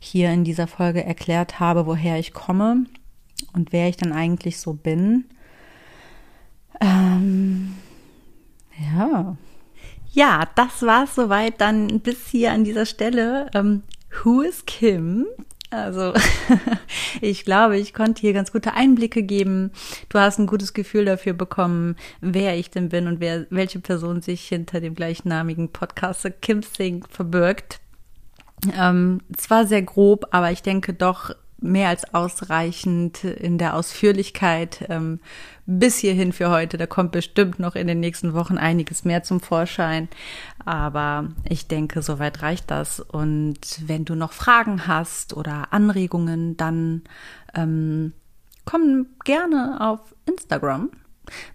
[0.00, 2.86] hier in dieser Folge erklärt habe, woher ich komme
[3.52, 5.24] und wer ich dann eigentlich so bin.
[6.80, 7.74] Ähm,
[8.94, 9.36] ja.
[10.12, 13.50] Ja, das war es soweit dann bis hier an dieser Stelle.
[13.54, 13.82] Ähm,
[14.22, 15.26] who is Kim?
[15.70, 16.12] Also
[17.22, 19.70] ich glaube, ich konnte hier ganz gute Einblicke geben.
[20.10, 24.20] Du hast ein gutes Gefühl dafür bekommen, wer ich denn bin und wer, welche Person
[24.20, 27.80] sich hinter dem gleichnamigen Podcaster Kim Sing verbirgt.
[28.78, 35.20] Ähm, zwar sehr grob, aber ich denke doch mehr als ausreichend in der Ausführlichkeit ähm,
[35.66, 36.76] bis hierhin für heute.
[36.76, 40.08] Da kommt bestimmt noch in den nächsten Wochen einiges mehr zum Vorschein.
[40.64, 43.00] Aber ich denke, soweit reicht das.
[43.00, 47.02] Und wenn du noch Fragen hast oder Anregungen, dann
[47.54, 48.12] ähm,
[48.64, 50.90] komm gerne auf Instagram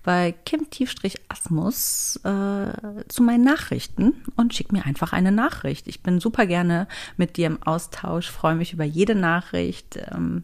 [0.04, 2.72] bei Kim-Asmus äh,
[3.08, 5.88] zu meinen Nachrichten und schick mir einfach eine Nachricht.
[5.88, 6.88] Ich bin super gerne
[7.18, 10.00] mit dir im Austausch, freue mich über jede Nachricht.
[10.12, 10.44] Ähm,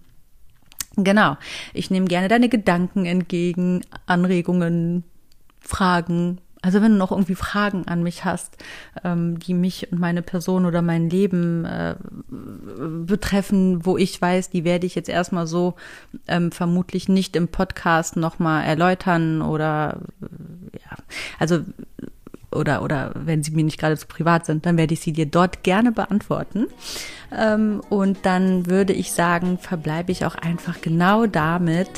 [0.96, 1.38] genau,
[1.74, 5.04] ich nehme gerne deine Gedanken entgegen, Anregungen,
[5.60, 8.56] Fragen, also wenn du noch irgendwie Fragen an mich hast,
[9.04, 11.96] ähm, die mich und meine Person oder mein Leben äh,
[13.06, 15.76] betreffen, wo ich weiß, die werde ich jetzt erstmal so
[16.28, 20.00] ähm, vermutlich nicht im Podcast nochmal erläutern oder
[20.74, 20.98] ja,
[21.38, 21.60] also
[22.50, 25.26] oder oder wenn sie mir nicht gerade zu privat sind, dann werde ich sie dir
[25.26, 26.68] dort gerne beantworten.
[27.38, 31.90] Ähm, und dann würde ich sagen, verbleibe ich auch einfach genau damit,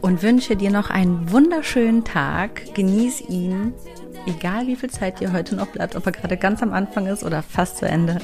[0.00, 2.74] und wünsche dir noch einen wunderschönen Tag.
[2.74, 3.74] Genieß ihn,
[4.26, 7.24] egal wie viel Zeit dir heute noch bleibt, ob er gerade ganz am Anfang ist
[7.24, 8.18] oder fast zu Ende.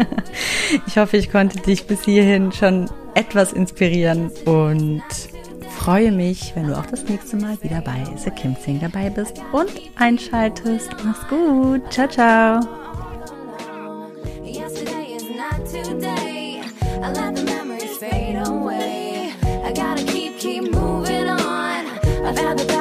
[0.86, 5.02] ich hoffe, ich konnte dich bis hierhin schon etwas inspirieren und
[5.68, 9.40] freue mich, wenn du auch das nächste Mal wieder bei The Kim Sing dabei bist
[9.52, 10.90] und einschaltest.
[11.04, 11.92] Mach's gut.
[11.92, 12.60] Ciao, ciao.
[14.44, 14.52] The.
[14.52, 16.62] Yesterday is not today.
[17.02, 19.01] I let
[22.34, 22.71] the